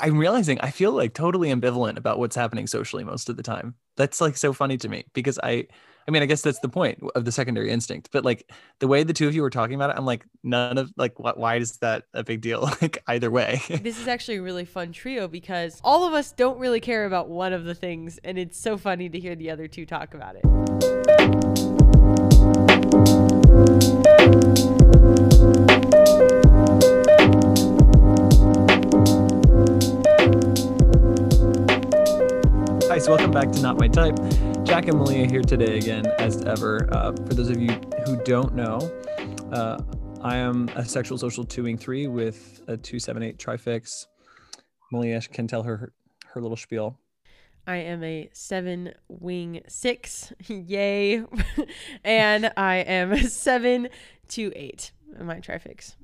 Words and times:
I'm 0.00 0.18
realizing 0.18 0.60
I 0.60 0.70
feel 0.70 0.92
like 0.92 1.14
totally 1.14 1.48
ambivalent 1.48 1.96
about 1.96 2.18
what's 2.18 2.36
happening 2.36 2.66
socially 2.66 3.04
most 3.04 3.28
of 3.28 3.36
the 3.36 3.42
time. 3.42 3.74
That's 3.96 4.20
like 4.20 4.36
so 4.36 4.52
funny 4.52 4.76
to 4.78 4.88
me 4.88 5.04
because 5.12 5.38
I 5.42 5.66
I 6.06 6.10
mean, 6.10 6.22
I 6.22 6.26
guess 6.26 6.40
that's 6.40 6.60
the 6.60 6.70
point 6.70 7.02
of 7.14 7.26
the 7.26 7.32
secondary 7.32 7.70
instinct. 7.70 8.08
But 8.10 8.24
like 8.24 8.50
the 8.78 8.88
way 8.88 9.02
the 9.02 9.12
two 9.12 9.28
of 9.28 9.34
you 9.34 9.42
were 9.42 9.50
talking 9.50 9.74
about 9.74 9.90
it, 9.90 9.96
I'm 9.98 10.06
like, 10.06 10.24
none 10.42 10.78
of 10.78 10.90
like, 10.96 11.18
why 11.18 11.56
is 11.56 11.76
that 11.78 12.04
a 12.14 12.24
big 12.24 12.40
deal? 12.40 12.62
like 12.82 13.02
either 13.08 13.30
way. 13.30 13.60
this 13.68 14.00
is 14.00 14.08
actually 14.08 14.38
a 14.38 14.42
really 14.42 14.64
fun 14.64 14.92
trio 14.92 15.28
because 15.28 15.80
all 15.84 16.06
of 16.06 16.14
us 16.14 16.32
don't 16.32 16.58
really 16.58 16.80
care 16.80 17.04
about 17.04 17.28
one 17.28 17.52
of 17.52 17.64
the 17.64 17.74
things, 17.74 18.18
and 18.24 18.38
it's 18.38 18.58
so 18.58 18.78
funny 18.78 19.10
to 19.10 19.20
hear 19.20 19.36
the 19.36 19.50
other 19.50 19.68
two 19.68 19.84
talk 19.84 20.14
about 20.14 20.36
it. 20.36 21.47
So 32.98 33.14
welcome 33.14 33.30
back 33.30 33.52
to 33.52 33.62
Not 33.62 33.78
My 33.78 33.86
Type. 33.86 34.16
Jack 34.64 34.88
and 34.88 34.98
Malia 34.98 35.26
here 35.26 35.40
today 35.40 35.78
again, 35.78 36.04
as 36.18 36.44
ever. 36.44 36.88
Uh, 36.92 37.12
for 37.12 37.34
those 37.34 37.48
of 37.48 37.60
you 37.60 37.70
who 38.04 38.16
don't 38.24 38.56
know, 38.56 38.78
uh, 39.52 39.78
I 40.20 40.36
am 40.36 40.68
a 40.70 40.84
sexual 40.84 41.16
social 41.16 41.44
2 41.44 41.76
3 41.76 42.08
with 42.08 42.60
a 42.66 42.76
278 42.76 43.38
trifix. 43.38 44.08
Malia 44.90 45.20
can 45.20 45.46
tell 45.46 45.62
her 45.62 45.92
her 46.26 46.40
little 46.40 46.56
spiel. 46.56 46.98
I 47.68 47.76
am 47.76 48.02
a 48.02 48.30
seven 48.32 48.92
wing 49.06 49.62
six, 49.68 50.32
yay, 50.48 51.22
and 52.04 52.52
I 52.56 52.76
am 52.78 53.12
a 53.12 53.22
seven 53.22 53.90
two 54.26 54.52
eight. 54.56 54.90
My 55.20 55.38
trifix. 55.38 55.94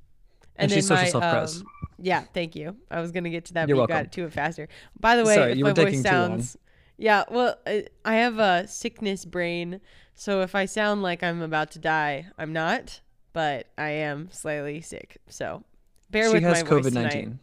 And, 0.57 0.71
she's 0.71 0.89
my, 0.89 1.05
social 1.07 1.21
self-pres. 1.21 1.61
um, 1.63 1.67
yeah, 1.99 2.23
thank 2.33 2.55
you. 2.55 2.77
I 2.91 3.01
was 3.01 3.11
gonna 3.11 3.31
get 3.31 3.47
to 3.47 3.55
that, 3.55 3.69
You're 3.69 3.77
but 3.79 3.83
you 3.83 3.89
got 3.89 3.95
welcome. 3.95 4.07
it 4.07 4.13
to 4.13 4.25
it 4.27 4.33
faster. 4.33 4.69
By 5.01 5.17
the 5.17 5.25
way, 5.25 5.35
Sorry, 5.35 5.53
if 5.53 5.59
you 5.59 5.65
my 5.65 5.73
voice 5.73 5.87
taking 5.87 6.03
too 6.05 6.11
long. 6.11 6.31
sounds, 6.31 6.57
yeah, 6.97 7.25
well, 7.31 7.57
I, 7.67 7.87
I 8.05 8.17
have 8.17 8.39
a 8.39 8.67
sickness 8.69 9.25
brain, 9.25 9.81
so 10.15 10.41
if 10.43 10.55
I 10.55 10.65
sound 10.67 11.03
like 11.03 11.23
I'm 11.23 11.43
about 11.43 11.71
to 11.73 11.79
die, 11.79 12.27
I'm 12.39 12.53
not, 12.53 13.01
but 13.33 13.67
I 13.77 13.91
am 13.91 14.29
slightly 14.31 14.81
sick. 14.81 15.19
So 15.29 15.65
bear 16.11 16.29
she 16.29 16.35
with 16.35 16.43
my 16.45 16.49
voice 16.51 16.59
She 16.61 16.65
has 16.65 16.71
COVID 16.85 16.89
tonight. 16.89 17.15
19. 17.15 17.39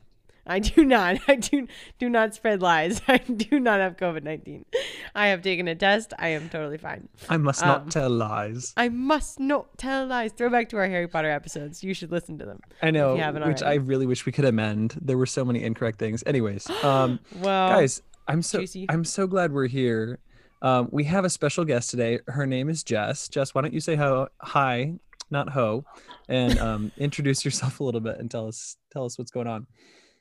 I 0.48 0.58
do 0.58 0.84
not. 0.95 1.17
I 1.28 1.36
do 1.36 1.67
do 2.00 2.09
not 2.09 2.34
spread 2.34 2.62
lies. 2.64 3.00
I 3.08 3.20
do 3.20 3.59
not 3.59 3.80
have 3.80 3.95
COVID 3.95 4.23
nineteen. 4.23 4.66
I 5.14 5.28
have 5.28 5.44
taken 5.44 5.68
a 5.68 5.75
test. 5.75 6.14
I 6.18 6.30
am 6.30 6.50
totally 6.50 6.80
fine. 6.80 7.09
I 7.30 7.38
must 7.38 7.62
not 7.62 7.81
Um, 7.81 7.90
tell 7.90 8.09
lies. 8.09 8.73
I 8.75 8.90
must 8.90 9.40
not 9.40 9.78
tell 9.78 10.08
lies. 10.08 10.31
Throw 10.31 10.50
back 10.50 10.68
to 10.70 10.78
our 10.78 10.88
Harry 10.88 11.08
Potter 11.08 11.30
episodes. 11.30 11.84
You 11.84 11.94
should 11.94 12.12
listen 12.12 12.40
to 12.40 12.45
them. 12.45 12.59
I 12.81 12.90
know, 12.90 13.16
haven't 13.18 13.47
which 13.47 13.62
I 13.62 13.75
really 13.75 14.08
wish 14.08 14.25
we 14.25 14.31
could 14.31 14.45
amend. 14.45 14.97
There 15.00 15.18
were 15.18 15.28
so 15.28 15.45
many 15.45 15.62
incorrect 15.62 16.00
things. 16.00 16.23
Anyways, 16.25 16.68
um, 16.84 17.20
Well, 17.36 17.70
guys, 17.70 18.02
I'm 18.27 18.41
so 18.41 18.59
juicy. 18.59 18.86
I'm 18.89 19.03
so 19.03 19.27
glad 19.27 19.52
we're 19.52 19.67
here. 19.67 20.19
Um, 20.61 20.89
we 20.91 21.03
have 21.05 21.25
a 21.25 21.30
special 21.30 21.66
guest 21.66 21.89
today. 21.89 22.19
Her 22.28 22.45
name 22.45 22.69
is 22.69 22.83
Jess. 22.83 23.28
Jess, 23.28 23.55
why 23.55 23.61
don't 23.61 23.73
you 23.73 23.80
say 23.80 23.95
ho- 23.95 24.28
hi, 24.41 24.94
not 25.31 25.50
ho, 25.50 25.83
and 26.30 26.58
um, 26.59 26.91
introduce 26.97 27.44
yourself 27.44 27.80
a 27.80 27.83
little 27.83 28.02
bit 28.02 28.19
and 28.19 28.30
tell 28.30 28.47
us 28.47 28.78
tell 28.91 29.05
us 29.05 29.17
what's 29.17 29.31
going 29.31 29.47
on. 29.47 29.66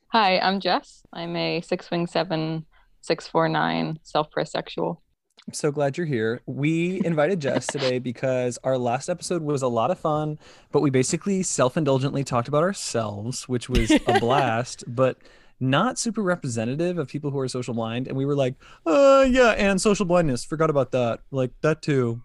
Hi, 0.08 0.38
I'm 0.38 0.60
Jess. 0.60 1.02
I'm 1.12 1.36
a 1.36 1.60
six 1.60 1.90
wing 1.90 2.06
seven, 2.06 2.66
six 3.00 3.28
four 3.28 3.48
nine 3.48 3.98
self 4.02 4.30
press 4.30 4.52
sexual. 4.52 5.02
I'm 5.46 5.54
so 5.54 5.72
glad 5.72 5.96
you're 5.96 6.06
here. 6.06 6.42
We 6.46 7.00
invited 7.04 7.40
Jess 7.40 7.66
today 7.70 7.98
because 7.98 8.58
our 8.62 8.78
last 8.78 9.08
episode 9.08 9.42
was 9.42 9.62
a 9.62 9.68
lot 9.68 9.90
of 9.90 9.98
fun, 9.98 10.38
but 10.70 10.80
we 10.80 10.90
basically 10.90 11.42
self-indulgently 11.42 12.24
talked 12.24 12.48
about 12.48 12.62
ourselves, 12.62 13.48
which 13.48 13.68
was 13.68 13.90
a 13.90 13.98
blast, 14.20 14.84
but 14.86 15.18
not 15.60 15.98
super 15.98 16.22
representative 16.22 16.98
of 16.98 17.06
people 17.08 17.30
who 17.30 17.38
are 17.38 17.48
social 17.48 17.74
blind. 17.74 18.08
And 18.08 18.16
we 18.16 18.24
were 18.24 18.34
like, 18.34 18.54
uh 18.86 19.26
yeah, 19.28 19.50
and 19.50 19.80
social 19.80 20.06
blindness. 20.06 20.44
Forgot 20.44 20.70
about 20.70 20.90
that. 20.92 21.20
Like 21.30 21.52
that 21.60 21.82
too. 21.82 22.22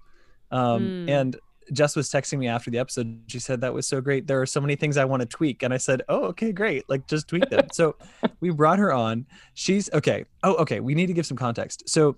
Um, 0.52 1.04
Hmm. 1.06 1.10
and 1.10 1.36
Jess 1.74 1.96
was 1.96 2.10
texting 2.10 2.38
me 2.38 2.48
after 2.48 2.70
the 2.70 2.78
episode. 2.78 3.22
She 3.28 3.40
said 3.40 3.62
that 3.62 3.74
was 3.74 3.88
so 3.88 4.00
great. 4.00 4.28
There 4.28 4.40
are 4.40 4.46
so 4.46 4.62
many 4.62 4.76
things 4.76 4.98
I 4.98 5.06
want 5.06 5.22
to 5.22 5.26
tweak. 5.26 5.64
And 5.64 5.74
I 5.74 5.78
said, 5.78 6.04
Oh, 6.08 6.26
okay, 6.26 6.52
great. 6.52 6.88
Like 6.88 7.08
just 7.08 7.28
tweak 7.28 7.50
them. 7.50 7.68
so 7.74 7.96
we 8.40 8.52
brought 8.52 8.78
her 8.80 8.94
on. 8.94 9.26
She's 9.56 9.90
okay. 9.92 10.26
Oh, 10.44 10.54
okay. 10.58 10.80
We 10.80 10.94
need 10.96 11.08
to 11.08 11.14
give 11.14 11.26
some 11.26 11.38
context. 11.38 11.90
So 11.90 12.16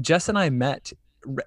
Jess 0.00 0.28
and 0.28 0.38
I 0.38 0.48
met. 0.50 0.92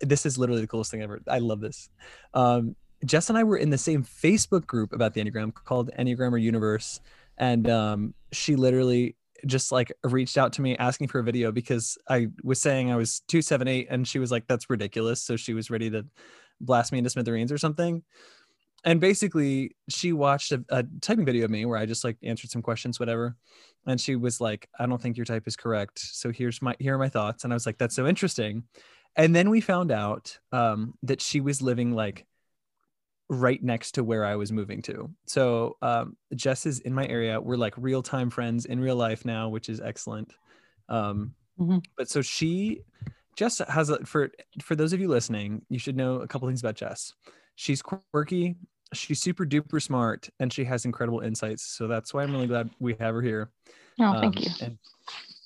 This 0.02 0.26
is 0.26 0.38
literally 0.38 0.62
the 0.62 0.68
coolest 0.68 0.92
thing 0.92 1.02
ever. 1.02 1.22
I 1.28 1.40
love 1.40 1.62
this. 1.62 1.90
Um, 2.34 2.76
Jess 3.06 3.30
and 3.30 3.38
I 3.38 3.46
were 3.46 3.56
in 3.58 3.70
the 3.70 3.78
same 3.78 4.04
Facebook 4.04 4.68
group 4.68 4.92
about 4.92 5.14
the 5.14 5.24
Enneagram 5.24 5.54
called 5.54 5.90
Enneagrammer 5.98 6.42
Universe. 6.42 7.00
And 7.38 7.70
um, 7.70 8.14
she 8.32 8.56
literally 8.56 9.16
just 9.46 9.72
like 9.72 9.92
reached 10.04 10.38
out 10.38 10.54
to 10.54 10.62
me 10.62 10.78
asking 10.78 11.08
for 11.08 11.20
a 11.20 11.24
video 11.24 11.52
because 11.52 11.98
I 12.10 12.28
was 12.44 12.62
saying 12.62 12.92
I 12.92 12.96
was 12.96 13.22
278 13.28 13.88
and 13.90 14.08
she 14.08 14.20
was 14.20 14.32
like, 14.32 14.48
that's 14.48 14.70
ridiculous. 14.70 15.22
So 15.22 15.36
she 15.36 15.54
was 15.54 15.70
ready 15.70 15.90
to 15.92 16.06
blast 16.60 16.92
me 16.92 16.98
into 16.98 17.10
smithereens 17.10 17.52
or 17.52 17.58
something. 17.58 18.04
And 18.86 19.02
basically, 19.02 19.76
she 19.90 20.14
watched 20.14 20.54
a, 20.54 20.64
a 20.70 20.86
typing 21.02 21.26
video 21.26 21.46
of 21.46 21.52
me 21.52 21.66
where 21.66 21.78
I 21.78 21.86
just 21.86 22.04
like 22.04 22.18
answered 22.24 22.50
some 22.50 22.62
questions, 22.62 23.00
whatever. 23.00 23.36
And 23.86 24.00
she 24.00 24.16
was 24.16 24.40
like, 24.40 24.70
I 24.80 24.86
don't 24.86 25.02
think 25.02 25.18
your 25.18 25.26
type 25.26 25.48
is 25.48 25.58
correct. 25.58 26.00
So 26.00 26.32
here's 26.32 26.62
my 26.62 26.76
here 26.80 26.96
are 26.96 27.00
my 27.00 27.10
thoughts. 27.10 27.44
And 27.44 27.52
I 27.52 27.56
was 27.56 27.66
like, 27.66 27.78
that's 27.78 27.96
so 27.96 28.08
interesting. 28.08 28.64
And 29.16 29.36
then 29.36 29.50
we 29.50 29.60
found 29.60 29.92
out 29.92 30.38
um, 30.52 30.94
that 31.04 31.22
she 31.22 31.42
was 31.42 31.62
living 31.62 31.94
like 31.94 32.26
right 33.30 33.62
next 33.64 33.92
to 33.94 34.04
where 34.04 34.26
I 34.26 34.36
was 34.36 34.52
moving 34.52 34.82
to. 34.84 35.10
So 35.28 35.78
um, 35.82 36.18
Jess 36.36 36.66
is 36.66 36.80
in 36.80 36.94
my 36.94 37.08
area. 37.08 37.40
We're 37.40 37.58
like 37.58 37.76
real 37.78 38.02
time 38.02 38.30
friends 38.30 38.66
in 38.66 38.80
real 38.80 38.96
life 38.96 39.24
now, 39.24 39.50
which 39.50 39.70
is 39.70 39.80
excellent. 39.82 40.34
Um, 40.88 41.36
Mhm. 41.60 41.84
But 41.98 42.10
so 42.10 42.22
she, 42.22 42.84
Jess 43.36 43.60
has 43.68 43.90
a, 43.90 44.06
for 44.06 44.32
for 44.62 44.76
those 44.78 44.94
of 44.94 45.02
you 45.02 45.10
listening, 45.10 45.66
you 45.68 45.78
should 45.78 45.98
know 45.98 46.22
a 46.22 46.28
couple 46.28 46.48
things 46.48 46.62
about 46.62 46.76
Jess. 46.76 47.14
She's 47.56 47.82
quirky. 47.82 48.56
She's 48.94 49.20
super 49.22 49.46
duper 49.46 49.82
smart, 49.82 50.30
and 50.40 50.54
she 50.54 50.64
has 50.64 50.86
incredible 50.86 51.20
insights. 51.20 51.64
So 51.64 51.88
that's 51.88 52.14
why 52.14 52.24
I'm 52.24 52.32
really 52.32 52.48
glad 52.48 52.70
we 52.80 52.96
have 53.02 53.14
her 53.14 53.22
here. 53.22 53.52
Oh, 54.00 54.22
thank 54.22 54.38
Um, 54.38 54.44
you. 54.44 54.50
And 54.62 54.78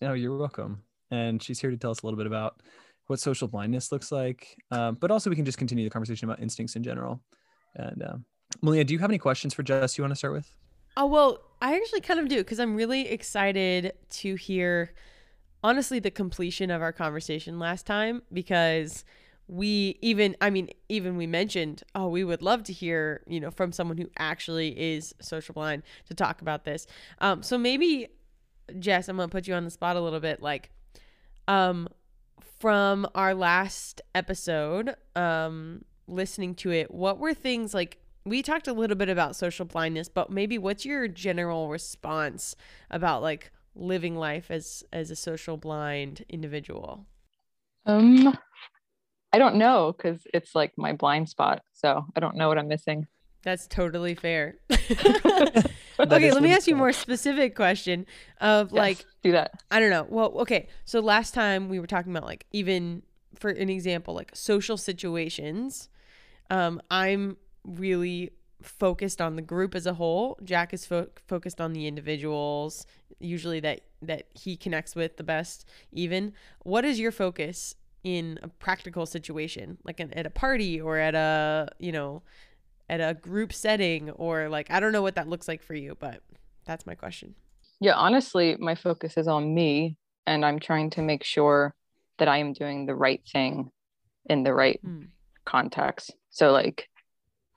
no, 0.03 0.13
you're 0.13 0.37
welcome. 0.37 0.83
And 1.09 1.41
she's 1.41 1.59
here 1.59 1.71
to 1.71 1.77
tell 1.77 1.89
us 1.89 2.03
a 2.03 2.05
little 2.05 2.17
bit 2.17 2.27
about 2.27 2.61
what 3.07 3.19
social 3.19 3.47
blindness 3.47 3.91
looks 3.91 4.11
like, 4.11 4.55
um, 4.69 4.95
but 5.01 5.09
also 5.09 5.31
we 5.31 5.35
can 5.35 5.45
just 5.45 5.57
continue 5.57 5.83
the 5.83 5.89
conversation 5.89 6.29
about 6.29 6.39
instincts 6.41 6.75
in 6.75 6.83
general. 6.83 7.21
And 7.75 8.03
um, 8.03 8.25
Malia, 8.61 8.83
do 8.83 8.93
you 8.93 8.99
have 8.99 9.09
any 9.09 9.17
questions 9.17 9.53
for 9.53 9.63
Jess 9.63 9.97
you 9.97 10.03
want 10.03 10.11
to 10.11 10.15
start 10.15 10.33
with? 10.33 10.51
Oh 10.95 11.07
well, 11.07 11.39
I 11.61 11.75
actually 11.75 12.01
kind 12.01 12.19
of 12.19 12.27
do 12.27 12.37
because 12.37 12.59
I'm 12.59 12.75
really 12.75 13.09
excited 13.09 13.93
to 14.09 14.35
hear 14.35 14.93
honestly 15.63 15.99
the 15.99 16.11
completion 16.11 16.69
of 16.69 16.81
our 16.81 16.91
conversation 16.91 17.57
last 17.57 17.85
time 17.85 18.21
because 18.31 19.05
we 19.47 19.97
even 20.01 20.35
I 20.41 20.49
mean 20.49 20.69
even 20.89 21.17
we 21.17 21.27
mentioned 21.27 21.83
oh 21.95 22.07
we 22.07 22.23
would 22.23 22.41
love 22.41 22.63
to 22.63 22.73
hear 22.73 23.23
you 23.27 23.39
know 23.39 23.51
from 23.51 23.71
someone 23.71 23.97
who 23.97 24.09
actually 24.17 24.69
is 24.79 25.13
social 25.19 25.53
blind 25.53 25.83
to 26.07 26.13
talk 26.13 26.41
about 26.41 26.63
this. 26.65 26.85
Um 27.19 27.43
so 27.43 27.57
maybe 27.57 28.07
Jess, 28.79 29.09
I'm 29.09 29.17
to 29.17 29.27
put 29.27 29.47
you 29.47 29.53
on 29.53 29.65
the 29.65 29.71
spot 29.71 29.95
a 29.95 30.01
little 30.01 30.19
bit 30.19 30.41
like 30.41 30.69
um 31.47 31.87
from 32.59 33.07
our 33.15 33.33
last 33.33 34.01
episode 34.15 34.95
um 35.15 35.83
listening 36.07 36.53
to 36.55 36.71
it 36.71 36.91
what 36.91 37.17
were 37.17 37.33
things 37.33 37.73
like 37.73 37.97
we 38.25 38.41
talked 38.41 38.67
a 38.67 38.73
little 38.73 38.95
bit 38.95 39.09
about 39.09 39.35
social 39.35 39.65
blindness 39.65 40.09
but 40.09 40.29
maybe 40.29 40.57
what's 40.57 40.85
your 40.85 41.07
general 41.07 41.69
response 41.69 42.55
about 42.89 43.21
like 43.21 43.51
living 43.75 44.15
life 44.15 44.51
as 44.51 44.83
as 44.93 45.09
a 45.11 45.15
social 45.15 45.57
blind 45.57 46.23
individual 46.29 47.05
Um, 47.85 48.37
I 49.31 49.39
don't 49.39 49.55
know 49.55 49.93
because 49.97 50.27
it's 50.33 50.53
like 50.55 50.73
my 50.77 50.93
blind 50.93 51.27
spot, 51.27 51.63
so 51.73 52.05
I 52.15 52.19
don't 52.19 52.35
know 52.35 52.47
what 52.49 52.57
I'm 52.57 52.67
missing. 52.67 53.07
that's 53.41 53.67
totally 53.67 54.15
fair 54.15 54.55
okay 54.69 56.31
let 56.31 56.41
me 56.43 56.51
ask 56.53 56.67
you 56.67 56.75
a 56.75 56.77
more 56.77 56.93
specific 56.93 57.55
question 57.55 58.05
of 58.41 58.71
Yes, 58.71 58.77
like 58.79 59.05
do 59.21 59.31
that. 59.33 59.51
I 59.71 59.79
don't 59.79 59.89
know. 59.89 60.05
Well, 60.09 60.33
okay. 60.41 60.67
So 60.85 60.99
last 60.99 61.33
time 61.33 61.69
we 61.69 61.79
were 61.79 61.87
talking 61.87 62.11
about 62.15 62.25
like 62.25 62.45
even 62.51 63.03
for 63.35 63.49
an 63.49 63.69
example, 63.69 64.13
like 64.13 64.31
social 64.35 64.77
situations. 64.77 65.89
Um, 66.53 66.81
I'm 66.91 67.37
really 67.63 68.29
focused 68.61 69.19
on 69.19 69.35
the 69.35 69.41
group 69.41 69.73
as 69.73 69.87
a 69.87 69.95
whole. 69.95 70.37
Jack 70.43 70.71
is 70.71 70.85
fo- 70.85 71.09
focused 71.27 71.59
on 71.59 71.73
the 71.73 71.87
individuals, 71.87 72.85
usually 73.19 73.59
that 73.61 73.81
that 74.03 74.27
he 74.33 74.55
connects 74.55 74.95
with 74.95 75.17
the 75.17 75.23
best. 75.23 75.67
Even 75.91 76.31
what 76.59 76.85
is 76.85 76.99
your 76.99 77.11
focus 77.11 77.73
in 78.03 78.37
a 78.43 78.49
practical 78.49 79.07
situation, 79.07 79.79
like 79.83 79.99
an, 79.99 80.13
at 80.13 80.27
a 80.27 80.29
party 80.29 80.79
or 80.79 80.99
at 80.99 81.15
a 81.15 81.69
you 81.79 81.91
know 81.91 82.21
at 82.87 82.99
a 82.99 83.15
group 83.15 83.51
setting, 83.51 84.11
or 84.11 84.47
like 84.47 84.69
I 84.69 84.79
don't 84.79 84.91
know 84.91 85.01
what 85.01 85.15
that 85.15 85.27
looks 85.27 85.47
like 85.47 85.63
for 85.63 85.73
you, 85.73 85.97
but 85.99 86.21
that's 86.65 86.85
my 86.85 86.93
question. 86.93 87.33
Yeah, 87.79 87.95
honestly, 87.95 88.57
my 88.59 88.75
focus 88.75 89.17
is 89.17 89.27
on 89.27 89.55
me, 89.55 89.97
and 90.27 90.45
I'm 90.45 90.59
trying 90.59 90.91
to 90.91 91.01
make 91.01 91.23
sure 91.23 91.73
that 92.19 92.27
I 92.27 92.37
am 92.37 92.53
doing 92.53 92.85
the 92.85 92.93
right 92.93 93.21
thing 93.27 93.71
in 94.27 94.43
the 94.43 94.53
right 94.53 94.79
Hmm. 94.85 95.05
Context. 95.45 96.11
So, 96.29 96.51
like, 96.51 96.89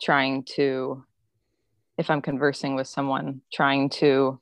trying 0.02 0.44
to, 0.56 1.04
if 1.98 2.10
I'm 2.10 2.22
conversing 2.22 2.74
with 2.74 2.86
someone, 2.86 3.40
trying 3.52 3.88
to 3.90 4.40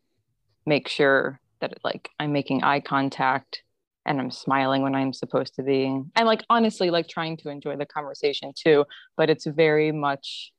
make 0.67 0.89
sure 0.89 1.41
that 1.61 1.75
like 1.85 2.11
I'm 2.19 2.33
making 2.33 2.65
eye 2.65 2.81
contact 2.81 3.63
and 4.07 4.21
I'm 4.21 4.31
smiling 4.31 4.83
when 4.83 4.95
I'm 4.95 5.13
supposed 5.13 5.55
to 5.55 5.63
be. 5.63 5.85
And 5.85 6.27
like 6.27 6.43
honestly, 6.51 6.91
like 6.91 7.09
trying 7.09 7.37
to 7.39 7.49
enjoy 7.49 7.77
the 7.77 7.87
conversation 7.87 8.53
too. 8.55 8.85
But 9.17 9.31
it's 9.31 9.47
very 9.47 9.93
much 9.93 10.53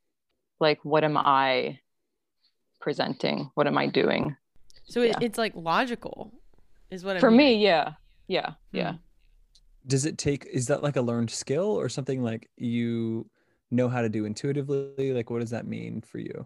like, 0.60 0.80
what 0.84 1.04
am 1.04 1.18
I 1.18 1.80
presenting? 2.80 3.52
What 3.56 3.68
am 3.68 3.78
I 3.78 3.88
doing? 3.88 4.36
So 4.86 5.02
it, 5.02 5.18
it's 5.22 5.38
like 5.38 5.54
logical, 5.56 6.32
is 6.90 7.04
what 7.04 7.20
For 7.20 7.30
I'm 7.30 7.38
me, 7.38 7.58
yeah. 7.58 7.94
Yeah. 8.28 8.54
Yeah. 8.72 8.92
Hmm. 8.92 8.98
Does 9.88 10.06
it 10.06 10.18
take? 10.18 10.46
Is 10.46 10.68
that 10.68 10.84
like 10.84 10.96
a 10.96 11.02
learned 11.02 11.30
skill 11.30 11.66
or 11.80 11.90
something 11.90 12.24
like 12.24 12.50
you 12.58 13.30
know 13.72 13.88
how 13.90 14.02
to 14.02 14.10
do 14.10 14.26
intuitively? 14.26 15.12
Like, 15.14 15.30
what 15.30 15.42
does 15.42 15.52
that 15.52 15.68
mean 15.68 16.02
for 16.02 16.18
you? 16.20 16.46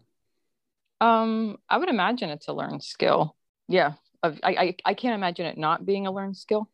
Um, 1.02 1.58
I 1.70 1.78
would 1.78 1.90
imagine 1.90 2.30
it's 2.30 2.48
a 2.48 2.54
learned 2.54 2.84
skill. 2.84 3.36
Yeah. 3.68 3.94
I, 4.22 4.36
I, 4.44 4.76
I 4.84 4.94
can't 4.94 5.16
imagine 5.16 5.46
it 5.46 5.58
not 5.58 5.86
being 5.86 6.06
a 6.08 6.12
learned 6.12 6.36
skill 6.36 6.70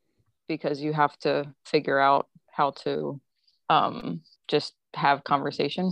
because 0.47 0.81
you 0.81 0.93
have 0.93 1.17
to 1.19 1.53
figure 1.65 1.99
out 1.99 2.27
how 2.51 2.71
to 2.71 3.19
um 3.69 4.21
just 4.47 4.73
have 4.95 5.23
conversation. 5.23 5.91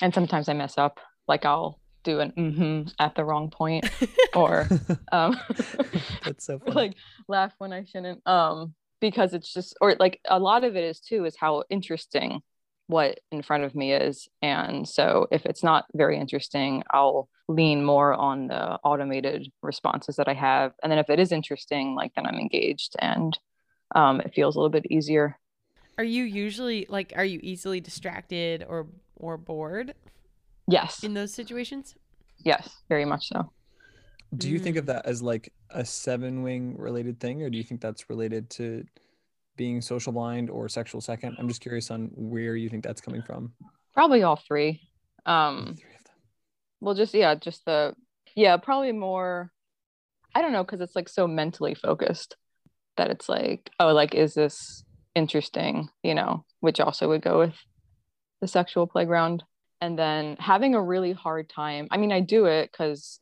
And 0.00 0.12
sometimes 0.12 0.48
I 0.48 0.54
mess 0.54 0.78
up. 0.78 0.98
Like 1.28 1.44
I'll 1.44 1.80
do 2.02 2.20
an 2.20 2.32
mm-hmm 2.36 2.88
at 2.98 3.14
the 3.14 3.24
wrong 3.24 3.50
point 3.50 3.88
or 4.34 4.66
um 5.12 5.38
That's 6.24 6.44
so 6.44 6.58
funny. 6.66 6.74
like 6.74 6.94
laugh 7.28 7.52
when 7.58 7.72
I 7.72 7.84
shouldn't. 7.84 8.26
Um, 8.26 8.74
because 9.00 9.34
it's 9.34 9.52
just 9.52 9.76
or 9.80 9.96
like 9.98 10.20
a 10.28 10.38
lot 10.38 10.64
of 10.64 10.76
it 10.76 10.84
is 10.84 11.00
too 11.00 11.24
is 11.24 11.36
how 11.36 11.64
interesting 11.70 12.40
what 12.86 13.20
in 13.30 13.42
front 13.42 13.64
of 13.64 13.74
me 13.74 13.92
is. 13.92 14.28
And 14.40 14.88
so 14.88 15.26
if 15.30 15.44
it's 15.44 15.62
not 15.62 15.84
very 15.94 16.18
interesting, 16.18 16.82
I'll 16.90 17.28
lean 17.46 17.84
more 17.84 18.14
on 18.14 18.48
the 18.48 18.78
automated 18.82 19.50
responses 19.62 20.16
that 20.16 20.28
I 20.28 20.34
have. 20.34 20.72
And 20.82 20.90
then 20.90 20.98
if 20.98 21.10
it 21.10 21.18
is 21.20 21.32
interesting, 21.32 21.94
like 21.94 22.12
then 22.14 22.26
I'm 22.26 22.38
engaged 22.38 22.94
and 22.98 23.38
um 23.94 24.20
it 24.20 24.34
feels 24.34 24.56
a 24.56 24.58
little 24.58 24.70
bit 24.70 24.86
easier. 24.90 25.38
Are 25.98 26.04
you 26.04 26.24
usually 26.24 26.86
like 26.88 27.12
are 27.16 27.24
you 27.24 27.40
easily 27.42 27.80
distracted 27.80 28.64
or 28.68 28.86
or 29.16 29.36
bored 29.36 29.94
Yes. 30.66 31.02
in 31.02 31.14
those 31.14 31.32
situations? 31.32 31.94
Yes, 32.44 32.68
very 32.88 33.04
much 33.04 33.28
so. 33.28 33.52
Do 34.36 34.48
you 34.48 34.58
think 34.58 34.76
of 34.76 34.84
Mm. 34.84 34.88
that 34.88 35.06
as 35.06 35.22
like 35.22 35.52
a 35.70 35.84
seven 35.84 36.42
wing 36.42 36.76
related 36.76 37.18
thing, 37.20 37.42
or 37.42 37.50
do 37.50 37.56
you 37.58 37.64
think 37.64 37.80
that's 37.80 38.08
related 38.10 38.50
to 38.50 38.84
being 39.56 39.80
social 39.80 40.12
blind 40.12 40.50
or 40.50 40.68
sexual 40.68 41.00
second? 41.00 41.36
I'm 41.38 41.48
just 41.48 41.60
curious 41.60 41.90
on 41.90 42.10
where 42.14 42.54
you 42.56 42.68
think 42.68 42.84
that's 42.84 43.00
coming 43.00 43.22
from. 43.22 43.52
Probably 43.94 44.22
all 44.22 44.36
three. 44.36 44.80
Um 45.26 45.74
three 45.78 45.94
of 45.96 46.04
them. 46.04 46.14
well 46.80 46.94
just 46.94 47.12
yeah 47.14 47.34
just 47.34 47.64
the 47.64 47.94
yeah 48.34 48.56
probably 48.56 48.92
more 48.92 49.50
i 50.34 50.40
don't 50.40 50.52
know 50.52 50.62
because 50.62 50.80
it's 50.80 50.94
like 50.94 51.08
so 51.08 51.26
mentally 51.26 51.74
focused 51.74 52.36
that 52.96 53.10
it's 53.10 53.28
like 53.28 53.68
oh 53.80 53.92
like 53.92 54.14
is 54.14 54.34
this 54.34 54.84
interesting 55.14 55.88
you 56.04 56.14
know 56.14 56.44
which 56.60 56.78
also 56.80 57.08
would 57.08 57.20
go 57.20 57.38
with 57.40 57.54
the 58.40 58.46
sexual 58.48 58.86
playground 58.86 59.42
and 59.80 59.98
then 59.98 60.36
having 60.38 60.74
a 60.74 60.82
really 60.82 61.12
hard 61.12 61.48
time 61.50 61.88
i 61.90 61.96
mean 61.96 62.12
i 62.12 62.20
do 62.20 62.46
it 62.46 62.70
because 62.70 63.18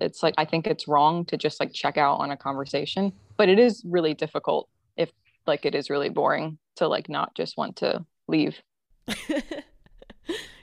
it's 0.00 0.22
like 0.22 0.34
i 0.38 0.44
think 0.44 0.66
it's 0.66 0.86
wrong 0.88 1.24
to 1.24 1.36
just 1.36 1.60
like 1.60 1.72
check 1.72 1.96
out 1.96 2.16
on 2.20 2.30
a 2.30 2.36
conversation 2.36 3.12
but 3.36 3.48
it 3.48 3.58
is 3.58 3.82
really 3.84 4.14
difficult 4.14 4.68
if 4.96 5.10
like 5.46 5.64
it 5.66 5.74
is 5.74 5.90
really 5.90 6.08
boring 6.08 6.58
to 6.76 6.86
like 6.88 7.08
not 7.08 7.34
just 7.34 7.56
want 7.56 7.76
to 7.76 8.04
leave 8.28 8.60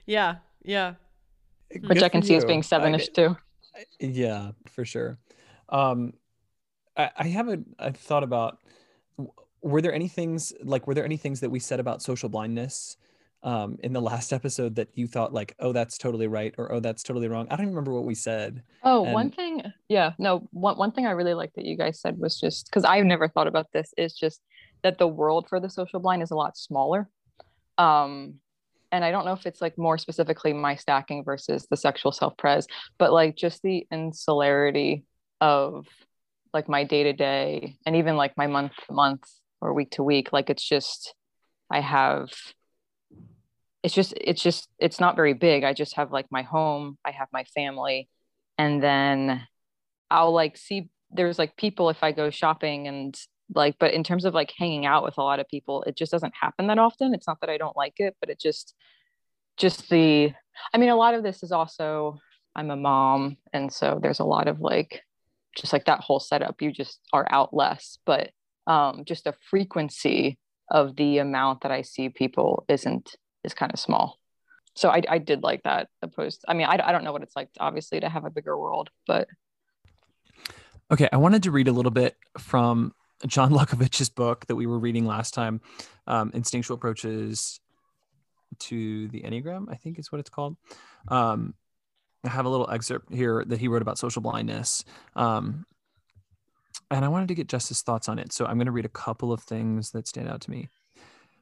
yeah, 0.06 0.36
yeah. 0.64 0.94
which 1.70 1.84
Good 1.84 2.04
i 2.04 2.10
can 2.10 2.22
for 2.22 2.28
see 2.28 2.36
as 2.36 2.44
you. 2.44 2.48
being 2.48 2.60
I- 2.60 2.64
seven-ish 2.64 3.10
too 3.10 3.38
Yeah, 4.00 4.52
for 4.68 4.84
sure. 4.84 5.18
Um, 5.70 6.14
I, 6.98 7.10
I 7.18 7.28
haven't. 7.28 7.74
I've 7.80 7.96
thought 7.96 8.24
about. 8.24 8.60
Were 9.62 9.82
there 9.82 9.94
any 9.94 10.10
things 10.10 10.52
like? 10.62 10.88
Were 10.88 10.94
there 10.94 11.06
any 11.06 11.16
things 11.16 11.40
that 11.40 11.50
we 11.50 11.60
said 11.60 11.80
about 11.80 12.02
social 12.02 12.28
blindness, 12.28 12.98
um, 13.44 13.78
in 13.84 13.94
the 13.94 14.02
last 14.02 14.34
episode 14.34 14.76
that 14.76 14.90
you 14.94 15.08
thought 15.08 15.34
like, 15.34 15.56
oh, 15.60 15.72
that's 15.72 15.98
totally 15.98 16.28
right, 16.28 16.54
or 16.58 16.72
oh, 16.72 16.80
that's 16.80 17.04
totally 17.04 17.28
wrong? 17.28 17.48
I 17.50 17.56
don't 17.56 17.68
remember 17.68 17.92
what 17.94 18.06
we 18.06 18.16
said. 18.16 18.64
Oh, 18.84 19.02
one 19.02 19.28
And- 19.28 19.36
thing, 19.36 19.64
yeah, 19.90 20.14
no, 20.20 20.48
one, 20.52 20.78
one 20.78 20.92
thing 20.92 21.08
I 21.08 21.12
really 21.12 21.34
like 21.34 21.54
that 21.56 21.66
you 21.66 21.78
guys 21.78 22.00
said 22.00 22.20
was 22.20 22.40
just 22.40 22.68
because 22.68 22.84
I've 22.84 23.06
never 23.06 23.28
thought 23.28 23.48
about 23.48 23.72
this 23.74 23.94
is 23.98 24.14
just 24.14 24.42
that 24.84 24.98
the 24.98 25.08
world 25.08 25.48
for 25.50 25.60
the 25.60 25.70
social 25.70 26.00
blind 26.00 26.22
is 26.24 26.32
a 26.32 26.36
lot 26.36 26.58
smaller. 26.58 27.10
Um, 27.78 28.36
and 28.92 29.06
I 29.06 29.12
don't 29.12 29.26
know 29.26 29.34
if 29.34 29.46
it's 29.46 29.62
like 29.62 29.78
more 29.78 29.98
specifically 29.98 30.54
my 30.54 30.76
stacking 30.76 31.24
versus 31.24 31.66
the 31.70 31.78
sexual 31.78 32.12
self 32.12 32.36
pres, 32.38 32.68
but 32.98 33.14
like 33.14 33.36
just 33.36 33.62
the 33.62 33.88
insularity 33.92 35.06
of 35.40 35.88
like 36.54 36.68
my 36.68 36.84
day 36.84 37.04
to 37.04 37.14
day 37.14 37.78
and 37.86 37.96
even 37.96 38.18
like 38.18 38.36
my 38.38 38.48
month 38.48 38.74
to 38.88 38.94
month 38.94 39.24
or 39.62 39.74
week 39.74 39.92
to 39.92 40.04
week. 40.04 40.34
Like 40.34 40.50
it's 40.50 40.68
just, 40.68 41.16
I 41.72 41.80
have, 41.80 42.30
it's 43.84 43.94
just, 43.94 44.14
it's 44.16 44.42
just, 44.42 44.70
it's 44.80 45.00
not 45.00 45.16
very 45.16 45.34
big. 45.34 45.64
I 45.64 45.74
just 45.74 45.96
have 45.96 46.12
like 46.12 46.28
my 46.32 46.44
home, 46.44 46.98
I 47.06 47.12
have 47.12 47.28
my 47.34 47.44
family, 47.56 48.10
and 48.58 48.82
then 48.82 49.48
I'll 50.12 50.34
like 50.34 50.58
see 50.58 50.90
there's 51.10 51.40
like 51.40 51.58
people 51.58 51.90
if 51.90 52.04
I 52.04 52.12
go 52.12 52.30
shopping 52.30 52.88
and 52.88 53.18
like 53.54 53.76
but 53.80 53.94
in 53.94 54.04
terms 54.04 54.26
of 54.26 54.34
like 54.34 54.52
hanging 54.58 54.86
out 54.86 55.04
with 55.04 55.18
a 55.18 55.24
lot 55.24 55.40
of 55.40 55.48
people 55.48 55.84
it 55.84 55.98
just 55.98 56.12
doesn't 56.12 56.34
happen 56.40 56.68
that 56.68 56.78
often 56.78 57.14
it's 57.14 57.28
not 57.28 57.40
that 57.42 57.50
I 57.50 57.58
don't 57.58 57.76
like 57.76 57.96
it 57.98 58.16
but 58.20 58.30
it 58.30 58.40
just 58.40 58.76
just 59.58 59.90
the 59.90 60.32
I 60.74 60.78
mean 60.78 60.90
a 60.90 60.96
lot 60.96 61.16
of 61.16 61.24
this 61.24 61.44
is 61.44 61.52
also 61.52 62.18
I'm 62.56 62.70
a 62.70 62.76
mom 62.76 63.38
and 63.54 63.72
so 63.72 64.00
there's 64.02 64.20
a 64.20 64.26
lot 64.26 64.48
of 64.48 64.60
like 64.60 65.02
just 65.58 65.74
like 65.74 65.86
that 65.86 66.00
whole 66.00 66.20
setup 66.20 66.62
you 66.62 66.72
just 66.72 67.00
are 67.12 67.28
out 67.30 67.54
less 67.54 67.98
but 68.06 68.30
um 68.68 69.04
just 69.06 69.26
the 69.26 69.34
frequency 69.50 70.38
of 70.70 70.96
the 70.96 71.18
amount 71.18 71.62
that 71.62 71.72
I 71.72 71.82
see 71.82 72.10
people 72.10 72.66
isn't 72.70 73.16
is 73.44 73.54
kind 73.54 73.72
of 73.74 73.80
small 73.80 74.20
so 74.74 74.90
I, 74.90 75.02
I 75.10 75.18
did 75.18 75.44
like 75.44 75.64
that 75.64 75.90
opposed 76.02 76.46
i 76.48 76.54
mean 76.54 76.68
I, 76.68 76.80
I 76.84 76.92
don't 76.92 77.04
know 77.04 77.12
what 77.12 77.24
it's 77.24 77.36
like 77.36 77.50
obviously 77.60 78.00
to 78.00 78.10
have 78.10 78.26
a 78.26 78.30
bigger 78.30 78.58
world 78.58 78.90
but 79.08 79.28
Okay, 80.92 81.08
I 81.14 81.18
wanted 81.18 81.44
to 81.44 81.52
read 81.52 81.70
a 81.70 81.72
little 81.72 81.92
bit 81.92 82.18
from 82.38 82.94
John 83.26 83.52
Luckovich's 83.54 84.10
book 84.10 84.46
that 84.48 84.58
we 84.58 84.66
were 84.68 84.78
reading 84.78 85.06
last 85.06 85.34
time, 85.34 85.62
um, 86.06 86.32
Instinctual 86.34 86.76
Approaches 86.76 87.62
to 88.60 89.08
the 89.08 89.22
Enneagram, 89.22 89.72
I 89.72 89.76
think 89.76 89.98
is 89.98 90.12
what 90.12 90.20
it's 90.20 90.30
called. 90.30 90.58
Um, 91.08 91.54
I 92.26 92.30
have 92.30 92.46
a 92.46 92.50
little 92.50 92.70
excerpt 92.70 93.14
here 93.14 93.46
that 93.48 93.60
he 93.60 93.70
wrote 93.70 93.82
about 93.82 94.00
social 94.00 94.22
blindness. 94.22 94.84
Um, 95.16 95.66
and 96.90 97.06
I 97.06 97.08
wanted 97.08 97.30
to 97.30 97.36
get 97.36 97.48
Justice's 97.48 97.84
thoughts 97.84 98.10
on 98.10 98.20
it. 98.20 98.34
So 98.34 98.46
I'm 98.46 98.58
going 98.58 98.66
to 98.66 98.74
read 98.74 98.86
a 98.86 98.90
couple 98.90 99.32
of 99.32 99.42
things 99.42 99.92
that 99.92 100.10
stand 100.10 100.28
out 100.28 100.42
to 100.42 100.52
me. 100.52 100.68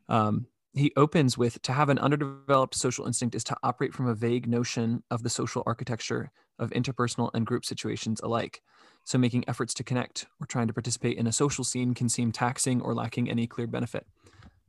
Um, 0.09 0.45
he 0.73 0.93
opens 0.95 1.37
with 1.37 1.61
To 1.63 1.73
have 1.73 1.89
an 1.89 1.99
underdeveloped 1.99 2.75
social 2.75 3.05
instinct 3.05 3.35
is 3.35 3.43
to 3.45 3.57
operate 3.63 3.93
from 3.93 4.07
a 4.07 4.15
vague 4.15 4.47
notion 4.47 5.03
of 5.09 5.23
the 5.23 5.29
social 5.29 5.63
architecture 5.65 6.31
of 6.59 6.69
interpersonal 6.71 7.31
and 7.33 7.45
group 7.45 7.65
situations 7.65 8.19
alike. 8.21 8.61
So 9.05 9.17
making 9.17 9.45
efforts 9.47 9.73
to 9.75 9.83
connect 9.83 10.27
or 10.39 10.45
trying 10.45 10.67
to 10.67 10.73
participate 10.73 11.17
in 11.17 11.27
a 11.27 11.31
social 11.31 11.63
scene 11.63 11.93
can 11.93 12.09
seem 12.09 12.31
taxing 12.31 12.81
or 12.81 12.93
lacking 12.93 13.29
any 13.29 13.47
clear 13.47 13.67
benefit. 13.67 14.05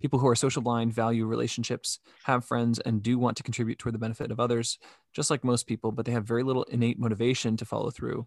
People 0.00 0.19
who 0.19 0.28
are 0.28 0.35
social 0.35 0.62
blind 0.62 0.95
value 0.95 1.26
relationships, 1.26 1.99
have 2.25 2.45
friends, 2.45 2.78
and 2.78 3.02
do 3.02 3.19
want 3.19 3.37
to 3.37 3.42
contribute 3.42 3.78
toward 3.78 3.95
the 3.95 3.99
benefit 3.99 4.30
of 4.30 4.40
others, 4.40 4.78
just 5.12 5.30
like 5.30 5.45
most 5.45 5.66
people, 5.66 5.92
but 5.92 6.07
they 6.07 6.12
have 6.12 6.25
very 6.25 6.42
little 6.42 6.62
innate 6.64 6.99
motivation 6.99 7.57
to 7.59 7.66
follow 7.66 7.90
through. 7.90 8.26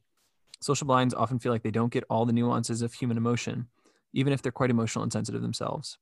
Social 0.59 0.85
blinds 0.85 1.15
often 1.15 1.39
feel 1.39 1.51
like 1.51 1.63
they 1.63 1.71
don't 1.71 1.91
get 1.91 2.03
all 2.09 2.25
the 2.25 2.33
nuances 2.33 2.83
of 2.83 2.93
human 2.93 3.17
emotion, 3.17 3.67
even 4.13 4.31
if 4.31 4.41
they're 4.43 4.51
quite 4.51 4.69
emotional 4.69 5.01
and 5.01 5.11
sensitive 5.11 5.41
themselves. 5.41 5.97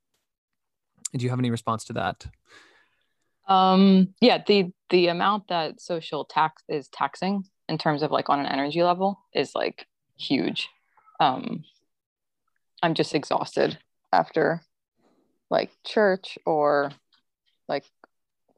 Do 1.16 1.24
you 1.24 1.30
have 1.30 1.40
any 1.40 1.52
response 1.52 1.84
to 1.86 1.94
that? 1.94 2.28
um 3.48 4.14
yeah 4.22 4.42
the 4.46 4.72
the 4.92 5.08
amount 5.08 5.48
that 5.48 5.82
social 5.82 6.24
tax 6.24 6.64
is 6.70 6.88
taxing 6.90 7.44
in 7.68 7.78
terms 7.78 8.04
of 8.04 8.12
like 8.12 8.30
on 8.30 8.40
an 8.40 8.46
energy 8.46 8.84
level 8.84 9.20
is 9.34 9.56
like 9.56 9.88
huge. 10.18 10.70
Um 11.20 11.64
i'm 12.84 12.94
just 12.94 13.16
exhausted 13.16 13.78
after 14.14 14.62
like 15.50 15.72
church 15.86 16.38
or 16.46 16.92
like 17.68 17.86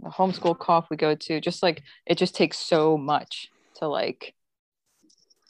the 0.02 0.10
homeschool 0.10 0.58
co-op 0.60 0.90
we 0.90 0.98
go 0.98 1.16
to. 1.16 1.40
Just 1.40 1.64
like 1.64 1.82
it 2.06 2.18
just 2.18 2.36
takes 2.36 2.60
so 2.60 2.98
much 2.98 3.50
to 3.76 3.88
like 3.88 4.34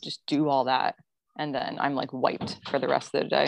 just 0.03 0.25
do 0.27 0.47
all 0.47 0.65
that. 0.65 0.95
And 1.37 1.53
then 1.55 1.77
i'm 1.79 1.95
like 1.95 2.13
wiped 2.13 2.59
for 2.69 2.77
the 2.79 2.87
rest 2.87 3.13
of 3.15 3.23
the 3.23 3.29
day. 3.29 3.47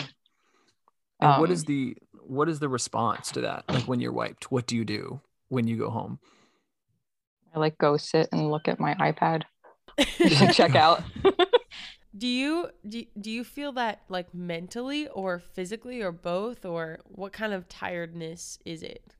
And 1.20 1.40
what 1.40 1.48
Um, 1.48 1.52
is 1.52 1.64
the 1.64 1.96
what 2.26 2.48
is 2.48 2.58
the 2.58 2.68
response 2.68 3.30
to 3.32 3.40
that? 3.42 3.64
Like 3.68 3.84
when 3.84 4.00
you're 4.00 4.12
wiped, 4.12 4.50
what 4.50 4.66
do 4.66 4.76
you 4.76 4.84
do 4.84 5.20
when 5.48 5.66
you 5.66 5.76
go 5.76 5.90
home? 5.90 6.18
i 7.54 7.58
like 7.58 7.78
go 7.78 7.96
sit 7.96 8.28
and 8.32 8.50
look 8.50 8.68
at 8.68 8.78
my 8.78 8.92
ipad 8.96 9.44
just 10.18 10.42
like 10.42 10.52
check 10.54 10.74
out 10.74 11.02
Do 12.16 12.26
you 12.26 12.70
do, 12.88 13.04
do 13.20 13.30
you 13.30 13.44
feel 13.44 13.72
that 13.72 14.00
like 14.08 14.32
mentally 14.32 15.06
or 15.08 15.38
physically 15.38 16.00
or 16.00 16.12
both 16.12 16.64
or 16.64 17.00
what 17.04 17.32
kind 17.32 17.52
of 17.52 17.68
tiredness 17.68 18.58
is 18.64 18.82
it? 18.82 19.14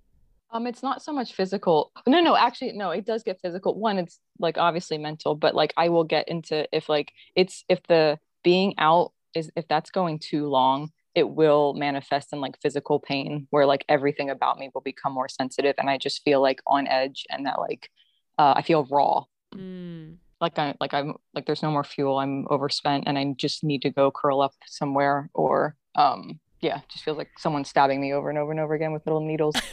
Um, 0.51 0.67
it's 0.67 0.83
not 0.83 1.03
so 1.03 1.13
much 1.13 1.35
physical. 1.35 1.93
No, 2.07 2.21
no, 2.21 2.37
actually, 2.37 2.73
no, 2.73 2.91
it 2.91 3.05
does 3.05 3.23
get 3.23 3.41
physical. 3.43 3.79
One, 3.79 3.99
it's 3.99 4.21
like 4.39 4.57
obviously 4.57 4.97
mental, 4.97 5.35
but 5.35 5.55
like 5.55 5.75
I 5.77 5.91
will 5.91 6.05
get 6.05 6.29
into 6.29 6.67
if 6.73 6.89
like 6.89 7.13
it's 7.35 7.65
if 7.69 7.83
the 7.87 8.19
being 8.43 8.75
out 8.79 9.13
is 9.35 9.51
if 9.57 9.69
that's 9.69 9.91
going 9.91 10.19
too 10.19 10.47
long 10.47 10.91
it 11.17 11.29
will 11.31 11.75
manifest 11.75 12.33
in 12.33 12.41
like 12.41 12.61
physical 12.61 13.01
pain 13.01 13.49
where 13.51 13.67
like 13.67 13.85
everything 13.89 14.29
about 14.31 14.59
me 14.59 14.71
will 14.73 14.83
become 14.83 15.13
more 15.13 15.29
sensitive 15.29 15.75
and 15.79 15.91
i 15.91 15.97
just 15.99 16.23
feel 16.23 16.41
like 16.41 16.61
on 16.69 16.87
edge 16.87 17.25
and 17.31 17.47
that 17.47 17.59
like 17.59 17.91
uh, 18.39 18.53
i 18.57 18.63
feel 18.63 18.85
raw 18.91 19.25
Mm. 19.55 20.17
like 20.41 20.59
i 20.59 20.75
like 20.81 20.93
i'm 20.93 21.15
like 21.35 21.47
there's 21.47 21.63
no 21.63 21.71
more 21.71 21.85
fuel 21.85 22.19
i'm 22.19 22.47
overspent 22.51 23.05
and 23.07 23.17
i 23.19 23.25
just 23.37 23.65
need 23.65 23.81
to 23.83 23.91
go 23.91 24.11
curl 24.11 24.41
up 24.43 24.53
somewhere 24.67 25.31
or 25.35 25.77
um 25.95 26.39
yeah 26.61 26.81
just 26.93 27.05
feels 27.05 27.17
like 27.17 27.31
someone's 27.39 27.69
stabbing 27.71 28.01
me 28.01 28.13
over 28.13 28.29
and 28.29 28.39
over 28.39 28.51
and 28.51 28.61
over 28.61 28.75
again 28.75 28.93
with 28.93 29.07
little 29.07 29.21
needles 29.25 29.55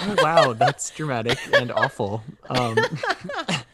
Oh, 0.00 0.14
wow, 0.22 0.52
that's 0.52 0.90
dramatic 0.90 1.38
and 1.54 1.72
awful. 1.72 2.22
Um, 2.50 2.76
I 3.34 3.64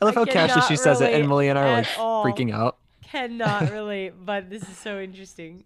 love 0.00 0.16
I 0.16 0.20
how 0.20 0.24
casually 0.24 0.62
she 0.66 0.76
says 0.76 1.02
it, 1.02 1.12
and 1.12 1.12
relate 1.12 1.24
Emily 1.24 1.48
and 1.48 1.58
I 1.58 1.62
are 1.68 1.72
like 1.72 1.88
all. 1.98 2.24
freaking 2.24 2.52
out. 2.54 2.78
Cannot 3.02 3.70
relate, 3.70 4.14
but 4.24 4.48
this 4.48 4.62
is 4.62 4.78
so 4.78 4.98
interesting. 4.98 5.64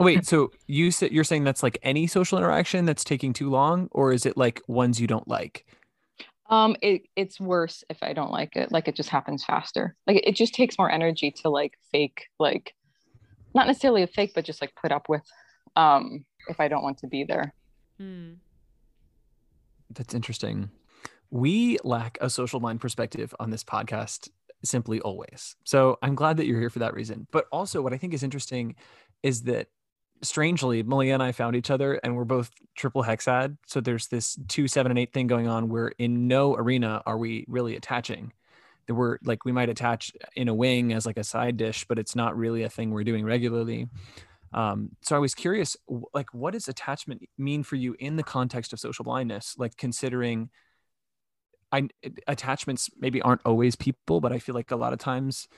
Wait, 0.00 0.26
so 0.26 0.50
you 0.66 0.90
said 0.90 1.12
you're 1.12 1.24
saying 1.24 1.44
that's 1.44 1.62
like 1.62 1.78
any 1.82 2.06
social 2.06 2.38
interaction 2.38 2.84
that's 2.84 3.04
taking 3.04 3.32
too 3.32 3.50
long, 3.50 3.88
or 3.92 4.12
is 4.12 4.26
it 4.26 4.36
like 4.36 4.60
ones 4.68 5.00
you 5.00 5.06
don't 5.06 5.28
like? 5.28 5.64
um 6.48 6.76
it 6.80 7.02
it's 7.16 7.40
worse 7.40 7.82
if 7.90 8.00
i 8.04 8.12
don't 8.12 8.30
like 8.30 8.54
it 8.54 8.70
like 8.70 8.86
it 8.86 8.94
just 8.94 9.08
happens 9.08 9.42
faster 9.42 9.96
like 10.06 10.22
it 10.24 10.36
just 10.36 10.54
takes 10.54 10.78
more 10.78 10.88
energy 10.88 11.32
to 11.32 11.48
like 11.48 11.72
fake 11.90 12.26
like 12.38 12.72
not 13.52 13.66
necessarily 13.66 14.04
a 14.04 14.06
fake 14.06 14.30
but 14.32 14.44
just 14.44 14.60
like 14.60 14.72
put 14.80 14.92
up 14.92 15.08
with 15.08 15.24
um 15.74 16.24
if 16.46 16.60
i 16.60 16.68
don't 16.68 16.84
want 16.84 16.98
to 16.98 17.08
be 17.08 17.24
there 17.24 17.52
Mm. 18.00 18.36
That's 19.90 20.14
interesting. 20.14 20.70
We 21.30 21.78
lack 21.84 22.18
a 22.20 22.30
social 22.30 22.60
mind 22.60 22.80
perspective 22.80 23.34
on 23.40 23.50
this 23.50 23.64
podcast 23.64 24.28
simply 24.64 25.00
always. 25.00 25.56
So 25.64 25.98
I'm 26.02 26.14
glad 26.14 26.36
that 26.36 26.46
you're 26.46 26.60
here 26.60 26.70
for 26.70 26.80
that 26.80 26.94
reason. 26.94 27.26
But 27.30 27.46
also, 27.52 27.82
what 27.82 27.92
I 27.92 27.98
think 27.98 28.14
is 28.14 28.22
interesting 28.22 28.74
is 29.22 29.42
that 29.42 29.68
strangely, 30.22 30.82
Malia 30.82 31.14
and 31.14 31.22
I 31.22 31.32
found 31.32 31.56
each 31.56 31.70
other 31.70 31.94
and 31.94 32.16
we're 32.16 32.24
both 32.24 32.50
triple 32.74 33.02
hexad. 33.02 33.56
So 33.66 33.80
there's 33.80 34.08
this 34.08 34.38
two, 34.48 34.68
seven, 34.68 34.92
and 34.92 34.98
eight 34.98 35.12
thing 35.12 35.26
going 35.26 35.48
on 35.48 35.68
where 35.68 35.88
in 35.98 36.28
no 36.28 36.56
arena 36.56 37.02
are 37.06 37.18
we 37.18 37.44
really 37.48 37.76
attaching. 37.76 38.32
That 38.86 38.94
we're 38.94 39.18
like, 39.24 39.44
we 39.44 39.52
might 39.52 39.68
attach 39.68 40.12
in 40.36 40.48
a 40.48 40.54
wing 40.54 40.92
as 40.92 41.06
like 41.06 41.16
a 41.16 41.24
side 41.24 41.56
dish, 41.56 41.84
but 41.88 41.98
it's 41.98 42.14
not 42.14 42.36
really 42.36 42.62
a 42.62 42.68
thing 42.68 42.90
we're 42.90 43.04
doing 43.04 43.24
regularly. 43.24 43.88
Um, 44.52 44.90
so 45.02 45.16
I 45.16 45.18
was 45.18 45.34
curious, 45.34 45.76
like, 46.14 46.32
what 46.32 46.52
does 46.52 46.68
attachment 46.68 47.22
mean 47.36 47.64
for 47.64 47.74
you 47.74 47.96
in 47.98 48.14
the 48.14 48.22
context 48.22 48.72
of 48.72 48.78
social 48.78 49.04
blindness? 49.04 49.56
Like, 49.58 49.76
considering 49.76 50.50
I 51.72 51.88
attachments 52.28 52.88
maybe 52.98 53.20
aren't 53.20 53.40
always 53.44 53.74
people, 53.74 54.20
but 54.20 54.32
I 54.32 54.38
feel 54.38 54.54
like 54.54 54.70
a 54.70 54.76
lot 54.76 54.92
of 54.92 55.00
times 55.00 55.48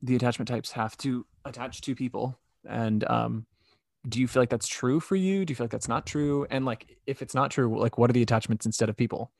the 0.00 0.14
attachment 0.14 0.48
types 0.48 0.70
have 0.72 0.96
to 0.98 1.26
attach 1.44 1.80
to 1.82 1.96
people. 1.96 2.38
And 2.64 3.02
um, 3.10 3.46
do 4.06 4.20
you 4.20 4.28
feel 4.28 4.42
like 4.42 4.50
that's 4.50 4.68
true 4.68 5.00
for 5.00 5.16
you? 5.16 5.44
Do 5.44 5.50
you 5.52 5.56
feel 5.56 5.64
like 5.64 5.70
that's 5.70 5.88
not 5.88 6.06
true? 6.06 6.46
And 6.50 6.64
like, 6.64 6.98
if 7.06 7.22
it's 7.22 7.34
not 7.34 7.50
true, 7.50 7.78
like, 7.78 7.98
what 7.98 8.10
are 8.10 8.12
the 8.12 8.22
attachments 8.22 8.66
instead 8.66 8.88
of 8.88 8.96
people? 8.96 9.32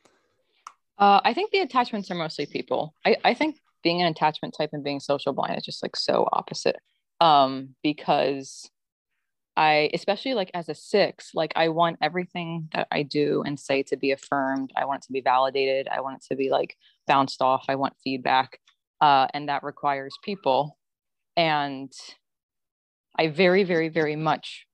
uh 0.98 1.20
i 1.24 1.32
think 1.32 1.50
the 1.50 1.60
attachments 1.60 2.10
are 2.10 2.14
mostly 2.14 2.46
people 2.46 2.94
i 3.04 3.16
i 3.24 3.34
think 3.34 3.56
being 3.82 4.02
an 4.02 4.08
attachment 4.08 4.54
type 4.56 4.70
and 4.72 4.84
being 4.84 5.00
social 5.00 5.32
blind 5.32 5.56
is 5.56 5.64
just 5.64 5.82
like 5.82 5.96
so 5.96 6.28
opposite 6.32 6.76
um 7.20 7.74
because 7.82 8.68
I, 9.56 9.90
especially 9.92 10.34
like 10.34 10.52
as 10.54 10.68
a 10.68 10.74
six, 10.76 11.32
like 11.34 11.52
I 11.56 11.70
want 11.70 11.96
everything 12.00 12.68
that 12.74 12.86
I 12.92 13.02
do 13.02 13.42
and 13.44 13.58
say 13.58 13.82
to 13.88 13.96
be 13.96 14.12
affirmed. 14.12 14.70
I 14.76 14.84
want 14.84 15.02
it 15.02 15.06
to 15.08 15.12
be 15.12 15.20
validated. 15.20 15.88
I 15.88 16.00
want 16.00 16.18
it 16.18 16.22
to 16.28 16.36
be 16.36 16.48
like 16.48 16.76
bounced 17.08 17.42
off. 17.42 17.64
I 17.68 17.74
want 17.74 17.94
feedback. 18.04 18.60
Uh, 19.00 19.26
and 19.34 19.48
that 19.48 19.64
requires 19.64 20.16
people. 20.22 20.78
And 21.36 21.90
I 23.18 23.28
very, 23.28 23.64
very, 23.64 23.88
very 23.88 24.16
much 24.16 24.66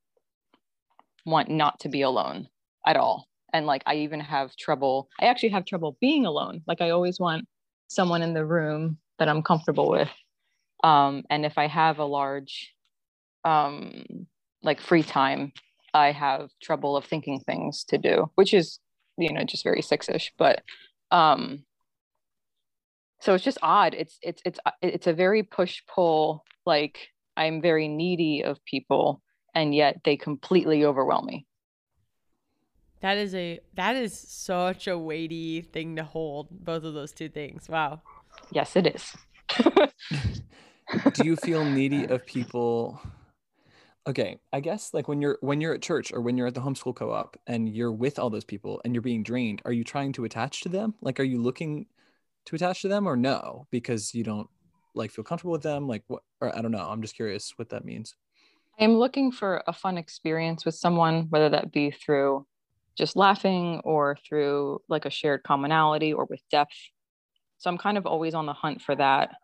want 1.24 1.48
not 1.48 1.80
to 1.80 1.88
be 1.88 2.02
alone 2.02 2.48
at 2.86 2.96
all. 2.96 3.26
And 3.52 3.66
like 3.66 3.82
I 3.86 3.96
even 3.96 4.20
have 4.20 4.54
trouble, 4.56 5.08
I 5.20 5.26
actually 5.26 5.50
have 5.50 5.64
trouble 5.64 5.96
being 6.00 6.26
alone. 6.26 6.62
Like 6.66 6.80
I 6.80 6.90
always 6.90 7.18
want 7.18 7.46
someone 7.88 8.22
in 8.22 8.34
the 8.34 8.44
room 8.44 8.98
that 9.18 9.28
I'm 9.28 9.42
comfortable 9.42 9.88
with. 9.88 10.10
Um, 10.82 11.22
and 11.30 11.46
if 11.46 11.56
I 11.56 11.66
have 11.66 11.98
a 11.98 12.04
large 12.04 12.74
um 13.44 14.04
like 14.62 14.80
free 14.80 15.02
time 15.02 15.52
i 15.92 16.10
have 16.10 16.48
trouble 16.62 16.96
of 16.96 17.04
thinking 17.04 17.38
things 17.40 17.84
to 17.84 17.98
do 17.98 18.30
which 18.34 18.54
is 18.54 18.80
you 19.16 19.32
know 19.32 19.44
just 19.44 19.62
very 19.62 19.82
six-ish 19.82 20.32
but 20.38 20.62
um 21.10 21.62
so 23.20 23.34
it's 23.34 23.44
just 23.44 23.58
odd 23.62 23.94
it's 23.94 24.18
it's 24.22 24.42
it's 24.44 24.58
it's 24.82 25.06
a 25.06 25.12
very 25.12 25.42
push 25.42 25.82
pull 25.86 26.42
like 26.66 27.08
i'm 27.36 27.60
very 27.60 27.88
needy 27.88 28.42
of 28.44 28.62
people 28.64 29.20
and 29.54 29.74
yet 29.74 30.00
they 30.04 30.16
completely 30.16 30.84
overwhelm 30.84 31.26
me 31.26 31.46
That 33.00 33.18
is 33.18 33.34
a 33.34 33.60
that 33.74 33.96
is 33.96 34.18
such 34.18 34.88
a 34.88 34.96
weighty 34.98 35.60
thing 35.60 35.96
to 35.96 36.04
hold. 36.04 36.48
Both 36.50 36.84
of 36.84 36.94
those 36.94 37.12
two 37.12 37.28
things. 37.28 37.68
Wow. 37.68 38.00
yes 38.50 38.76
it 38.76 38.86
is 38.86 39.14
do 41.12 41.24
you 41.24 41.36
feel 41.36 41.64
needy 41.78 42.04
of 42.06 42.24
people 42.26 43.00
okay 44.06 44.38
i 44.52 44.60
guess 44.60 44.92
like 44.92 45.08
when 45.08 45.20
you're 45.20 45.38
when 45.40 45.60
you're 45.60 45.74
at 45.74 45.82
church 45.82 46.12
or 46.12 46.20
when 46.20 46.36
you're 46.36 46.46
at 46.46 46.54
the 46.54 46.60
homeschool 46.60 46.94
co-op 46.94 47.36
and 47.46 47.68
you're 47.68 47.92
with 47.92 48.18
all 48.18 48.30
those 48.30 48.44
people 48.44 48.80
and 48.84 48.94
you're 48.94 49.02
being 49.02 49.22
drained 49.22 49.62
are 49.64 49.72
you 49.72 49.84
trying 49.84 50.12
to 50.12 50.24
attach 50.24 50.60
to 50.62 50.68
them 50.68 50.94
like 51.00 51.18
are 51.20 51.24
you 51.24 51.40
looking 51.40 51.86
to 52.46 52.56
attach 52.56 52.82
to 52.82 52.88
them 52.88 53.06
or 53.06 53.16
no 53.16 53.66
because 53.70 54.14
you 54.14 54.22
don't 54.24 54.48
like 54.94 55.10
feel 55.10 55.24
comfortable 55.24 55.52
with 55.52 55.62
them 55.62 55.88
like 55.88 56.02
what 56.06 56.22
or 56.40 56.56
i 56.56 56.62
don't 56.62 56.70
know 56.70 56.86
i'm 56.88 57.02
just 57.02 57.16
curious 57.16 57.52
what 57.56 57.68
that 57.70 57.84
means. 57.84 58.14
I'm 58.78 58.96
looking 58.96 59.30
for 59.30 59.62
a 59.68 59.72
fun 59.72 59.98
experience 59.98 60.64
with 60.64 60.74
someone 60.74 61.26
whether 61.30 61.48
that 61.50 61.72
be 61.72 61.90
through 61.90 62.46
just 62.96 63.16
laughing 63.16 63.80
or 63.84 64.16
through 64.28 64.80
like 64.88 65.04
a 65.04 65.10
shared 65.10 65.42
commonality 65.42 66.12
or 66.12 66.26
with 66.26 66.40
depth. 66.50 66.76
So 67.58 67.70
i'm 67.70 67.78
kind 67.78 67.98
of 67.98 68.06
always 68.06 68.34
on 68.34 68.46
the 68.46 68.52
hunt 68.52 68.82
for 68.82 68.94
that. 68.96 69.34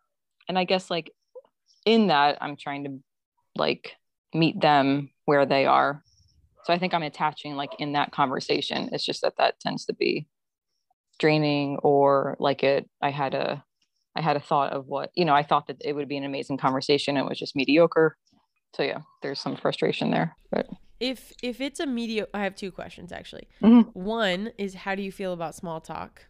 And 0.49 0.59
i 0.59 0.64
guess 0.64 0.90
like 0.90 1.11
in 1.85 2.09
that 2.09 2.38
i'm 2.40 2.57
trying 2.57 2.85
to 2.85 2.99
like 3.57 3.97
meet 4.35 4.61
them 4.61 5.11
where 5.25 5.47
they 5.47 5.66
are. 5.66 6.02
So 6.64 6.73
i 6.73 6.78
think 6.78 6.95
i'm 6.95 7.02
attaching 7.02 7.57
like 7.57 7.73
in 7.78 7.92
that 7.92 8.12
conversation. 8.12 8.90
It's 8.92 9.04
just 9.04 9.23
that 9.23 9.37
that 9.38 9.61
tends 9.61 9.87
to 9.87 9.95
be 9.95 10.26
draining 11.21 11.76
or 11.83 12.35
like 12.40 12.64
it 12.64 12.88
i 13.02 13.11
had 13.11 13.35
a 13.35 13.62
i 14.17 14.21
had 14.21 14.37
a 14.37 14.40
thought 14.40 14.73
of 14.73 14.87
what 14.87 15.11
you 15.14 15.25
know 15.25 15.35
i 15.35 15.43
thought 15.43 15.67
that 15.67 15.76
it 15.81 15.95
would 15.95 16.09
be 16.09 16.17
an 16.17 16.25
amazing 16.25 16.57
conversation 16.57 17.17
it 17.17 17.25
was 17.25 17.38
just 17.38 17.55
mediocre 17.57 18.17
so 18.75 18.83
yeah 18.83 18.99
there's 19.23 19.40
some 19.40 19.57
frustration 19.57 20.11
there 20.11 20.37
but 20.50 20.69
If 21.00 21.33
if 21.43 21.61
it's 21.61 21.81
a 21.81 21.87
mediocre, 21.87 22.31
I 22.35 22.43
have 22.43 22.55
two 22.55 22.71
questions 22.71 23.11
actually. 23.11 23.49
Mhm. 23.62 23.95
One 23.95 24.52
is 24.59 24.75
how 24.75 24.95
do 24.95 25.02
you 25.02 25.11
feel 25.11 25.33
about 25.33 25.55
small 25.55 25.81
talk? 25.81 26.26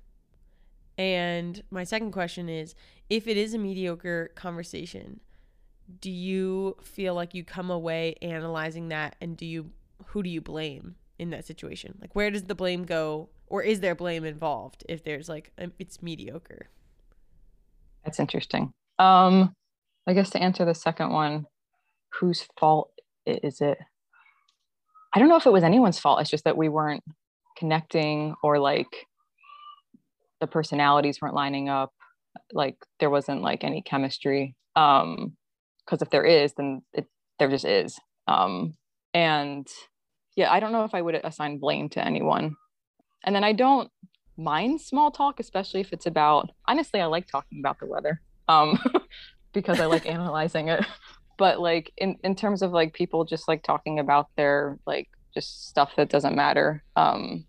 And 0.97 1.63
my 1.71 1.85
second 1.85 2.13
question 2.13 2.49
is 2.49 2.75
if 3.09 3.27
it 3.27 3.37
is 3.37 3.53
a 3.55 3.59
mediocre 3.59 4.31
conversation, 4.37 5.21
do 6.01 6.11
you 6.11 6.77
feel 6.83 7.15
like 7.15 7.35
you 7.35 7.43
come 7.43 7.71
away 7.71 8.15
analyzing 8.23 8.89
that 8.91 9.17
and 9.21 9.37
do 9.37 9.45
you 9.45 9.71
who 10.07 10.23
do 10.23 10.31
you 10.31 10.41
blame 10.41 10.95
in 11.19 11.31
that 11.31 11.45
situation? 11.45 11.99
Like 12.01 12.15
where 12.15 12.31
does 12.31 12.45
the 12.45 12.55
blame 12.55 12.85
go 12.85 13.31
or 13.49 13.63
is 13.63 13.81
there 13.81 13.97
blame 13.97 14.25
involved 14.25 14.85
if 14.89 15.03
there's 15.03 15.29
like 15.29 15.51
um, 15.59 15.73
it's 15.81 16.01
mediocre? 16.01 16.69
That's 18.05 18.21
interesting. 18.21 18.73
Um, 18.99 19.55
I 20.07 20.15
guess 20.15 20.31
to 20.31 20.43
answer 20.43 20.65
the 20.65 20.75
second 20.75 21.11
one, 21.11 21.47
whose 22.21 22.47
fault 22.59 22.91
is 23.27 23.61
it? 23.61 23.79
I 25.13 25.19
don't 25.19 25.29
know 25.29 25.37
if 25.37 25.47
it 25.47 25.53
was 25.53 25.65
anyone's 25.65 25.99
fault. 25.99 26.21
It's 26.21 26.31
just 26.31 26.45
that 26.45 26.57
we 26.57 26.69
weren't 26.69 27.05
connecting 27.57 28.35
or 28.43 28.59
like 28.59 29.07
the 30.41 30.47
personalities 30.47 31.21
weren't 31.21 31.35
lining 31.35 31.69
up. 31.69 31.93
Like 32.53 32.77
there 33.01 33.11
wasn't 33.11 33.43
like 33.43 33.65
any 33.65 33.83
chemistry. 33.83 34.55
Um, 34.77 35.37
because 35.85 36.03
if 36.03 36.11
there 36.11 36.25
is, 36.25 36.53
then 36.55 36.83
it 36.93 37.07
there 37.39 37.49
just 37.49 37.65
is. 37.65 37.99
Um, 38.29 38.75
and 39.13 39.67
yeah, 40.37 40.53
I 40.53 40.61
don't 40.61 40.73
know 40.73 40.85
if 40.85 40.95
I 40.95 41.03
would 41.03 41.17
assign 41.17 41.59
blame 41.59 41.89
to 41.91 42.05
anyone. 42.05 42.55
And 43.25 43.35
then 43.35 43.45
I 43.45 43.53
don't 43.53 43.91
mind 44.41 44.81
small 44.81 45.11
talk, 45.11 45.39
especially 45.41 45.81
if 45.81 45.93
it's 45.93 46.07
about 46.07 46.51
honestly, 46.67 47.01
I 47.01 47.07
like 47.07 47.27
talking 47.27 47.61
about 47.61 47.79
the 47.79 47.87
weather. 47.87 48.21
Um, 48.49 48.79
because 49.53 49.81
I 49.81 49.87
like 49.87 50.07
analyzing 50.07 50.69
it. 50.69 50.85
But 51.39 51.61
like 51.61 51.93
in, 51.97 52.17
in 52.23 52.35
terms 52.35 52.63
of 52.63 52.73
like 52.73 52.93
people 52.93 53.25
just 53.25 53.49
like 53.49 53.63
talking 53.63 53.99
about 53.99 54.29
their 54.37 54.79
like 54.87 55.09
just 55.35 55.69
stuff 55.69 55.97
that 55.97 56.11
doesn't 56.11 56.37
matter. 56.37 56.83
Um, 56.97 57.47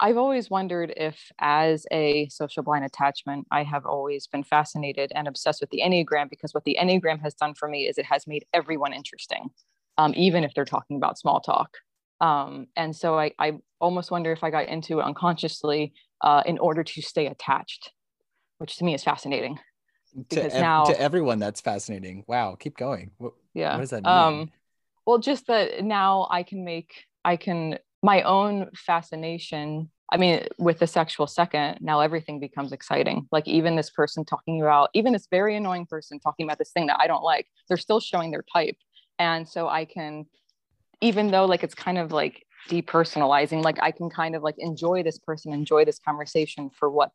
I've 0.00 0.16
always 0.16 0.50
wondered 0.50 0.92
if 0.96 1.30
as 1.38 1.86
a 1.92 2.28
social 2.28 2.62
blind 2.62 2.84
attachment, 2.84 3.46
I 3.52 3.62
have 3.62 3.86
always 3.86 4.26
been 4.26 4.42
fascinated 4.42 5.12
and 5.14 5.28
obsessed 5.28 5.60
with 5.60 5.70
the 5.70 5.80
Enneagram 5.84 6.28
because 6.28 6.52
what 6.52 6.64
the 6.64 6.76
Enneagram 6.80 7.20
has 7.20 7.34
done 7.34 7.54
for 7.54 7.68
me 7.68 7.88
is 7.88 7.98
it 7.98 8.06
has 8.06 8.26
made 8.26 8.44
everyone 8.52 8.92
interesting, 8.92 9.50
um, 9.98 10.12
even 10.16 10.42
if 10.42 10.54
they're 10.54 10.64
talking 10.64 10.96
about 10.96 11.18
small 11.18 11.40
talk. 11.40 11.78
Um, 12.20 12.66
and 12.76 12.94
so 12.94 13.18
I, 13.18 13.32
I 13.38 13.52
almost 13.80 14.10
wonder 14.10 14.32
if 14.32 14.42
I 14.42 14.50
got 14.50 14.68
into 14.68 14.98
it 14.98 15.04
unconsciously 15.04 15.92
uh, 16.22 16.42
in 16.46 16.58
order 16.58 16.84
to 16.84 17.02
stay 17.02 17.26
attached, 17.26 17.92
which 18.58 18.76
to 18.76 18.84
me 18.84 18.94
is 18.94 19.02
fascinating. 19.02 19.58
to, 20.30 20.44
ev- 20.44 20.60
now 20.60 20.84
to 20.84 21.00
everyone 21.00 21.38
that's 21.38 21.60
fascinating. 21.60 22.24
Wow 22.26 22.56
keep 22.58 22.76
going. 22.76 23.10
What, 23.18 23.32
yeah 23.54 23.74
what 23.74 23.80
does 23.80 23.90
that 23.90 24.04
mean? 24.04 24.12
um 24.12 24.50
well 25.06 25.18
just 25.18 25.46
that 25.46 25.84
now 25.84 26.26
i 26.30 26.42
can 26.42 26.64
make 26.64 27.04
i 27.24 27.36
can 27.36 27.78
my 28.02 28.22
own 28.22 28.70
fascination 28.74 29.90
i 30.10 30.16
mean 30.16 30.46
with 30.58 30.78
the 30.78 30.86
sexual 30.86 31.26
second 31.26 31.78
now 31.80 32.00
everything 32.00 32.40
becomes 32.40 32.72
exciting. 32.72 33.26
Like 33.32 33.46
even 33.48 33.76
this 33.76 33.90
person 33.90 34.24
talking 34.24 34.60
about 34.60 34.90
even 34.94 35.12
this 35.12 35.28
very 35.30 35.56
annoying 35.56 35.86
person 35.86 36.18
talking 36.20 36.44
about 36.46 36.58
this 36.58 36.72
thing 36.72 36.86
that 36.86 36.98
i 37.00 37.06
don't 37.06 37.24
like 37.24 37.46
they're 37.68 37.76
still 37.76 38.00
showing 38.00 38.30
their 38.30 38.44
type. 38.52 38.76
And 39.18 39.48
so 39.48 39.68
i 39.68 39.84
can 39.84 40.26
even 41.00 41.30
though 41.30 41.46
like 41.46 41.64
it's 41.64 41.74
kind 41.74 41.98
of 41.98 42.12
like 42.12 42.46
depersonalizing 42.68 43.62
like 43.64 43.78
i 43.82 43.90
can 43.90 44.08
kind 44.08 44.36
of 44.36 44.42
like 44.42 44.54
enjoy 44.58 45.02
this 45.02 45.18
person 45.18 45.52
enjoy 45.52 45.84
this 45.84 45.98
conversation 45.98 46.70
for 46.70 46.88
what 46.90 47.10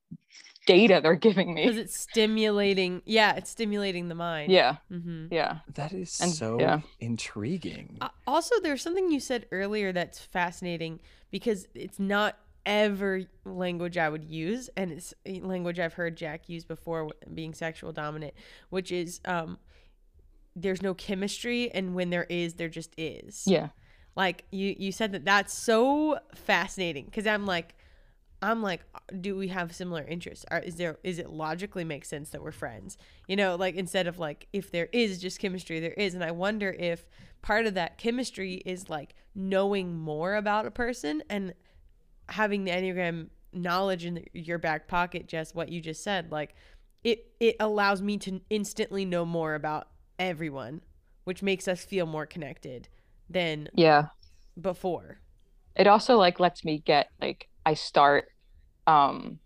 data 0.66 1.00
they're 1.02 1.16
giving 1.16 1.54
me. 1.54 1.64
because 1.64 1.78
it's 1.78 1.98
stimulating. 1.98 3.02
Yeah, 3.06 3.36
it's 3.36 3.50
stimulating 3.50 4.10
the 4.10 4.16
mind. 4.16 4.52
yeah 4.52 4.76
Mm-hmm. 4.92 5.28
yeah 5.32 5.60
that 5.76 5.94
is 5.94 6.20
and- 6.20 6.32
so 6.32 6.60
yeah. 6.60 6.82
intriguing 7.00 7.98
Uh, 8.02 8.10
also, 8.28 8.56
there's 8.62 8.82
something 8.82 9.10
you 9.10 9.22
said 9.22 9.46
earlier 9.54 9.94
that's 9.94 10.20
fascinating 10.20 11.00
because 11.32 11.68
it's 11.74 12.00
not 12.00 12.38
ever 12.66 13.22
language 13.46 13.98
I 13.98 14.10
would 14.10 14.26
use, 14.26 14.70
and 14.76 14.92
it's 14.92 15.14
a 15.26 15.40
language 15.40 15.80
I've 15.80 15.94
heard 15.94 16.18
Jack 16.18 16.50
use 16.50 16.66
before, 16.66 17.08
being 17.34 17.54
sexual 17.54 17.94
dominant, 17.94 18.34
which 18.70 18.92
is 18.92 19.22
um, 19.24 19.58
there's 20.54 20.82
no 20.82 20.94
chemistry, 20.94 21.72
and 21.72 21.96
when 21.96 22.10
there 22.10 22.26
is, 22.30 22.56
there 22.56 22.68
just 22.68 22.94
is. 22.98 23.44
yeah 23.48 23.70
Like 24.18 24.46
you, 24.50 24.76
you 24.80 24.92
said 24.92 25.12
that 25.12 25.26
that's 25.26 25.54
so 25.54 26.18
fascinating 26.34 27.06
because 27.06 27.28
I'm 27.28 27.46
like, 27.46 27.76
I'm 28.42 28.64
like, 28.64 28.82
do 29.22 29.36
we 29.36 29.50
have 29.50 29.76
similar 29.76 30.04
interests? 30.04 30.44
Are, 30.50 30.60
is 30.60 30.76
there 30.76 30.98
is 31.04 31.20
it 31.20 31.30
logically 31.30 31.84
make 31.84 32.04
sense 32.04 32.32
that 32.32 32.42
we're 32.42 32.52
friends? 32.52 32.98
You 33.28 33.36
know, 33.36 33.56
like 33.56 33.76
instead 33.76 34.08
of 34.08 34.18
like 34.18 34.48
if 34.52 34.72
there 34.72 34.90
is 34.92 35.20
just 35.20 35.40
chemistry, 35.40 35.80
there 35.80 35.92
is, 35.92 36.16
and 36.16 36.24
I 36.24 36.32
wonder 36.32 36.76
if 36.80 37.06
part 37.44 37.68
of 37.68 37.76
that 37.76 38.00
chemistry 38.00 38.56
is 38.66 38.90
like 38.90 39.14
knowing 39.36 39.96
more 39.96 40.36
about 40.36 40.66
a 40.66 40.72
person 40.72 41.22
and 41.30 41.54
having 42.28 42.64
the 42.64 42.72
enneagram 42.72 43.30
knowledge 43.54 44.04
in 44.04 44.26
your 44.34 44.58
back 44.58 44.88
pocket. 44.88 45.28
Just 45.28 45.54
what 45.54 45.70
you 45.70 45.80
just 45.80 46.04
said, 46.04 46.32
like 46.32 46.56
it 47.04 47.34
it 47.40 47.56
allows 47.60 48.02
me 48.02 48.18
to 48.18 48.42
instantly 48.50 49.06
know 49.06 49.26
more 49.26 49.54
about 49.54 49.90
everyone, 50.18 50.82
which 51.24 51.44
makes 51.44 51.68
us 51.68 51.86
feel 51.86 52.08
more 52.08 52.26
connected 52.26 52.90
than 53.30 53.68
yeah 53.74 54.06
before. 54.60 55.20
it 55.76 55.88
also 55.88 56.18
like 56.18 56.40
lets 56.40 56.64
me 56.66 56.80
get 56.80 57.10
like 57.22 57.48
i 57.66 57.74
start 57.74 58.26
um 58.88 59.40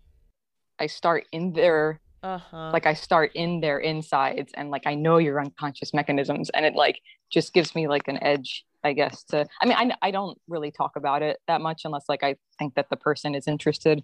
i 0.78 0.86
start 0.86 1.24
in 1.32 1.52
their 1.52 2.00
Uh 2.22 2.38
huh. 2.38 2.70
like 2.72 2.86
i 2.86 2.94
start 2.94 3.32
in 3.34 3.60
their 3.60 3.78
insides 3.78 4.52
and 4.54 4.70
like 4.70 4.86
i 4.86 4.94
know 4.94 5.18
your 5.18 5.40
unconscious 5.40 5.92
mechanisms 5.92 6.50
and 6.50 6.64
it 6.64 6.74
like 6.74 7.00
just 7.30 7.52
gives 7.52 7.74
me 7.74 7.88
like 7.88 8.06
an 8.08 8.22
edge 8.22 8.64
i 8.84 8.92
guess 8.92 9.24
to 9.24 9.46
i 9.60 9.66
mean 9.66 9.76
i, 9.76 9.92
I 10.00 10.10
don't 10.10 10.38
really 10.48 10.70
talk 10.70 10.96
about 10.96 11.22
it 11.22 11.38
that 11.48 11.60
much 11.60 11.82
unless 11.84 12.04
like 12.08 12.22
i 12.22 12.36
think 12.58 12.74
that 12.76 12.88
the 12.90 12.96
person 12.96 13.34
is 13.34 13.46
interested 13.48 14.02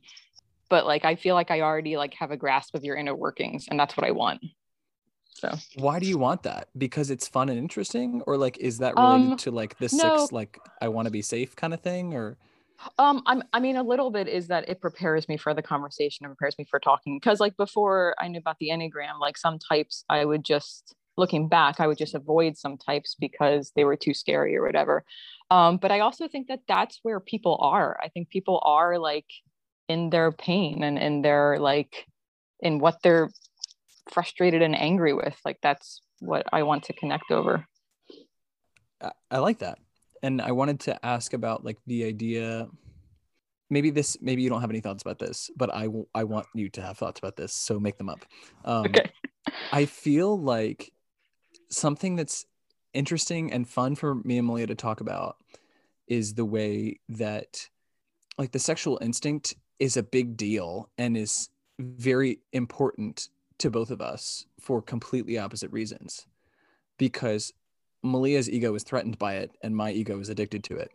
but 0.69 0.85
like 0.87 1.05
i 1.05 1.15
feel 1.15 1.35
like 1.35 1.51
i 1.51 1.61
already 1.63 1.97
like 1.97 2.15
have 2.15 2.31
a 2.31 2.37
grasp 2.37 2.75
of 2.75 2.85
your 2.85 2.97
inner 2.97 3.15
workings 3.15 3.67
and 3.71 3.79
that's 3.81 3.97
what 3.97 4.07
i 4.07 4.11
want 4.11 4.41
so 5.41 5.55
why 5.77 5.99
do 5.99 6.07
you 6.07 6.19
want 6.19 6.43
that 6.43 6.69
because 6.77 7.11
it's 7.11 7.29
fun 7.29 7.49
and 7.49 7.59
interesting 7.59 8.23
or 8.27 8.37
like 8.37 8.59
is 8.59 8.79
that 8.79 8.95
related 8.97 9.31
Um, 9.31 9.37
to 9.39 9.51
like 9.51 9.79
the 9.79 9.89
no. 9.93 10.17
six 10.17 10.33
like 10.33 10.59
i 10.81 10.89
want 10.89 11.07
to 11.07 11.13
be 11.13 11.23
safe 11.23 11.55
kind 11.57 11.73
of 11.75 11.81
thing 11.81 12.15
or 12.15 12.37
Um, 12.97 13.23
I'm, 13.27 13.43
I 13.53 13.59
mean, 13.59 13.77
a 13.77 13.83
little 13.83 14.11
bit 14.11 14.29
is 14.29 14.47
that 14.49 14.69
it 14.69 14.81
prepares 14.81 15.29
me 15.29 15.37
for 15.37 15.53
the 15.53 15.63
conversation, 15.63 16.25
it 16.25 16.29
prepares 16.29 16.57
me 16.59 16.65
for 16.71 16.79
talking. 16.79 17.17
Because, 17.17 17.41
like, 17.41 17.57
before 17.57 18.15
I 18.21 18.29
knew 18.29 18.39
about 18.39 18.59
the 18.61 18.69
Enneagram, 18.69 19.19
like, 19.21 19.37
some 19.37 19.59
types 19.59 20.05
I 20.09 20.25
would 20.25 20.45
just, 20.45 20.95
looking 21.17 21.49
back, 21.49 21.81
I 21.81 21.89
would 21.89 21.99
just 21.99 22.15
avoid 22.15 22.57
some 22.57 22.77
types 22.77 23.17
because 23.19 23.73
they 23.75 23.83
were 23.83 23.97
too 23.97 24.15
scary 24.15 24.57
or 24.57 24.63
whatever. 24.63 25.03
Um, 25.51 25.79
but 25.79 25.91
I 25.91 25.99
also 25.99 26.29
think 26.29 26.47
that 26.47 26.61
that's 26.69 27.01
where 27.03 27.19
people 27.19 27.59
are. 27.61 27.99
I 28.01 28.09
think 28.11 28.29
people 28.29 28.63
are 28.65 28.97
like 28.97 29.27
in 29.89 30.11
their 30.11 30.31
pain 30.31 30.85
and 30.85 30.99
in 30.99 31.23
their, 31.23 31.59
like, 31.59 32.07
in 32.61 32.79
what 32.79 33.03
they're 33.03 33.29
frustrated 34.11 34.63
and 34.63 34.77
angry 34.77 35.15
with. 35.15 35.39
Like, 35.45 35.59
that's 35.63 36.03
what 36.21 36.47
I 36.53 36.63
want 36.63 36.85
to 36.85 36.93
connect 36.93 37.31
over. 37.31 37.67
I, 39.31 39.39
like 39.39 39.59
that 39.59 39.79
and 40.23 40.41
i 40.43 40.53
wanted 40.53 40.81
to 40.81 41.07
ask 41.07 41.33
about 41.33 41.65
like 41.65 41.79
the 41.87 42.05
idea 42.05 42.69
maybe 43.71 43.91
this 43.91 44.17
maybe 44.21 44.43
you 44.43 44.49
don't 44.49 44.61
have 44.61 44.71
any 44.71 44.81
thoughts 44.81 45.03
about 45.03 45.19
this 45.19 45.51
but 45.57 45.73
i 45.75 45.85
w- 45.85 46.07
i 46.15 46.25
want 46.25 46.47
you 46.55 46.69
to 46.71 46.83
have 46.83 46.99
thoughts 46.99 47.19
about 47.19 47.37
this 47.37 47.53
so 47.53 47.79
make 47.79 47.99
them 47.99 48.09
up 48.09 48.25
um, 48.65 48.87
Okay. 48.87 49.11
i 49.73 49.85
feel 49.85 50.39
like 50.39 50.93
something 51.71 52.17
that's 52.17 52.47
interesting 52.95 53.53
and 53.53 53.69
fun 53.69 53.95
for 53.95 54.17
me 54.17 54.39
and 54.39 54.47
malia 54.47 54.67
to 54.67 54.75
talk 54.75 55.01
about 55.01 55.37
is 56.09 56.35
the 56.35 56.45
way 56.45 56.99
that 57.09 57.69
like 58.39 58.53
the 58.53 58.59
sexual 58.59 58.99
instinct 59.03 59.55
is 59.79 59.97
a 59.97 60.03
big 60.03 60.37
deal 60.37 60.91
and 60.97 61.17
is 61.17 61.51
very 61.79 62.41
important 62.53 63.29
to 63.59 63.71
both 63.71 63.91
of 63.91 64.01
us 64.01 64.47
for 64.61 64.81
completely 64.81 65.39
opposite 65.39 65.71
reasons 65.73 66.27
because 66.99 67.53
Malia's 68.03 68.49
ego 68.49 68.75
is 68.75 68.83
threatened 68.83 69.19
by 69.19 69.35
it 69.35 69.51
and 69.63 69.77
my 69.77 69.91
ego 69.91 70.19
is 70.21 70.29
addicted 70.29 70.65
to 70.65 70.77
it. 70.77 70.91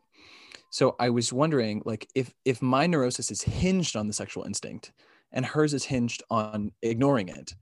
So 0.69 0.95
I 0.99 1.10
was 1.10 1.32
wondering 1.32 1.82
like 1.86 2.10
if 2.15 2.34
if 2.45 2.62
my 2.62 2.88
neurosis 2.88 3.30
is 3.32 3.41
hinged 3.41 3.95
on 3.95 4.08
the 4.08 4.13
sexual 4.13 4.45
instinct 4.45 4.91
and 5.32 5.45
hers 5.45 5.73
is 5.73 5.86
hinged 5.86 6.23
on 6.30 6.71
ignoring 6.82 7.30
it, 7.30 7.54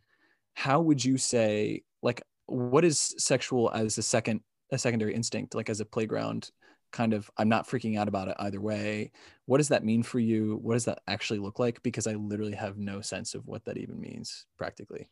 how 0.54 0.82
would 0.82 1.04
you 1.04 1.18
say 1.18 1.84
like 2.02 2.22
what 2.46 2.86
is 2.86 3.16
sexual 3.18 3.70
as 3.74 3.98
a 3.98 4.02
second 4.04 4.42
a 4.72 4.78
secondary 4.78 5.14
instinct 5.14 5.56
like 5.56 5.70
as 5.70 5.82
a 5.82 5.86
playground 5.86 6.52
kind 6.92 7.14
of 7.14 7.30
I'm 7.38 7.50
not 7.50 7.68
freaking 7.68 7.98
out 7.98 8.08
about 8.08 8.28
it 8.28 8.36
either 8.40 8.62
way. 8.62 9.12
What 9.46 9.58
does 9.58 9.70
that 9.70 9.84
mean 9.84 10.04
for 10.04 10.20
you? 10.20 10.60
What 10.62 10.74
does 10.74 10.86
that 10.86 11.02
actually 11.08 11.40
look 11.40 11.60
like 11.60 11.82
because 11.84 12.08
I 12.08 12.14
literally 12.14 12.54
have 12.54 12.78
no 12.78 13.02
sense 13.02 13.34
of 13.34 13.48
what 13.48 13.66
that 13.66 13.78
even 13.78 14.00
means 14.00 14.46
practically. 14.58 15.10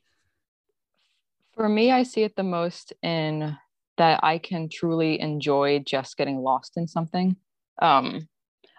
For 1.55 1.67
me, 1.67 1.91
I 1.91 2.03
see 2.03 2.23
it 2.23 2.35
the 2.35 2.43
most 2.43 2.93
in 3.01 3.57
that 3.97 4.21
I 4.23 4.37
can 4.37 4.69
truly 4.69 5.19
enjoy 5.19 5.79
just 5.79 6.15
getting 6.15 6.37
lost 6.37 6.77
in 6.77 6.87
something. 6.87 7.35
Um, 7.81 8.29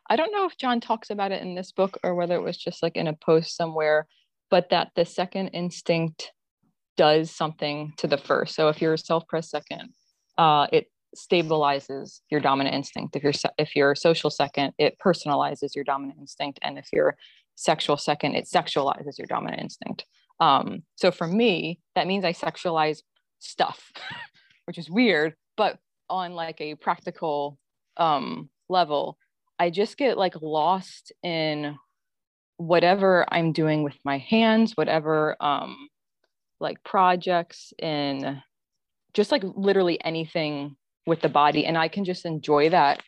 I 0.08 0.16
don't 0.16 0.32
know 0.32 0.46
if 0.46 0.56
John 0.56 0.80
talks 0.80 1.10
about 1.10 1.30
it 1.30 1.42
in 1.42 1.54
this 1.54 1.72
book 1.72 1.98
or 2.02 2.14
whether 2.14 2.34
it 2.34 2.42
was 2.42 2.56
just 2.56 2.82
like 2.82 2.96
in 2.96 3.06
a 3.06 3.12
post 3.12 3.54
somewhere, 3.54 4.06
but 4.50 4.70
that 4.70 4.92
the 4.96 5.04
second 5.04 5.48
instinct 5.48 6.32
does 6.96 7.30
something 7.30 7.92
to 7.98 8.06
the 8.06 8.18
first. 8.18 8.54
So 8.54 8.68
if 8.68 8.80
you're 8.80 8.94
a 8.94 8.98
self-pressed 8.98 9.50
second, 9.50 9.90
uh, 10.36 10.66
it 10.72 10.86
stabilizes 11.16 12.20
your 12.30 12.40
dominant 12.40 12.74
instinct. 12.74 13.16
If 13.16 13.22
you're 13.22 13.32
if 13.58 13.76
you're 13.76 13.94
social 13.94 14.30
second, 14.30 14.72
it 14.78 14.96
personalizes 15.04 15.74
your 15.74 15.84
dominant 15.84 16.18
instinct, 16.18 16.58
and 16.62 16.78
if 16.78 16.88
you're 16.92 17.16
sexual 17.56 17.96
second, 17.96 18.34
it 18.34 18.46
sexualizes 18.46 19.18
your 19.18 19.26
dominant 19.26 19.60
instinct. 19.60 20.06
Um, 20.40 20.82
so 20.96 21.10
for 21.10 21.26
me, 21.26 21.80
that 21.94 22.06
means 22.06 22.24
I 22.24 22.32
sexualize 22.32 23.02
stuff, 23.38 23.92
which 24.64 24.78
is 24.78 24.90
weird, 24.90 25.34
but 25.56 25.78
on 26.08 26.34
like 26.34 26.60
a 26.60 26.74
practical 26.76 27.58
um, 27.96 28.48
level, 28.68 29.18
I 29.58 29.70
just 29.70 29.98
get 29.98 30.16
like 30.16 30.40
lost 30.40 31.12
in 31.22 31.76
whatever 32.56 33.26
I'm 33.32 33.52
doing 33.52 33.82
with 33.82 33.96
my 34.04 34.18
hands, 34.18 34.76
whatever 34.76 35.36
um, 35.40 35.88
like 36.60 36.82
projects 36.84 37.72
in 37.78 38.42
just 39.12 39.32
like 39.32 39.42
literally 39.44 40.02
anything 40.04 40.76
with 41.06 41.20
the 41.20 41.28
body. 41.28 41.66
And 41.66 41.76
I 41.78 41.88
can 41.88 42.04
just 42.04 42.24
enjoy 42.24 42.70
that. 42.70 43.02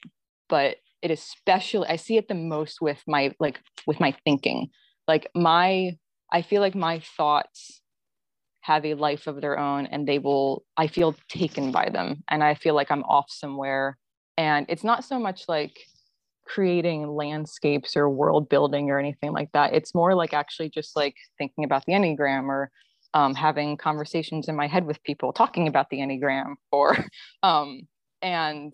But 0.48 0.76
it 1.02 1.10
especially, 1.10 1.88
I 1.88 1.96
see 1.96 2.16
it 2.16 2.28
the 2.28 2.34
most 2.34 2.80
with 2.80 3.02
my 3.06 3.34
like 3.40 3.60
with 3.86 4.00
my 4.00 4.14
thinking. 4.24 4.68
Like 5.08 5.28
my 5.34 5.96
I 6.32 6.42
feel 6.42 6.60
like 6.62 6.74
my 6.74 7.00
thoughts 7.16 7.82
have 8.62 8.86
a 8.86 8.94
life 8.94 9.26
of 9.26 9.40
their 9.40 9.58
own 9.58 9.86
and 9.86 10.08
they 10.08 10.18
will, 10.18 10.64
I 10.76 10.86
feel 10.86 11.14
taken 11.28 11.72
by 11.72 11.90
them. 11.90 12.22
And 12.30 12.42
I 12.42 12.54
feel 12.54 12.74
like 12.74 12.90
I'm 12.90 13.02
off 13.04 13.26
somewhere. 13.28 13.98
And 14.38 14.64
it's 14.68 14.84
not 14.84 15.04
so 15.04 15.18
much 15.18 15.44
like 15.48 15.78
creating 16.46 17.08
landscapes 17.08 17.96
or 17.96 18.08
world 18.08 18.48
building 18.48 18.88
or 18.90 18.98
anything 18.98 19.32
like 19.32 19.50
that. 19.52 19.74
It's 19.74 19.94
more 19.94 20.14
like 20.14 20.32
actually 20.32 20.70
just 20.70 20.96
like 20.96 21.16
thinking 21.38 21.64
about 21.64 21.84
the 21.86 21.92
Enneagram 21.92 22.44
or 22.44 22.70
um, 23.14 23.34
having 23.34 23.76
conversations 23.76 24.48
in 24.48 24.56
my 24.56 24.66
head 24.66 24.86
with 24.86 25.02
people 25.02 25.32
talking 25.32 25.68
about 25.68 25.90
the 25.90 25.98
Enneagram 25.98 26.54
or, 26.70 26.96
um, 27.42 27.82
and, 28.20 28.72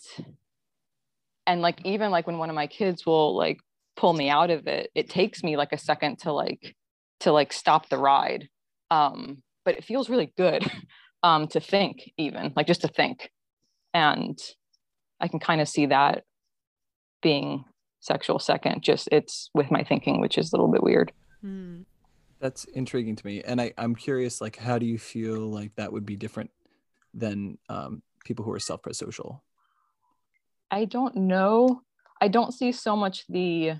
and 1.46 1.62
like 1.62 1.84
even 1.84 2.10
like 2.10 2.26
when 2.26 2.38
one 2.38 2.50
of 2.50 2.54
my 2.54 2.66
kids 2.66 3.06
will 3.06 3.34
like 3.36 3.58
pull 3.96 4.12
me 4.12 4.28
out 4.28 4.50
of 4.50 4.66
it, 4.66 4.90
it 4.94 5.08
takes 5.08 5.42
me 5.42 5.56
like 5.56 5.72
a 5.72 5.78
second 5.78 6.18
to 6.20 6.32
like 6.32 6.76
to 7.20 7.32
like 7.32 7.52
stop 7.52 7.88
the 7.88 7.98
ride. 7.98 8.48
Um 8.90 9.42
but 9.64 9.76
it 9.76 9.84
feels 9.84 10.08
really 10.08 10.32
good 10.36 10.64
um 11.22 11.48
to 11.48 11.60
think 11.60 12.12
even 12.16 12.52
like 12.54 12.66
just 12.66 12.82
to 12.82 12.88
think. 12.88 13.30
And 13.92 14.38
i 15.20 15.26
can 15.26 15.40
kind 15.40 15.60
of 15.60 15.68
see 15.68 15.86
that 15.86 16.22
being 17.22 17.64
sexual 17.98 18.38
second 18.38 18.80
just 18.80 19.08
it's 19.10 19.50
with 19.52 19.68
my 19.72 19.82
thinking 19.82 20.20
which 20.20 20.38
is 20.38 20.52
a 20.52 20.56
little 20.56 20.70
bit 20.70 20.82
weird. 20.82 21.10
Hmm. 21.40 21.82
That's 22.40 22.64
intriguing 22.64 23.16
to 23.16 23.26
me. 23.26 23.42
And 23.42 23.60
I, 23.60 23.72
I'm 23.76 23.94
curious, 23.94 24.40
like, 24.40 24.56
how 24.56 24.78
do 24.78 24.86
you 24.86 24.98
feel 24.98 25.40
like 25.40 25.74
that 25.74 25.92
would 25.92 26.06
be 26.06 26.16
different 26.16 26.50
than 27.12 27.58
um, 27.68 28.02
people 28.24 28.44
who 28.44 28.52
are 28.52 28.60
self-pres 28.60 28.96
social? 28.96 29.42
I 30.70 30.84
don't 30.84 31.16
know. 31.16 31.82
I 32.20 32.28
don't 32.28 32.54
see 32.54 32.72
so 32.72 32.94
much 32.94 33.26
the 33.28 33.72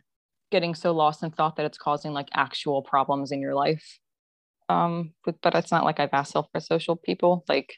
getting 0.51 0.75
so 0.75 0.93
lost 0.93 1.23
in 1.23 1.31
thought 1.31 1.57
that 1.57 1.67
it's 1.67 1.79
causing 1.79 2.13
like 2.13 2.29
actual 2.35 2.83
problems 2.83 3.31
in 3.31 3.41
your 3.41 3.55
life. 3.55 4.01
Um, 4.69 5.13
but, 5.25 5.37
but 5.41 5.55
it's 5.55 5.71
not 5.71 5.85
like 5.85 6.01
I've 6.01 6.13
asked 6.13 6.33
self-pres 6.33 6.67
social 6.67 6.97
people, 6.97 7.45
like, 7.49 7.77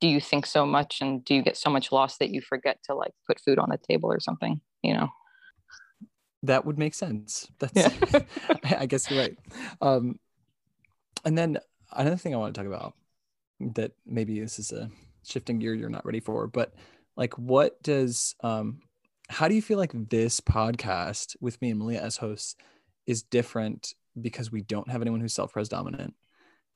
do 0.00 0.08
you 0.08 0.20
think 0.20 0.46
so 0.46 0.64
much 0.64 1.00
and 1.00 1.24
do 1.24 1.34
you 1.34 1.42
get 1.42 1.56
so 1.56 1.68
much 1.68 1.92
lost 1.92 2.20
that 2.20 2.30
you 2.30 2.40
forget 2.40 2.78
to 2.84 2.94
like 2.94 3.12
put 3.26 3.40
food 3.40 3.58
on 3.58 3.70
the 3.70 3.78
table 3.78 4.10
or 4.10 4.20
something, 4.20 4.60
you 4.82 4.94
know? 4.94 5.08
That 6.42 6.64
would 6.64 6.78
make 6.78 6.94
sense. 6.94 7.48
That's, 7.58 7.72
Yeah. 7.74 8.20
I 8.78 8.86
guess 8.86 9.10
you're 9.10 9.20
right. 9.20 9.36
Um, 9.80 10.18
and 11.24 11.36
then 11.36 11.58
another 11.92 12.16
thing 12.16 12.34
I 12.34 12.38
want 12.38 12.54
to 12.54 12.58
talk 12.58 12.68
about 12.68 12.94
that 13.74 13.92
maybe 14.06 14.40
this 14.40 14.58
is 14.58 14.72
a 14.72 14.90
shifting 15.22 15.58
gear 15.58 15.74
you're 15.74 15.90
not 15.90 16.06
ready 16.06 16.20
for, 16.20 16.46
but 16.46 16.74
like, 17.16 17.36
what 17.36 17.82
does, 17.82 18.34
um, 18.42 18.80
how 19.28 19.48
do 19.48 19.54
you 19.54 19.62
feel 19.62 19.78
like 19.78 19.92
this 20.08 20.40
podcast 20.40 21.36
with 21.40 21.60
me 21.60 21.70
and 21.70 21.78
Malia 21.78 22.00
as 22.00 22.16
hosts 22.16 22.56
is 23.06 23.22
different 23.22 23.94
because 24.20 24.50
we 24.50 24.62
don't 24.62 24.90
have 24.90 25.02
anyone 25.02 25.20
who's 25.20 25.34
self-pres 25.34 25.68
dominant? 25.68 26.14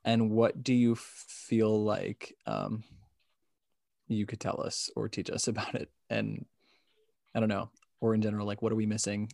And 0.04 0.30
what 0.30 0.62
do 0.62 0.74
you 0.74 0.94
feel 0.94 1.82
like 1.82 2.36
um, 2.46 2.84
you 4.06 4.26
could 4.26 4.40
tell 4.40 4.60
us 4.60 4.90
or 4.94 5.08
teach 5.08 5.30
us 5.30 5.48
about 5.48 5.74
it? 5.74 5.88
And 6.10 6.44
I 7.34 7.40
don't 7.40 7.48
know, 7.48 7.70
or 8.00 8.14
in 8.14 8.20
general, 8.20 8.46
like, 8.46 8.60
what 8.60 8.72
are 8.72 8.76
we 8.76 8.86
missing 8.86 9.30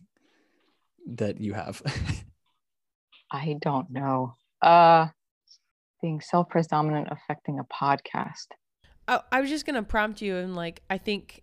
that 1.07 1.39
you 1.39 1.53
have? 1.53 1.81
I 3.31 3.57
don't 3.61 3.89
know. 3.89 4.35
Uh, 4.61 5.07
being 6.01 6.21
self-pres 6.21 6.67
affecting 6.71 7.59
a 7.59 7.63
podcast. 7.65 8.47
Oh, 9.07 9.21
I 9.31 9.41
was 9.41 9.49
just 9.49 9.65
gonna 9.65 9.83
prompt 9.83 10.21
you 10.21 10.35
and 10.37 10.55
like 10.55 10.81
I 10.89 10.97
think 10.97 11.41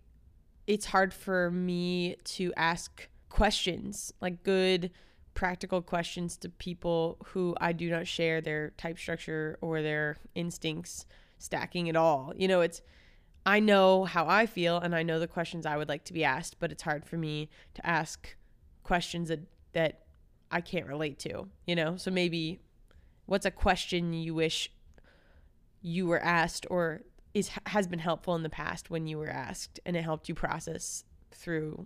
it's 0.67 0.85
hard 0.85 1.13
for 1.13 1.49
me 1.51 2.15
to 2.23 2.53
ask 2.55 3.07
questions 3.29 4.13
like 4.21 4.43
good 4.43 4.91
practical 5.33 5.81
questions 5.81 6.35
to 6.37 6.49
people 6.49 7.17
who 7.27 7.55
I 7.61 7.71
do 7.71 7.89
not 7.89 8.07
share 8.07 8.41
their 8.41 8.71
type 8.71 8.99
structure 8.99 9.57
or 9.61 9.81
their 9.81 10.17
instincts 10.35 11.05
stacking 11.37 11.87
at 11.89 11.95
all. 11.95 12.33
You 12.35 12.47
know, 12.47 12.61
it's 12.61 12.81
I 13.45 13.59
know 13.59 14.03
how 14.03 14.27
I 14.27 14.45
feel 14.45 14.77
and 14.77 14.93
I 14.93 15.03
know 15.03 15.19
the 15.19 15.27
questions 15.27 15.65
I 15.65 15.77
would 15.77 15.89
like 15.89 16.03
to 16.05 16.13
be 16.13 16.23
asked, 16.23 16.59
but 16.59 16.71
it's 16.71 16.83
hard 16.83 17.05
for 17.05 17.17
me 17.17 17.49
to 17.75 17.85
ask 17.85 18.35
questions 18.89 19.29
that 19.29 19.41
that 19.73 19.99
I 20.51 20.61
can't 20.61 20.87
relate 20.87 21.19
to, 21.19 21.47
you 21.67 21.75
know? 21.75 21.95
So 21.95 22.09
maybe 22.09 22.59
what's 23.27 23.45
a 23.45 23.51
question 23.51 24.13
you 24.13 24.33
wish 24.33 24.71
you 25.83 26.07
were 26.07 26.19
asked 26.19 26.65
or 26.71 27.03
is 27.35 27.51
has 27.67 27.85
been 27.85 27.99
helpful 27.99 28.33
in 28.35 28.41
the 28.41 28.49
past 28.49 28.89
when 28.89 29.05
you 29.05 29.19
were 29.19 29.29
asked 29.29 29.79
and 29.85 29.95
it 29.95 30.01
helped 30.01 30.27
you 30.27 30.33
process 30.33 31.03
through 31.31 31.85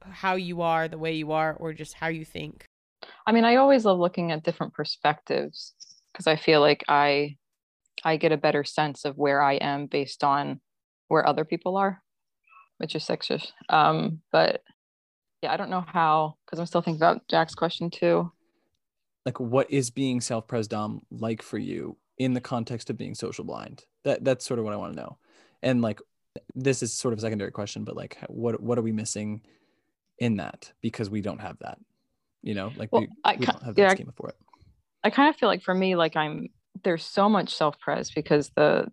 how 0.00 0.34
you 0.34 0.62
are, 0.62 0.88
the 0.88 0.96
way 0.96 1.12
you 1.12 1.30
are 1.30 1.52
or 1.60 1.74
just 1.74 1.92
how 1.92 2.08
you 2.08 2.24
think. 2.24 2.64
I 3.26 3.32
mean, 3.32 3.44
I 3.44 3.56
always 3.56 3.84
love 3.84 3.98
looking 3.98 4.32
at 4.32 4.42
different 4.42 4.72
perspectives 4.72 5.74
because 6.10 6.26
I 6.26 6.36
feel 6.36 6.60
like 6.60 6.82
I 6.88 7.36
I 8.02 8.16
get 8.16 8.32
a 8.32 8.44
better 8.46 8.64
sense 8.64 9.04
of 9.04 9.18
where 9.18 9.42
I 9.42 9.54
am 9.56 9.86
based 9.86 10.24
on 10.24 10.60
where 11.08 11.28
other 11.28 11.44
people 11.44 11.76
are, 11.76 12.02
which 12.78 12.94
is 12.94 13.04
sexist. 13.04 13.52
Um, 13.68 14.22
but 14.32 14.62
yeah, 15.42 15.52
I 15.52 15.56
don't 15.56 15.70
know 15.70 15.84
how 15.86 16.36
because 16.44 16.58
I'm 16.58 16.66
still 16.66 16.82
thinking 16.82 17.00
about 17.00 17.26
Jack's 17.28 17.54
question 17.54 17.90
too. 17.90 18.30
like, 19.26 19.38
what 19.38 19.70
is 19.70 19.90
being 19.90 20.20
self-pres 20.20 20.68
dom 20.68 21.02
like 21.10 21.42
for 21.42 21.58
you 21.58 21.96
in 22.18 22.34
the 22.34 22.40
context 22.40 22.90
of 22.90 22.98
being 22.98 23.14
social 23.14 23.44
blind? 23.44 23.84
That 24.04 24.24
that's 24.24 24.44
sort 24.46 24.58
of 24.58 24.64
what 24.64 24.74
I 24.74 24.76
want 24.78 24.94
to 24.94 25.00
know. 25.00 25.18
And 25.62 25.82
like, 25.82 26.00
this 26.54 26.82
is 26.82 26.92
sort 26.92 27.12
of 27.12 27.18
a 27.18 27.22
secondary 27.22 27.50
question, 27.50 27.84
but 27.84 27.96
like, 27.96 28.18
what 28.28 28.60
what 28.62 28.78
are 28.78 28.82
we 28.82 28.92
missing 28.92 29.42
in 30.18 30.36
that 30.36 30.72
because 30.80 31.10
we 31.10 31.20
don't 31.20 31.40
have 31.40 31.58
that? 31.60 31.78
You 32.42 32.54
know, 32.54 32.72
like 32.76 32.90
Well, 32.92 33.02
we, 33.02 33.08
I 33.24 33.36
we 33.38 33.46
don't 33.46 33.62
have 33.62 33.74
that 33.74 33.82
yeah, 33.82 33.90
schema 33.90 34.12
for 34.12 34.28
it. 34.30 34.36
I 35.04 35.10
kind 35.10 35.28
of 35.28 35.36
feel 35.36 35.48
like 35.48 35.62
for 35.62 35.74
me, 35.74 35.96
like 35.96 36.16
I'm 36.16 36.48
there's 36.82 37.04
so 37.04 37.28
much 37.28 37.54
self-pres 37.54 38.10
because 38.10 38.50
the 38.56 38.88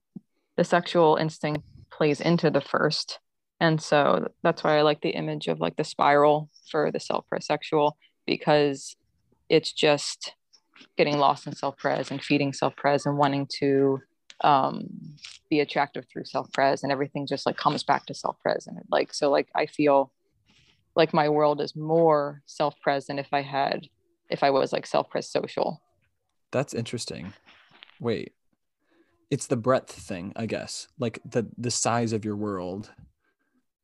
the 0.58 0.64
sexual 0.64 1.16
instinct 1.16 1.64
plays 1.92 2.20
into 2.20 2.50
the 2.52 2.62
first. 2.62 3.20
And 3.60 3.82
so 3.82 4.28
that's 4.44 4.64
why 4.64 4.78
I 4.78 4.82
like 4.82 5.02
the 5.02 5.10
image 5.10 5.48
of 5.48 5.60
like 5.60 5.76
the 5.76 5.84
spiral 5.84 6.50
for 6.70 6.92
the 6.92 7.00
self-presexual 7.00 7.94
because 8.26 8.96
it's 9.50 9.72
just 9.72 10.34
getting 10.96 11.18
lost 11.18 11.48
in 11.48 11.56
self-pres 11.56 12.12
and 12.12 12.24
feeding 12.24 12.54
self-pres 12.54 13.06
and 13.06 13.18
wanting 13.18 13.48
to 13.60 14.00
um 14.44 14.88
be 15.50 15.62
attractive 15.62 16.06
through 16.12 16.24
self-pres 16.24 16.84
and 16.84 16.92
everything 16.92 17.26
just 17.26 17.48
like 17.48 17.58
comes 17.58 17.84
back 17.84 18.06
to 18.06 18.14
self-pres 18.14 18.68
and 18.68 18.78
like 18.92 19.12
so 19.12 19.32
like 19.32 19.48
I 19.56 19.66
feel 19.66 20.12
like 20.96 21.14
my 21.14 21.30
world 21.30 21.62
is 21.62 21.76
more 21.76 22.44
self-pres 22.46 23.08
than 23.08 23.18
if 23.18 23.34
I 23.34 23.42
had 23.42 23.88
if 24.30 24.44
I 24.44 24.50
was 24.50 24.74
like 24.74 24.86
self-pres 24.86 25.30
social. 25.30 25.82
That's 26.52 26.74
interesting. 26.74 27.34
Wait, 28.00 28.34
it's 29.32 29.48
the 29.48 29.58
breadth 29.58 29.92
thing, 29.92 30.34
I 30.36 30.46
guess. 30.46 30.88
Like 31.00 31.20
the 31.26 31.48
the 31.58 31.72
size 31.72 32.14
of 32.14 32.26
your 32.26 32.36
world 32.36 32.92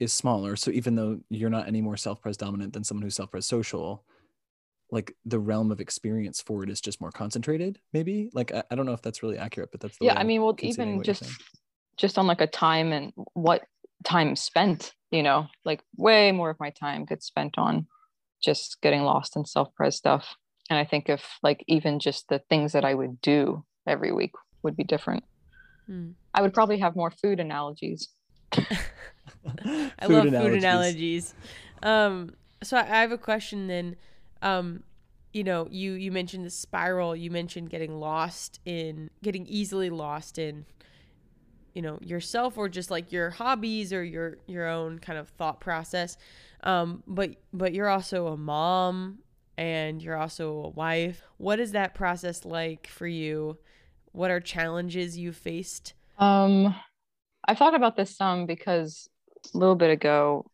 is 0.03 0.13
smaller. 0.13 0.55
So 0.55 0.71
even 0.71 0.95
though 0.95 1.19
you're 1.29 1.49
not 1.49 1.67
any 1.67 1.81
more 1.81 1.97
self-pres 1.97 2.37
dominant 2.37 2.73
than 2.73 2.83
someone 2.83 3.03
who's 3.03 3.15
self-pres 3.15 3.45
social, 3.45 4.03
like 4.91 5.15
the 5.25 5.39
realm 5.39 5.71
of 5.71 5.79
experience 5.81 6.41
for 6.41 6.63
it 6.63 6.69
is 6.69 6.79
just 6.81 7.01
more 7.01 7.11
concentrated. 7.11 7.79
Maybe 7.93 8.29
like 8.33 8.53
I, 8.53 8.63
I 8.69 8.75
don't 8.75 8.85
know 8.85 8.93
if 8.93 9.01
that's 9.01 9.23
really 9.23 9.37
accurate, 9.37 9.71
but 9.71 9.81
that's 9.81 9.97
the 9.97 10.05
yeah 10.05 10.13
way 10.15 10.21
i 10.21 10.23
mean 10.23 10.41
well 10.41 10.53
conceiving 10.53 10.89
even 10.89 11.03
just 11.03 11.23
just 11.97 12.17
on 12.17 12.27
like 12.27 12.41
a 12.41 12.47
time 12.47 12.91
and 12.91 13.13
what 13.33 13.63
time 14.03 14.35
spent 14.35 14.93
you 15.11 15.23
know 15.23 15.47
like 15.65 15.81
way 15.97 16.31
more 16.31 16.49
of 16.49 16.59
my 16.59 16.69
time 16.71 17.05
gets 17.05 17.25
spent 17.25 17.57
on 17.57 17.87
just 18.43 18.81
getting 18.81 19.03
lost 19.03 19.35
in 19.35 19.45
self-pres 19.45 19.95
stuff 19.95 20.35
and 20.69 20.77
i 20.77 20.83
think 20.85 21.07
if 21.09 21.37
like 21.41 21.63
even 21.67 21.99
just 21.99 22.27
the 22.29 22.39
things 22.49 22.73
that 22.73 22.83
i 22.83 22.93
would 22.93 23.21
do 23.21 23.63
every 23.87 24.11
week 24.11 24.33
would 24.61 24.75
be 24.75 24.83
different 24.83 25.23
Hmm. 25.87 26.11
i 26.33 26.41
would 26.41 26.53
probably 26.53 26.79
have 26.79 26.95
more 26.95 27.11
food 27.11 27.39
analogies 27.39 28.09
I 29.65 30.05
love 30.07 30.25
food 30.25 30.53
analogies. 30.53 31.33
Um, 31.81 32.35
so 32.61 32.77
I 32.77 32.81
I 32.81 33.01
have 33.01 33.11
a 33.11 33.17
question 33.17 33.67
then. 33.67 33.95
Um, 34.41 34.83
you 35.33 35.43
know, 35.43 35.67
you 35.69 35.93
you 35.93 36.11
mentioned 36.11 36.45
the 36.45 36.49
spiral. 36.49 37.15
You 37.15 37.31
mentioned 37.31 37.69
getting 37.69 37.99
lost 37.99 38.59
in, 38.65 39.09
getting 39.23 39.45
easily 39.47 39.89
lost 39.89 40.37
in, 40.37 40.65
you 41.73 41.81
know, 41.81 41.97
yourself 42.01 42.57
or 42.57 42.69
just 42.69 42.91
like 42.91 43.11
your 43.11 43.31
hobbies 43.31 43.91
or 43.91 44.03
your 44.03 44.37
your 44.47 44.67
own 44.67 44.99
kind 44.99 45.17
of 45.17 45.29
thought 45.29 45.59
process. 45.59 46.17
Um, 46.63 47.03
but 47.07 47.35
but 47.51 47.73
you're 47.73 47.89
also 47.89 48.27
a 48.27 48.37
mom 48.37 49.19
and 49.57 50.01
you're 50.01 50.17
also 50.17 50.51
a 50.51 50.69
wife. 50.69 51.23
What 51.37 51.59
is 51.59 51.71
that 51.71 51.93
process 51.95 52.45
like 52.45 52.87
for 52.87 53.07
you? 53.07 53.57
What 54.11 54.29
are 54.29 54.39
challenges 54.39 55.17
you 55.17 55.31
faced? 55.31 55.93
Um, 56.19 56.75
I 57.47 57.55
thought 57.55 57.73
about 57.73 57.95
this 57.95 58.15
some 58.15 58.45
because 58.45 59.09
a 59.09 59.12
little 59.53 59.75
bit 59.75 59.89
ago, 59.89 60.45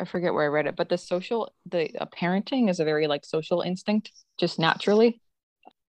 I 0.00 0.04
forget 0.04 0.34
where 0.34 0.44
I 0.44 0.48
read 0.48 0.66
it, 0.66 0.76
but 0.76 0.88
the 0.88 0.98
social, 0.98 1.52
the 1.66 1.96
uh, 1.98 2.06
parenting 2.06 2.68
is 2.68 2.80
a 2.80 2.84
very 2.84 3.06
like 3.06 3.24
social 3.24 3.60
instinct, 3.60 4.10
just 4.38 4.58
naturally, 4.58 5.20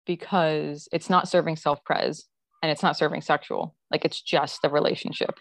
because 0.07 0.89
it's 0.93 1.11
not 1.11 1.29
serving 1.29 1.57
self-pres 1.57 2.25
and 2.63 2.73
it's 2.73 2.83
not 2.83 2.97
serving 2.97 3.21
sexual, 3.21 3.75
like 3.91 4.05
it's 4.05 4.21
just 4.21 4.63
the 4.63 4.71
relationship. 4.71 5.39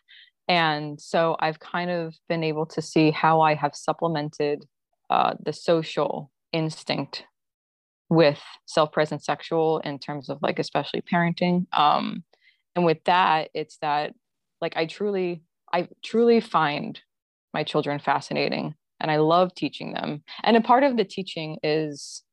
And 0.47 0.99
so 0.99 1.35
I've 1.39 1.59
kind 1.59 1.91
of 1.91 2.15
been 2.27 2.43
able 2.43 2.65
to 2.67 2.81
see 2.81 3.11
how 3.11 3.41
I 3.41 3.53
have 3.53 3.75
supplemented 3.75 4.65
uh, 5.09 5.35
the 5.39 5.53
social 5.53 6.31
instinct 6.51 7.23
with 8.09 8.41
self-present 8.65 9.23
sexual 9.23 9.79
in 9.79 9.99
terms 9.99 10.29
of 10.29 10.39
like 10.41 10.59
especially 10.59 11.01
parenting. 11.01 11.65
Um, 11.71 12.23
and 12.75 12.83
with 12.83 13.03
that, 13.05 13.51
it's 13.53 13.77
that 13.77 14.13
like 14.59 14.75
I 14.75 14.85
truly, 14.87 15.43
I 15.73 15.87
truly 16.03 16.39
find 16.39 16.99
my 17.53 17.63
children 17.63 17.99
fascinating 17.99 18.75
and 18.99 19.09
I 19.09 19.17
love 19.17 19.53
teaching 19.55 19.93
them. 19.93 20.23
And 20.43 20.57
a 20.57 20.61
part 20.61 20.83
of 20.83 20.97
the 20.97 21.05
teaching 21.05 21.57
is 21.63 22.23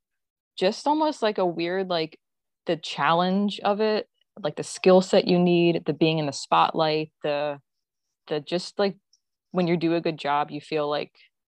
just 0.58 0.86
almost 0.86 1.22
like 1.22 1.38
a 1.38 1.46
weird, 1.46 1.88
like 1.88 2.18
the 2.66 2.76
challenge 2.76 3.60
of 3.60 3.80
it, 3.80 4.08
like 4.42 4.56
the 4.56 4.64
skill 4.64 5.00
set 5.00 5.28
you 5.28 5.38
need, 5.38 5.84
the 5.86 5.92
being 5.92 6.18
in 6.18 6.26
the 6.26 6.32
spotlight, 6.32 7.12
the, 7.22 7.58
the 8.28 8.40
just 8.40 8.78
like 8.78 8.96
when 9.52 9.66
you 9.66 9.76
do 9.76 9.94
a 9.94 10.00
good 10.00 10.18
job, 10.18 10.50
you 10.50 10.60
feel 10.60 10.88
like 10.88 11.12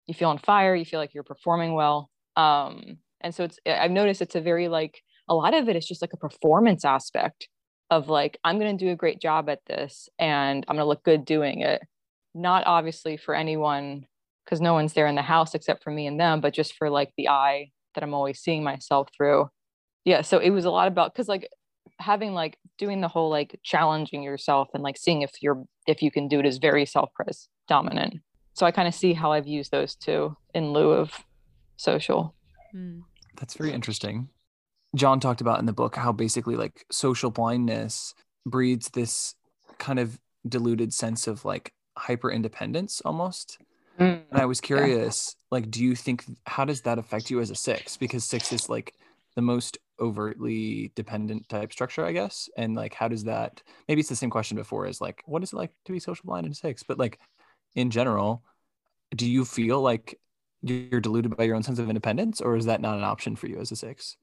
you 0.06 0.14
feel 0.14 0.28
on 0.28 0.38
fire, 0.38 0.74
you 0.74 0.84
feel 0.84 1.00
like 1.00 1.14
you're 1.14 1.24
performing 1.24 1.74
well. 1.74 2.10
Um, 2.36 2.98
and 3.20 3.34
so 3.34 3.44
it's, 3.44 3.58
I've 3.66 3.90
noticed 3.90 4.22
it's 4.22 4.34
a 4.34 4.40
very 4.40 4.68
like, 4.68 5.02
a 5.28 5.34
lot 5.34 5.54
of 5.54 5.68
it 5.68 5.76
is 5.76 5.86
just 5.86 6.02
like 6.02 6.12
a 6.12 6.16
performance 6.16 6.84
aspect 6.84 7.48
of 7.90 8.08
like 8.08 8.38
i'm 8.44 8.58
going 8.58 8.76
to 8.76 8.84
do 8.84 8.90
a 8.90 8.96
great 8.96 9.20
job 9.20 9.48
at 9.48 9.64
this 9.66 10.08
and 10.18 10.64
i'm 10.68 10.76
going 10.76 10.84
to 10.84 10.88
look 10.88 11.02
good 11.04 11.24
doing 11.24 11.60
it 11.60 11.82
not 12.34 12.62
obviously 12.66 13.16
for 13.16 13.34
anyone 13.34 14.06
because 14.44 14.60
no 14.60 14.72
one's 14.72 14.92
there 14.92 15.06
in 15.06 15.14
the 15.14 15.22
house 15.22 15.54
except 15.54 15.82
for 15.82 15.90
me 15.90 16.06
and 16.06 16.18
them 16.18 16.40
but 16.40 16.54
just 16.54 16.74
for 16.74 16.90
like 16.90 17.12
the 17.16 17.28
eye 17.28 17.70
that 17.94 18.04
i'm 18.04 18.14
always 18.14 18.40
seeing 18.40 18.62
myself 18.62 19.08
through 19.16 19.48
yeah 20.04 20.20
so 20.20 20.38
it 20.38 20.50
was 20.50 20.64
a 20.64 20.70
lot 20.70 20.88
about 20.88 21.12
because 21.12 21.28
like 21.28 21.48
having 21.98 22.32
like 22.32 22.56
doing 22.78 23.00
the 23.00 23.08
whole 23.08 23.28
like 23.28 23.58
challenging 23.62 24.22
yourself 24.22 24.68
and 24.72 24.82
like 24.82 24.96
seeing 24.96 25.22
if 25.22 25.32
you're 25.42 25.64
if 25.86 26.02
you 26.02 26.10
can 26.10 26.28
do 26.28 26.38
it 26.38 26.46
is 26.46 26.58
very 26.58 26.86
self-pres 26.86 27.48
dominant 27.68 28.14
so 28.54 28.64
i 28.64 28.70
kind 28.70 28.88
of 28.88 28.94
see 28.94 29.12
how 29.12 29.32
i've 29.32 29.46
used 29.46 29.70
those 29.70 29.94
two 29.96 30.34
in 30.54 30.72
lieu 30.72 30.92
of 30.92 31.24
social 31.76 32.34
Mm. 32.74 33.02
That's 33.36 33.54
very 33.54 33.72
interesting. 33.72 34.28
John 34.94 35.20
talked 35.20 35.40
about 35.40 35.60
in 35.60 35.66
the 35.66 35.72
book 35.72 35.96
how 35.96 36.12
basically 36.12 36.56
like 36.56 36.84
social 36.90 37.30
blindness 37.30 38.14
breeds 38.44 38.90
this 38.90 39.34
kind 39.78 39.98
of 39.98 40.18
diluted 40.48 40.92
sense 40.92 41.26
of 41.26 41.44
like 41.44 41.72
hyper 41.96 42.30
independence 42.30 43.00
almost. 43.04 43.58
Mm. 43.98 44.22
And 44.30 44.40
I 44.40 44.46
was 44.46 44.60
curious, 44.60 45.36
like, 45.50 45.70
do 45.70 45.82
you 45.82 45.94
think 45.94 46.24
how 46.46 46.64
does 46.64 46.82
that 46.82 46.98
affect 46.98 47.30
you 47.30 47.40
as 47.40 47.50
a 47.50 47.54
six? 47.54 47.96
Because 47.96 48.24
six 48.24 48.52
is 48.52 48.68
like 48.68 48.94
the 49.36 49.42
most 49.42 49.78
overtly 50.00 50.92
dependent 50.94 51.48
type 51.48 51.72
structure, 51.72 52.04
I 52.04 52.12
guess. 52.12 52.48
And 52.56 52.74
like, 52.74 52.94
how 52.94 53.08
does 53.08 53.24
that? 53.24 53.62
Maybe 53.88 54.00
it's 54.00 54.08
the 54.08 54.16
same 54.16 54.30
question 54.30 54.56
before 54.56 54.86
as 54.86 55.00
like, 55.00 55.22
what 55.26 55.42
is 55.42 55.52
it 55.52 55.56
like 55.56 55.72
to 55.84 55.92
be 55.92 56.00
social 56.00 56.24
blind 56.26 56.46
in 56.46 56.54
six? 56.54 56.82
But 56.82 56.98
like, 56.98 57.18
in 57.74 57.90
general, 57.90 58.42
do 59.14 59.28
you 59.28 59.44
feel 59.44 59.80
like 59.80 60.18
you're 60.62 61.00
deluded 61.00 61.36
by 61.36 61.44
your 61.44 61.56
own 61.56 61.62
sense 61.62 61.78
of 61.78 61.88
independence, 61.88 62.40
or 62.40 62.56
is 62.56 62.66
that 62.66 62.80
not 62.80 62.98
an 62.98 63.04
option 63.04 63.36
for 63.36 63.46
you 63.46 63.58
as 63.58 63.70
a 63.72 63.76
six? 63.76 64.16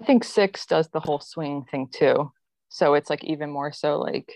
I 0.00 0.04
think 0.04 0.24
six 0.24 0.66
does 0.66 0.88
the 0.88 1.00
whole 1.00 1.20
swinging 1.20 1.64
thing 1.70 1.88
too. 1.92 2.32
So 2.68 2.94
it's 2.94 3.10
like 3.10 3.24
even 3.24 3.50
more 3.50 3.72
so 3.72 3.98
like 3.98 4.32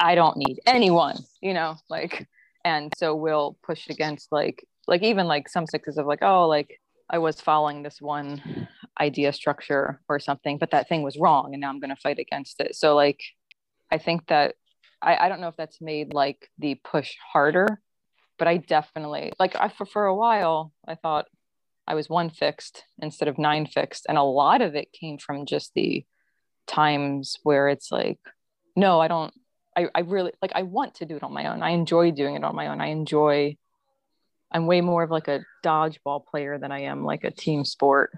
I 0.00 0.14
don't 0.14 0.36
need 0.36 0.60
anyone, 0.66 1.16
you 1.40 1.54
know, 1.54 1.76
like 1.88 2.26
and 2.64 2.92
so 2.96 3.14
we'll 3.14 3.56
push 3.62 3.88
against 3.88 4.32
like 4.32 4.64
like 4.86 5.02
even 5.02 5.26
like 5.26 5.48
some 5.48 5.66
sixes 5.66 5.98
of 5.98 6.06
like, 6.06 6.22
oh, 6.22 6.46
like 6.48 6.80
I 7.10 7.18
was 7.18 7.40
following 7.40 7.82
this 7.82 8.00
one 8.00 8.68
idea 9.00 9.32
structure 9.32 10.00
or 10.08 10.18
something, 10.18 10.58
but 10.58 10.70
that 10.70 10.88
thing 10.88 11.02
was 11.02 11.18
wrong 11.18 11.52
and 11.52 11.60
now 11.60 11.68
I'm 11.68 11.80
gonna 11.80 11.96
fight 11.96 12.18
against 12.18 12.60
it. 12.60 12.74
So 12.74 12.94
like 12.94 13.20
I 13.90 13.98
think 13.98 14.26
that 14.28 14.54
I, 15.02 15.16
I 15.16 15.28
don't 15.28 15.40
know 15.40 15.48
if 15.48 15.56
that's 15.56 15.80
made 15.80 16.14
like 16.14 16.50
the 16.58 16.76
push 16.76 17.14
harder, 17.32 17.80
but 18.38 18.48
I 18.48 18.56
definitely 18.56 19.32
like 19.38 19.54
I 19.56 19.68
for, 19.68 19.86
for 19.86 20.06
a 20.06 20.14
while 20.14 20.72
I 20.86 20.94
thought 20.94 21.26
I 21.86 21.94
was 21.94 22.08
one 22.08 22.30
fixed 22.30 22.84
instead 23.00 23.28
of 23.28 23.38
nine 23.38 23.66
fixed. 23.66 24.06
And 24.08 24.18
a 24.18 24.22
lot 24.22 24.60
of 24.60 24.74
it 24.74 24.92
came 24.92 25.18
from 25.18 25.46
just 25.46 25.72
the 25.74 26.04
times 26.66 27.38
where 27.42 27.68
it's 27.68 27.92
like, 27.92 28.18
no, 28.74 29.00
I 29.00 29.08
don't, 29.08 29.32
I, 29.76 29.88
I 29.94 30.00
really 30.00 30.32
like, 30.42 30.52
I 30.54 30.62
want 30.62 30.96
to 30.96 31.06
do 31.06 31.16
it 31.16 31.22
on 31.22 31.32
my 31.32 31.46
own. 31.46 31.62
I 31.62 31.70
enjoy 31.70 32.10
doing 32.10 32.34
it 32.34 32.44
on 32.44 32.56
my 32.56 32.68
own. 32.68 32.80
I 32.80 32.88
enjoy, 32.88 33.56
I'm 34.50 34.66
way 34.66 34.80
more 34.80 35.02
of 35.02 35.10
like 35.10 35.28
a 35.28 35.44
dodgeball 35.64 36.26
player 36.26 36.58
than 36.58 36.72
I 36.72 36.82
am 36.82 37.04
like 37.04 37.24
a 37.24 37.30
team 37.30 37.64
sport. 37.64 38.10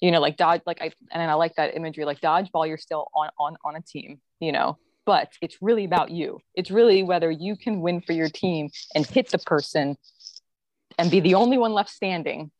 You 0.00 0.10
know, 0.10 0.20
like 0.20 0.36
dodge, 0.36 0.62
like 0.66 0.80
I, 0.80 0.92
and 1.12 1.30
I 1.30 1.34
like 1.34 1.56
that 1.56 1.76
imagery, 1.76 2.06
like 2.06 2.20
dodgeball, 2.20 2.66
you're 2.66 2.78
still 2.78 3.08
on, 3.14 3.28
on, 3.38 3.56
on 3.64 3.76
a 3.76 3.82
team, 3.82 4.20
you 4.40 4.50
know, 4.50 4.78
but 5.04 5.30
it's 5.42 5.58
really 5.60 5.84
about 5.84 6.10
you. 6.10 6.40
It's 6.54 6.70
really 6.70 7.02
whether 7.02 7.30
you 7.30 7.54
can 7.54 7.82
win 7.82 8.00
for 8.00 8.14
your 8.14 8.30
team 8.30 8.70
and 8.94 9.06
hit 9.06 9.28
the 9.28 9.38
person 9.38 9.96
and 10.98 11.10
be 11.10 11.20
the 11.20 11.34
only 11.34 11.58
one 11.58 11.72
left 11.72 11.90
standing 11.90 12.50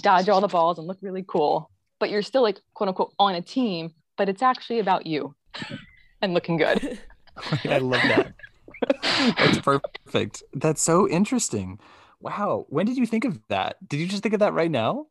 dodge 0.00 0.28
all 0.28 0.40
the 0.40 0.48
balls 0.48 0.78
and 0.78 0.86
look 0.86 0.98
really 1.02 1.24
cool, 1.26 1.70
but 1.98 2.10
you're 2.10 2.22
still 2.22 2.42
like 2.42 2.60
quote 2.74 2.88
unquote 2.88 3.12
on 3.18 3.34
a 3.34 3.42
team, 3.42 3.92
but 4.16 4.28
it's 4.28 4.42
actually 4.42 4.78
about 4.78 5.06
you 5.06 5.34
and 6.20 6.34
looking 6.34 6.56
good. 6.56 6.98
I 7.64 7.78
love 7.78 8.02
that. 8.02 8.34
That's 9.38 9.58
perfect. 9.60 10.42
That's 10.52 10.82
so 10.82 11.08
interesting. 11.08 11.78
Wow. 12.20 12.66
When 12.68 12.86
did 12.86 12.96
you 12.96 13.06
think 13.06 13.24
of 13.24 13.40
that? 13.48 13.76
Did 13.88 14.00
you 14.00 14.06
just 14.06 14.22
think 14.22 14.34
of 14.34 14.40
that 14.40 14.52
right 14.52 14.70
now? 14.70 15.06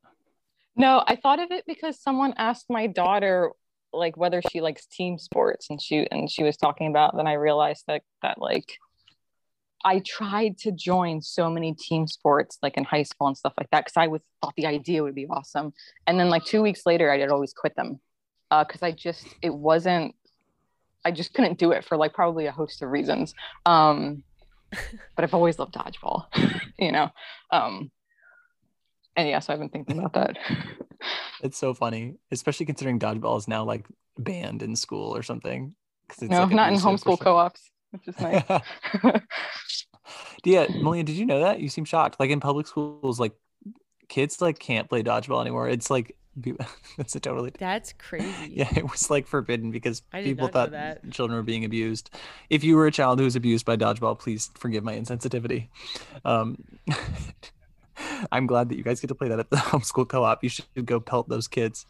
No, 0.75 1.03
I 1.05 1.15
thought 1.15 1.39
of 1.39 1.51
it 1.51 1.65
because 1.67 1.99
someone 1.99 2.33
asked 2.37 2.67
my 2.69 2.87
daughter 2.87 3.51
like 3.93 4.15
whether 4.15 4.41
she 4.49 4.61
likes 4.61 4.85
team 4.85 5.17
sports 5.17 5.67
and 5.69 5.81
she 5.81 6.07
and 6.11 6.29
she 6.29 6.43
was 6.43 6.55
talking 6.55 6.87
about 6.87 7.17
then 7.17 7.27
I 7.27 7.33
realized 7.33 7.83
that 7.87 8.03
that 8.21 8.39
like 8.39 8.77
I 9.83 9.99
tried 9.99 10.57
to 10.59 10.71
join 10.71 11.21
so 11.21 11.49
many 11.49 11.73
team 11.73 12.07
sports 12.07 12.57
like 12.61 12.77
in 12.77 12.83
high 12.83 13.03
school 13.03 13.27
and 13.27 13.37
stuff 13.37 13.53
like 13.57 13.69
that 13.71 13.85
because 13.85 13.97
I 13.97 14.07
would 14.07 14.21
thought 14.41 14.53
the 14.55 14.67
idea 14.67 15.03
would 15.03 15.15
be 15.15 15.27
awesome. 15.27 15.73
And 16.07 16.19
then 16.19 16.29
like 16.29 16.45
two 16.45 16.61
weeks 16.61 16.85
later, 16.85 17.11
I 17.11 17.17
did 17.17 17.29
always 17.29 17.53
quit 17.53 17.75
them 17.75 17.99
because 18.49 18.83
uh, 18.83 18.87
I 18.87 18.91
just 18.91 19.25
it 19.41 19.53
wasn't. 19.53 20.15
I 21.03 21.11
just 21.11 21.33
couldn't 21.33 21.57
do 21.57 21.71
it 21.71 21.83
for 21.83 21.97
like 21.97 22.13
probably 22.13 22.45
a 22.45 22.51
host 22.51 22.81
of 22.83 22.89
reasons. 22.89 23.33
Um, 23.65 24.23
but 25.15 25.23
I've 25.23 25.33
always 25.33 25.57
loved 25.57 25.73
dodgeball, 25.73 26.25
you 26.79 26.91
know. 26.91 27.09
Um, 27.49 27.91
and 29.15 29.27
yeah, 29.27 29.39
so 29.39 29.53
I've 29.53 29.59
been 29.59 29.69
thinking 29.69 29.97
about 29.97 30.13
that. 30.13 30.37
it's 31.43 31.57
so 31.57 31.73
funny, 31.73 32.15
especially 32.31 32.65
considering 32.65 32.99
dodgeball 32.99 33.37
is 33.37 33.47
now 33.47 33.63
like 33.63 33.87
banned 34.17 34.61
in 34.61 34.75
school 34.75 35.15
or 35.15 35.23
something. 35.23 35.73
no, 36.21 36.43
like 36.43 36.51
not 36.51 36.71
in 36.71 36.79
homeschool 36.79 37.19
co-ops 37.19 37.70
which 37.91 38.07
is 38.07 38.19
nice. 38.19 38.43
yeah, 40.43 40.67
Malia, 40.81 41.03
did 41.03 41.15
you 41.15 41.25
know 41.25 41.39
that? 41.41 41.59
You 41.59 41.69
seem 41.69 41.85
shocked. 41.85 42.19
Like 42.19 42.29
in 42.29 42.39
public 42.39 42.67
schools, 42.67 43.19
like 43.19 43.33
kids 44.07 44.41
like 44.41 44.59
can't 44.59 44.89
play 44.89 45.03
dodgeball 45.03 45.41
anymore. 45.41 45.69
It's 45.69 45.89
like 45.89 46.15
that's 46.97 47.15
a 47.15 47.19
totally 47.19 47.51
that's 47.57 47.93
crazy. 47.93 48.27
Yeah, 48.53 48.69
it 48.75 48.89
was 48.89 49.09
like 49.09 49.27
forbidden 49.27 49.71
because 49.71 50.01
people 50.13 50.47
thought 50.47 50.71
that. 50.71 51.09
children 51.11 51.37
were 51.37 51.43
being 51.43 51.65
abused. 51.65 52.09
If 52.49 52.63
you 52.63 52.75
were 52.75 52.87
a 52.87 52.91
child 52.91 53.19
who 53.19 53.25
was 53.25 53.35
abused 53.35 53.65
by 53.65 53.77
dodgeball, 53.77 54.19
please 54.19 54.49
forgive 54.55 54.83
my 54.83 54.95
insensitivity. 54.95 55.67
Um, 56.23 56.57
I'm 58.31 58.47
glad 58.47 58.69
that 58.69 58.77
you 58.77 58.83
guys 58.83 58.99
get 58.99 59.07
to 59.07 59.15
play 59.15 59.27
that 59.27 59.39
at 59.39 59.49
the 59.49 59.57
homeschool 59.57 60.07
co-op. 60.07 60.43
You 60.43 60.49
should 60.49 60.65
go 60.85 60.99
pelt 60.99 61.29
those 61.29 61.47
kids. 61.47 61.85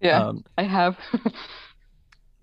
yeah, 0.00 0.24
um, 0.24 0.44
I 0.56 0.62
have. 0.62 0.98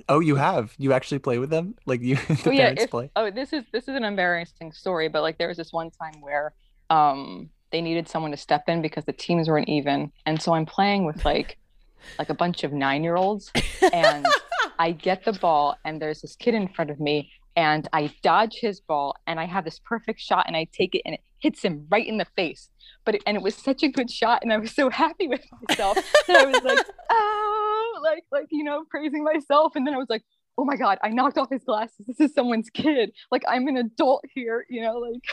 Oh, 0.10 0.19
you 0.19 0.36
have? 0.36 0.74
You 0.80 0.91
actually 0.93 1.19
play 1.19 1.38
with 1.38 1.52
them? 1.52 1.76
Like 1.86 2.02
you 2.02 2.15
the 2.28 2.43
oh, 2.48 2.52
yeah, 2.52 2.62
parents 2.63 2.84
if, 2.84 2.89
play? 2.89 3.12
Oh, 3.15 3.30
this 3.30 3.54
is 3.54 3.63
this 3.72 3.88
is 3.88 3.95
an 3.95 4.04
embarrassing 4.04 4.72
story, 4.72 5.08
but 5.08 5.22
like 5.22 5.38
there 5.38 5.48
was 5.48 5.58
this 5.58 5.72
one 5.72 5.91
time 5.91 6.19
where 6.19 6.54
um 6.89 7.50
they 7.72 7.82
needed 7.82 8.10
someone 8.10 8.32
to 8.32 8.38
step 8.38 8.67
in 8.67 8.82
because 8.82 9.06
the 9.06 9.13
teams 9.13 9.48
weren't 9.48 9.69
even. 9.69 10.12
And 10.26 10.41
so 10.41 10.54
I'm 10.54 10.65
playing 10.65 11.06
with 11.06 11.24
like 11.24 11.58
like 12.17 12.30
a 12.30 12.34
bunch 12.34 12.63
of 12.63 12.72
9-year-olds 12.72 13.52
and 13.93 14.26
I 14.80 14.91
get 14.91 15.26
the 15.26 15.34
ball 15.34 15.78
and 15.86 16.02
there's 16.02 16.22
this 16.22 16.36
kid 16.36 16.56
in 16.56 16.69
front 16.69 16.89
of 16.89 17.00
me 17.00 17.32
and 17.56 17.88
I 17.91 18.13
dodge 18.24 18.56
his 18.56 18.80
ball 18.80 19.15
and 19.28 19.39
I 19.39 19.45
have 19.45 19.65
this 19.65 19.80
perfect 19.80 20.22
shot 20.22 20.45
and 20.48 20.56
I 20.56 20.65
take 20.72 20.95
it 20.95 21.02
and 21.06 21.15
it 21.15 21.22
hits 21.39 21.62
him 21.62 21.86
right 21.91 22.08
in 22.08 22.17
the 22.17 22.26
face. 22.36 22.69
But 23.06 23.15
it, 23.15 23.24
and 23.28 23.36
it 23.36 23.43
was 23.43 23.56
such 23.56 23.84
a 23.84 23.89
good 23.89 24.10
shot 24.10 24.41
and 24.41 24.52
I 24.54 24.58
was 24.58 24.72
so 24.72 24.89
happy 24.89 25.28
with 25.28 25.45
myself 25.67 25.98
that 26.28 26.38
I 26.38 26.45
was 26.45 26.63
like, 26.63 26.86
oh, 27.10 27.59
like 28.03 28.25
like 28.31 28.47
you 28.51 28.63
know, 28.63 28.83
praising 28.89 29.23
myself. 29.23 29.75
And 29.75 29.85
then 29.85 29.93
I 29.93 29.97
was 29.97 30.09
like, 30.09 30.23
oh 30.57 30.65
my 30.65 30.75
god, 30.75 30.97
I 31.01 31.09
knocked 31.09 31.38
off 31.38 31.49
his 31.49 31.63
glasses. 31.63 32.05
This 32.05 32.19
is 32.19 32.33
someone's 32.33 32.69
kid. 32.69 33.13
Like 33.31 33.43
I'm 33.47 33.67
an 33.67 33.77
adult 33.77 34.25
here, 34.33 34.65
you 34.69 34.81
know, 34.81 34.97
like 34.97 35.23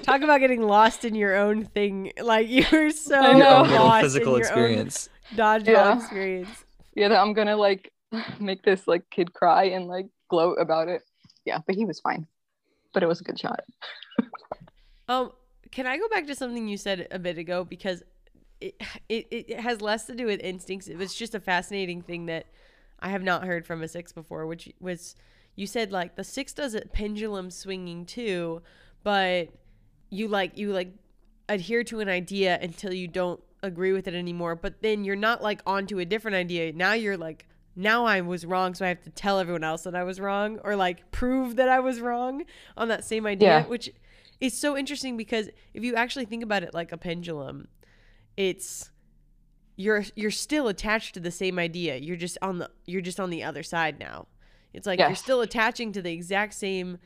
talk 0.02 0.22
about 0.22 0.38
getting 0.38 0.62
lost 0.62 1.04
in 1.04 1.14
your 1.14 1.34
own 1.34 1.64
thing. 1.64 2.12
Like 2.22 2.48
you 2.48 2.64
were 2.70 2.90
so 2.90 3.20
lost 3.20 4.02
physical 4.02 4.36
in 4.36 4.38
your 4.38 4.46
experience. 4.46 5.08
dodgeball 5.34 5.66
yeah. 5.66 5.96
experience. 5.96 6.64
Yeah, 6.94 7.08
that 7.08 7.18
I'm 7.18 7.32
gonna 7.32 7.56
like 7.56 7.92
make 8.40 8.62
this 8.62 8.86
like 8.86 9.10
kid 9.10 9.32
cry 9.32 9.64
and 9.64 9.88
like 9.88 10.06
gloat 10.28 10.58
about 10.60 10.88
it. 10.88 11.02
Yeah, 11.44 11.58
but 11.66 11.74
he 11.74 11.84
was 11.84 12.00
fine. 12.00 12.26
But 12.92 13.02
it 13.02 13.06
was 13.06 13.20
a 13.20 13.24
good 13.24 13.38
shot. 13.38 13.60
um, 15.08 15.32
can 15.70 15.86
I 15.86 15.98
go 15.98 16.08
back 16.08 16.26
to 16.26 16.34
something 16.34 16.68
you 16.68 16.76
said 16.76 17.08
a 17.10 17.18
bit 17.18 17.38
ago 17.38 17.64
because 17.64 18.02
it, 18.60 18.74
it 19.08 19.26
it 19.30 19.60
has 19.60 19.80
less 19.80 20.06
to 20.06 20.14
do 20.14 20.26
with 20.26 20.40
instincts. 20.40 20.88
It 20.88 20.96
was 20.96 21.14
just 21.14 21.34
a 21.34 21.40
fascinating 21.40 22.02
thing 22.02 22.26
that 22.26 22.46
I 23.00 23.10
have 23.10 23.22
not 23.22 23.44
heard 23.44 23.66
from 23.66 23.82
a 23.82 23.88
six 23.88 24.12
before, 24.12 24.46
which 24.46 24.72
was 24.80 25.14
you 25.54 25.66
said 25.66 25.92
like 25.92 26.16
the 26.16 26.24
six 26.24 26.52
does 26.52 26.74
it 26.74 26.92
pendulum 26.92 27.50
swinging 27.50 28.06
too, 28.06 28.62
but 29.02 29.48
you 30.10 30.28
like 30.28 30.56
you 30.56 30.72
like 30.72 30.92
adhere 31.48 31.84
to 31.84 32.00
an 32.00 32.08
idea 32.08 32.58
until 32.60 32.92
you 32.92 33.08
don't 33.08 33.40
agree 33.62 33.92
with 33.92 34.06
it 34.06 34.14
anymore. 34.14 34.54
But 34.54 34.82
then 34.82 35.04
you're 35.04 35.16
not 35.16 35.42
like 35.42 35.60
onto 35.66 35.98
a 35.98 36.04
different 36.04 36.36
idea. 36.36 36.72
Now 36.72 36.92
you're 36.92 37.16
like 37.16 37.46
now 37.76 38.04
I 38.06 38.20
was 38.22 38.44
wrong, 38.44 38.74
so 38.74 38.84
I 38.84 38.88
have 38.88 39.02
to 39.02 39.10
tell 39.10 39.38
everyone 39.38 39.62
else 39.62 39.82
that 39.84 39.94
I 39.94 40.02
was 40.02 40.18
wrong 40.18 40.58
or 40.64 40.74
like 40.74 41.10
prove 41.12 41.56
that 41.56 41.68
I 41.68 41.78
was 41.78 42.00
wrong 42.00 42.44
on 42.76 42.88
that 42.88 43.04
same 43.04 43.24
idea, 43.24 43.48
yeah. 43.48 43.66
which 43.66 43.90
is 44.40 44.58
so 44.58 44.76
interesting 44.76 45.16
because 45.16 45.48
if 45.74 45.84
you 45.84 45.94
actually 45.94 46.24
think 46.24 46.42
about 46.42 46.62
it 46.62 46.74
like 46.74 46.90
a 46.92 46.96
pendulum, 46.96 47.68
it's 48.38 48.92
you're 49.74 50.04
you're 50.14 50.30
still 50.30 50.68
attached 50.68 51.14
to 51.14 51.20
the 51.20 51.30
same 51.32 51.58
idea. 51.58 51.96
You're 51.96 52.16
just 52.16 52.38
on 52.40 52.58
the 52.58 52.70
you're 52.86 53.02
just 53.02 53.18
on 53.18 53.30
the 53.30 53.42
other 53.42 53.64
side 53.64 53.98
now. 53.98 54.28
It's 54.72 54.86
like 54.86 55.00
yes. 55.00 55.08
you're 55.08 55.16
still 55.16 55.40
attaching 55.40 55.92
to 55.92 56.00
the 56.00 56.12
exact 56.12 56.54
same 56.54 56.98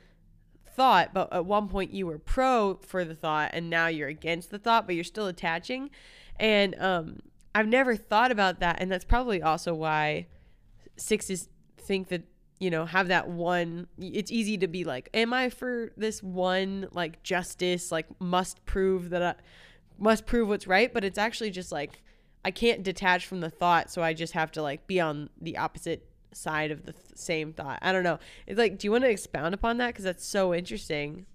thought, 0.76 1.14
but 1.14 1.32
at 1.32 1.46
one 1.46 1.68
point 1.68 1.92
you 1.92 2.06
were 2.06 2.18
pro 2.18 2.78
for 2.86 3.04
the 3.04 3.14
thought 3.14 3.50
and 3.54 3.70
now 3.70 3.86
you're 3.86 4.08
against 4.08 4.50
the 4.50 4.58
thought, 4.58 4.86
but 4.86 4.94
you're 4.94 5.04
still 5.04 5.26
attaching. 5.26 5.90
And 6.38 6.76
um 6.78 7.20
I've 7.54 7.68
never 7.68 7.96
thought 7.96 8.30
about 8.30 8.60
that 8.60 8.76
and 8.80 8.92
that's 8.92 9.04
probably 9.04 9.42
also 9.42 9.72
why 9.74 10.26
sixes 10.96 11.48
think 11.78 12.08
that 12.08 12.24
you 12.60 12.70
know 12.70 12.84
have 12.84 13.08
that 13.08 13.28
one 13.28 13.86
it's 13.98 14.30
easy 14.30 14.56
to 14.58 14.68
be 14.68 14.84
like 14.84 15.08
am 15.14 15.32
i 15.32 15.48
for 15.48 15.90
this 15.96 16.22
one 16.22 16.86
like 16.92 17.20
justice 17.24 17.90
like 17.90 18.06
must 18.20 18.64
prove 18.66 19.10
that 19.10 19.22
i 19.22 19.34
must 20.02 20.26
prove 20.26 20.48
what's 20.48 20.66
right 20.66 20.92
but 20.92 21.04
it's 21.04 21.18
actually 21.18 21.50
just 21.50 21.72
like 21.72 22.02
I 22.44 22.50
can't 22.50 22.82
detach 22.82 23.24
from 23.26 23.40
the 23.40 23.50
thought, 23.50 23.88
so 23.88 24.02
I 24.02 24.14
just 24.14 24.32
have 24.32 24.50
to 24.52 24.62
like 24.62 24.88
be 24.88 24.98
on 25.00 25.30
the 25.40 25.58
opposite 25.58 26.04
side 26.32 26.72
of 26.72 26.84
the 26.84 26.92
th- 26.92 27.04
same 27.14 27.52
thought. 27.52 27.78
I 27.82 27.92
don't 27.92 28.02
know. 28.02 28.18
It's 28.48 28.58
like, 28.58 28.78
do 28.78 28.88
you 28.88 28.90
want 28.90 29.04
to 29.04 29.10
expound 29.10 29.54
upon 29.54 29.78
that 29.78 29.88
because 29.88 30.04
that's 30.04 30.26
so 30.26 30.52
interesting? 30.52 31.26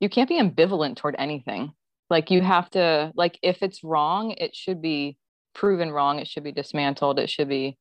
You 0.00 0.10
can't 0.10 0.28
be 0.28 0.38
ambivalent 0.38 0.96
toward 0.96 1.16
anything. 1.18 1.72
Like 2.10 2.30
you 2.30 2.42
have 2.42 2.68
to 2.72 3.10
like 3.16 3.38
if 3.40 3.62
it's 3.62 3.82
wrong, 3.82 4.32
it 4.32 4.54
should 4.54 4.82
be 4.82 5.16
proven 5.54 5.90
wrong. 5.90 6.18
It 6.18 6.28
should 6.28 6.44
be 6.44 6.52
dismantled. 6.52 7.18
It 7.18 7.30
should 7.30 7.48
be 7.48 7.78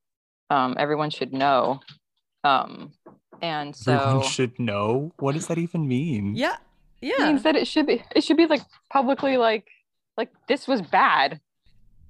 um, 0.50 0.78
everyone 0.80 1.10
should 1.10 1.34
know. 1.34 1.82
Um, 2.46 2.94
and 3.42 3.76
so 3.76 3.94
Everyone 3.98 4.24
should 4.28 4.58
know. 4.58 5.12
What 5.20 5.34
does 5.36 5.48
that 5.48 5.58
even 5.58 5.86
mean? 5.86 6.36
Yeah, 6.38 6.56
Yeah. 7.02 7.10
it 7.16 7.20
yeah. 7.20 7.26
means 7.26 7.44
that 7.44 7.58
it 7.58 7.68
should 7.68 7.88
be 7.88 8.04
it 8.16 8.24
should 8.24 8.38
be 8.38 8.46
like 8.46 8.62
publicly 8.90 9.36
like 9.36 9.68
like 10.22 10.32
this 10.48 10.68
was 10.68 10.82
bad. 10.82 11.40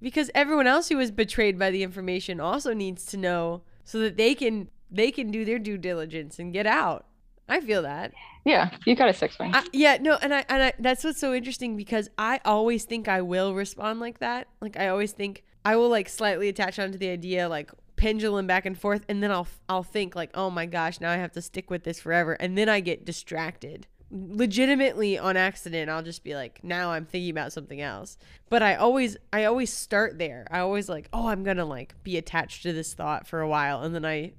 because 0.02 0.30
everyone 0.34 0.68
else 0.68 0.90
who 0.90 0.98
was 0.98 1.12
betrayed 1.12 1.58
by 1.60 1.70
the 1.72 1.84
information 1.84 2.40
also 2.40 2.74
needs 2.74 3.06
to 3.06 3.18
know 3.18 3.62
so 3.84 4.00
that 4.00 4.18
they 4.18 4.34
can 4.36 4.70
they 4.90 5.12
can 5.12 5.32
do 5.32 5.46
their 5.46 5.60
due 5.60 5.78
diligence 5.78 6.40
and 6.40 6.52
get 6.54 6.68
out. 6.68 7.06
I 7.48 7.60
feel 7.62 7.82
that. 7.84 8.14
Yeah, 8.46 8.72
you 8.86 8.96
got 8.96 9.10
a 9.10 9.14
six 9.14 9.38
wing. 9.40 9.52
I, 9.54 9.64
yeah, 9.74 9.98
no, 10.02 10.18
and 10.22 10.34
I 10.34 10.46
and 10.50 10.64
I 10.64 10.74
that's 10.80 11.04
what's 11.04 11.20
so 11.20 11.34
interesting 11.34 11.78
because 11.78 12.10
I 12.18 12.40
always 12.46 12.86
think 12.86 13.08
I 13.08 13.22
will 13.22 13.54
respond 13.54 14.00
like 14.00 14.20
that. 14.20 14.48
Like 14.62 14.78
I 14.78 14.88
always 14.90 15.12
think 15.12 15.44
I 15.64 15.76
will 15.76 15.90
like 15.90 16.10
slightly 16.10 16.50
attach 16.50 16.80
onto 16.80 16.98
the 16.98 17.10
idea 17.10 17.48
like 17.50 17.72
pendulum 17.98 18.48
back 18.48 18.66
and 18.66 18.76
forth 18.80 19.06
and 19.08 19.22
then 19.22 19.32
I'll 19.32 19.48
I'll 19.70 19.84
think 19.84 20.16
like, 20.16 20.32
"Oh 20.34 20.50
my 20.50 20.66
gosh, 20.66 21.00
now 21.00 21.12
I 21.12 21.18
have 21.18 21.34
to 21.34 21.42
stick 21.42 21.70
with 21.70 21.84
this 21.84 22.00
forever." 22.00 22.34
And 22.34 22.58
then 22.58 22.68
I 22.70 22.80
get 22.80 23.06
distracted. 23.06 23.86
Legitimately 24.12 25.18
on 25.18 25.38
accident, 25.38 25.90
I'll 25.90 26.04
just 26.04 26.24
be 26.24 26.36
like, 26.36 26.64
"Now 26.64 26.92
I'm 26.92 27.06
thinking 27.06 27.32
about 27.32 27.54
something 27.54 27.80
else." 27.80 28.18
But 28.50 28.62
I 28.62 28.76
always 28.76 29.18
I 29.32 29.46
always 29.46 29.72
start 29.72 30.18
there. 30.18 30.46
I 30.52 30.60
always 30.60 30.90
like, 30.90 31.08
"Oh, 31.14 31.28
I'm 31.28 31.44
to 31.46 31.66
like 31.66 31.96
be 32.04 32.18
attached 32.18 32.64
to 32.64 32.74
this 32.74 32.94
thought 32.94 33.26
for 33.26 33.40
a 33.40 33.48
while." 33.48 33.84
And 33.84 33.96
then 33.96 34.06
I 34.06 34.34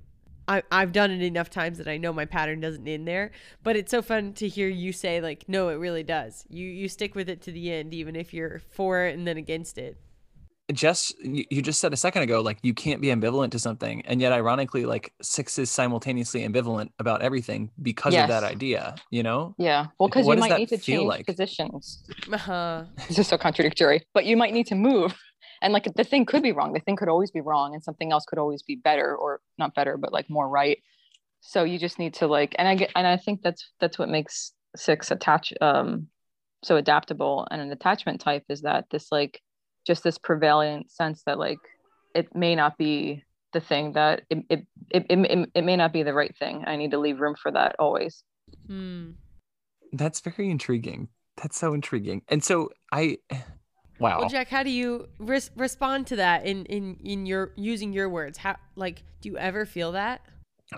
I, 0.48 0.62
I've 0.70 0.92
done 0.92 1.10
it 1.10 1.22
enough 1.22 1.50
times 1.50 1.78
that 1.78 1.88
I 1.88 1.96
know 1.96 2.12
my 2.12 2.24
pattern 2.24 2.60
doesn't 2.60 2.86
end 2.86 3.06
there. 3.06 3.30
But 3.62 3.76
it's 3.76 3.90
so 3.90 4.02
fun 4.02 4.32
to 4.34 4.48
hear 4.48 4.68
you 4.68 4.92
say 4.92 5.20
like, 5.20 5.48
no, 5.48 5.68
it 5.68 5.74
really 5.74 6.02
does. 6.02 6.44
You 6.48 6.66
you 6.66 6.88
stick 6.88 7.14
with 7.14 7.28
it 7.28 7.40
to 7.42 7.52
the 7.52 7.72
end, 7.72 7.94
even 7.94 8.16
if 8.16 8.34
you're 8.34 8.58
for 8.58 9.06
it 9.06 9.16
and 9.16 9.26
then 9.26 9.36
against 9.36 9.78
it. 9.78 9.96
Jess, 10.72 11.12
you 11.22 11.44
you 11.50 11.62
just 11.62 11.80
said 11.80 11.92
a 11.92 11.96
second 11.96 12.22
ago, 12.22 12.40
like 12.40 12.58
you 12.62 12.74
can't 12.74 13.00
be 13.00 13.08
ambivalent 13.08 13.50
to 13.52 13.58
something, 13.58 14.02
and 14.06 14.20
yet 14.20 14.32
ironically, 14.32 14.84
like 14.86 15.12
six 15.22 15.58
is 15.58 15.70
simultaneously 15.70 16.46
ambivalent 16.46 16.90
about 16.98 17.22
everything 17.22 17.70
because 17.80 18.14
of 18.14 18.28
that 18.28 18.44
idea. 18.44 18.94
You 19.10 19.22
know, 19.22 19.54
yeah, 19.58 19.86
well, 19.98 20.08
because 20.08 20.26
you 20.26 20.36
might 20.36 20.58
need 20.58 20.68
to 20.70 20.78
feel 20.78 21.00
change 21.00 21.08
like? 21.08 21.26
positions. 21.26 22.04
Uh-huh. 22.32 22.84
This 23.08 23.18
is 23.18 23.28
so 23.28 23.36
contradictory, 23.38 24.06
but 24.14 24.24
you 24.24 24.36
might 24.36 24.52
need 24.52 24.66
to 24.68 24.74
move. 24.74 25.14
And 25.60 25.72
like 25.72 25.86
the 25.94 26.04
thing 26.04 26.26
could 26.26 26.42
be 26.42 26.52
wrong. 26.52 26.72
The 26.72 26.80
thing 26.80 26.96
could 26.96 27.08
always 27.08 27.30
be 27.30 27.40
wrong, 27.40 27.74
and 27.74 27.82
something 27.82 28.10
else 28.10 28.24
could 28.24 28.38
always 28.38 28.62
be 28.62 28.76
better, 28.76 29.14
or 29.14 29.40
not 29.58 29.74
better, 29.74 29.96
but 29.96 30.12
like 30.12 30.28
more 30.28 30.48
right. 30.48 30.78
So 31.40 31.64
you 31.64 31.78
just 31.78 31.98
need 31.98 32.14
to 32.14 32.26
like, 32.26 32.54
and 32.58 32.66
I 32.66 32.74
get, 32.74 32.90
and 32.96 33.06
I 33.06 33.16
think 33.16 33.42
that's 33.42 33.70
that's 33.80 33.98
what 33.98 34.08
makes 34.08 34.52
six 34.74 35.10
attach 35.10 35.52
um 35.60 36.08
so 36.62 36.76
adaptable 36.76 37.46
and 37.50 37.60
an 37.60 37.72
attachment 37.72 38.20
type 38.20 38.44
is 38.48 38.62
that 38.62 38.86
this 38.90 39.10
like 39.10 39.40
just 39.86 40.04
this 40.04 40.18
prevalent 40.18 40.90
sense 40.90 41.22
that 41.26 41.38
like 41.38 41.58
it 42.14 42.34
may 42.34 42.54
not 42.54 42.78
be 42.78 43.24
the 43.52 43.60
thing 43.60 43.92
that 43.92 44.22
it 44.30 44.38
it, 44.48 44.66
it, 44.90 45.06
it, 45.10 45.50
it 45.54 45.64
may 45.64 45.76
not 45.76 45.92
be 45.92 46.02
the 46.02 46.14
right 46.14 46.34
thing. 46.38 46.64
I 46.66 46.76
need 46.76 46.90
to 46.92 46.98
leave 46.98 47.20
room 47.20 47.34
for 47.40 47.50
that 47.52 47.76
always. 47.78 48.24
Hmm. 48.66 49.12
that's 49.92 50.20
very 50.20 50.50
intriguing. 50.50 51.08
That's 51.36 51.56
so 51.58 51.72
intriguing. 51.74 52.22
And 52.28 52.44
so 52.44 52.70
I, 52.92 53.18
wow, 53.98 54.20
Well, 54.20 54.28
Jack, 54.28 54.48
how 54.48 54.62
do 54.62 54.70
you 54.70 55.08
res- 55.18 55.50
respond 55.56 56.06
to 56.08 56.16
that 56.16 56.44
in 56.44 56.66
in 56.66 56.96
in 57.02 57.26
your 57.26 57.52
using 57.56 57.92
your 57.92 58.08
words? 58.08 58.38
How 58.38 58.56
like 58.76 59.02
do 59.20 59.28
you 59.28 59.38
ever 59.38 59.64
feel 59.66 59.92
that? 59.92 60.20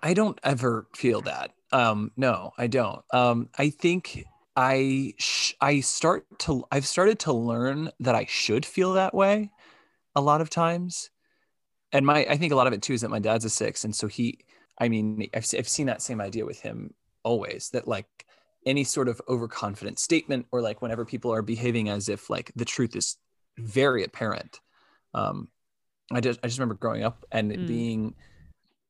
I 0.03 0.15
don't 0.15 0.39
ever 0.43 0.87
feel 0.95 1.21
that. 1.23 1.53
Um, 1.73 2.11
no, 2.17 2.53
I 2.59 2.67
don't. 2.69 3.03
Um, 3.13 3.49
I 3.59 3.71
think 3.71 4.25
I 4.57 5.15
sh- 5.19 5.55
I 5.61 5.81
start 5.81 6.27
to 6.41 6.65
I've 6.71 6.87
started 6.87 7.19
to 7.21 7.33
learn 7.33 7.91
that 8.01 8.15
I 8.15 8.27
should 8.27 8.65
feel 8.67 8.93
that 8.95 9.15
way 9.15 9.51
a 10.17 10.21
lot 10.23 10.41
of 10.41 10.51
times, 10.51 11.11
and 11.93 12.07
my 12.07 12.27
I 12.29 12.37
think 12.37 12.53
a 12.53 12.57
lot 12.57 12.67
of 12.67 12.73
it 12.73 12.83
too 12.83 12.95
is 12.95 13.03
that 13.03 13.11
my 13.11 13.19
dad's 13.21 13.45
a 13.45 13.51
six, 13.51 13.85
and 13.85 13.95
so 13.95 14.07
he 14.09 14.39
I 14.81 14.89
mean 14.89 15.29
I've 15.35 15.47
I've 15.59 15.69
seen 15.69 15.87
that 15.87 16.03
same 16.03 16.21
idea 16.21 16.45
with 16.47 16.61
him 16.61 16.95
always 17.25 17.71
that 17.71 17.89
like 17.89 18.09
any 18.67 18.85
sort 18.85 19.09
of 19.09 19.21
overconfident 19.29 19.99
statement 19.99 20.47
or 20.53 20.63
like 20.63 20.83
whenever 20.83 21.05
people 21.05 21.33
are 21.33 21.43
behaving 21.43 21.89
as 21.91 22.09
if 22.09 22.31
like 22.31 22.53
the 22.57 22.65
truth 22.65 22.97
is 22.97 23.17
very 23.59 24.05
apparent. 24.05 24.61
Um, 25.15 25.49
I 26.13 26.21
just 26.21 26.41
I 26.43 26.49
just 26.49 26.59
remember 26.59 26.75
growing 26.77 27.05
up 27.05 27.25
and 27.33 27.53
it 27.53 27.61
Mm. 27.61 27.67
being 27.67 28.15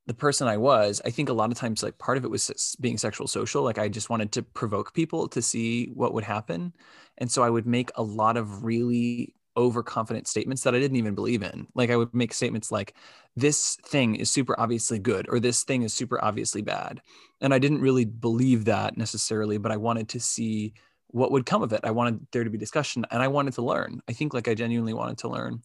the 0.07 0.15
person 0.15 0.47
I 0.47 0.59
was, 0.59 1.01
I 1.05 1.11
think 1.11 1.29
a 1.29 1.33
lot 1.33 1.51
of 1.51 1.57
times, 1.57 1.83
like 1.83 1.97
part 1.99 2.19
of 2.19 2.25
it 2.25 2.31
was 2.31 2.77
being 2.81 2.99
sexual 2.99 3.27
social. 3.27 3.63
Like 3.63 3.79
I 3.79 3.89
just 3.89 4.11
wanted 4.11 4.33
to 4.33 4.43
provoke 4.43 4.93
people 4.93 5.29
to 5.29 5.41
see 5.41 5.87
what 5.95 6.13
would 6.13 6.25
happen. 6.25 6.75
And 7.19 7.31
so 7.31 7.43
I 7.43 7.51
would 7.51 7.67
make 7.67 7.91
a 7.95 8.03
lot 8.03 8.37
of 8.37 8.65
really 8.65 9.35
overconfident 9.57 10.27
statements 10.27 10.63
that 10.63 10.75
I 10.75 10.81
didn't 10.81 10.97
even 10.97 11.15
believe 11.15 11.43
in. 11.43 11.67
Like 11.75 11.91
I 11.91 11.97
would 11.97 12.13
make 12.13 12.35
statements 12.35 12.71
like, 12.71 12.95
this 13.37 13.77
thing 13.87 14.17
is 14.17 14.31
super 14.31 14.59
obviously 14.61 14.99
good, 14.99 15.27
or 15.29 15.41
this 15.41 15.63
thing 15.65 15.83
is 15.83 15.95
super 15.95 16.23
obviously 16.23 16.61
bad. 16.61 17.01
And 17.41 17.55
I 17.55 17.59
didn't 17.59 17.81
really 17.81 18.05
believe 18.05 18.67
that 18.67 18.97
necessarily, 18.97 19.59
but 19.59 19.73
I 19.73 19.77
wanted 19.77 20.09
to 20.11 20.21
see 20.21 20.75
what 21.09 21.31
would 21.31 21.47
come 21.47 21.63
of 21.63 21.73
it. 21.73 21.81
I 21.85 21.93
wanted 21.93 22.27
there 22.33 22.45
to 22.45 22.51
be 22.51 22.59
discussion 22.59 23.07
and 23.11 23.23
I 23.23 23.29
wanted 23.29 23.55
to 23.55 23.63
learn. 23.63 24.01
I 24.09 24.13
think 24.13 24.35
like 24.35 24.49
I 24.49 24.55
genuinely 24.55 24.95
wanted 24.95 25.19
to 25.19 25.29
learn. 25.29 25.63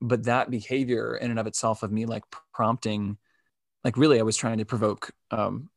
But 0.00 0.24
that 0.24 0.50
behavior 0.50 1.16
in 1.16 1.30
and 1.30 1.40
of 1.40 1.46
itself 1.46 1.82
of 1.82 1.90
me 1.90 2.04
like 2.04 2.24
prompting 2.52 3.16
like 3.84 3.96
really 3.96 4.18
i 4.18 4.22
was 4.22 4.36
trying 4.36 4.58
to 4.58 4.64
provoke 4.64 5.12
um, 5.30 5.68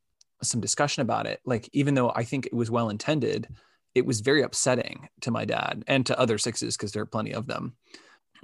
some 0.42 0.62
discussion 0.62 1.02
about 1.02 1.26
it. 1.26 1.40
Like 1.46 1.70
even 1.74 1.94
though 1.94 2.12
i 2.16 2.24
think 2.24 2.46
it 2.46 2.54
was 2.54 2.72
well 2.72 2.90
intended 2.90 3.48
it 3.96 4.06
was 4.06 4.22
very 4.22 4.44
upsetting 4.44 5.10
to 5.22 5.32
my 5.32 5.44
dad 5.44 5.84
and 5.88 6.06
to 6.06 6.20
other 6.20 6.38
sixes 6.38 6.78
because 6.78 6.92
there 6.92 7.02
are 7.02 7.08
plenty 7.08 7.34
of 7.34 7.48
them. 7.48 7.74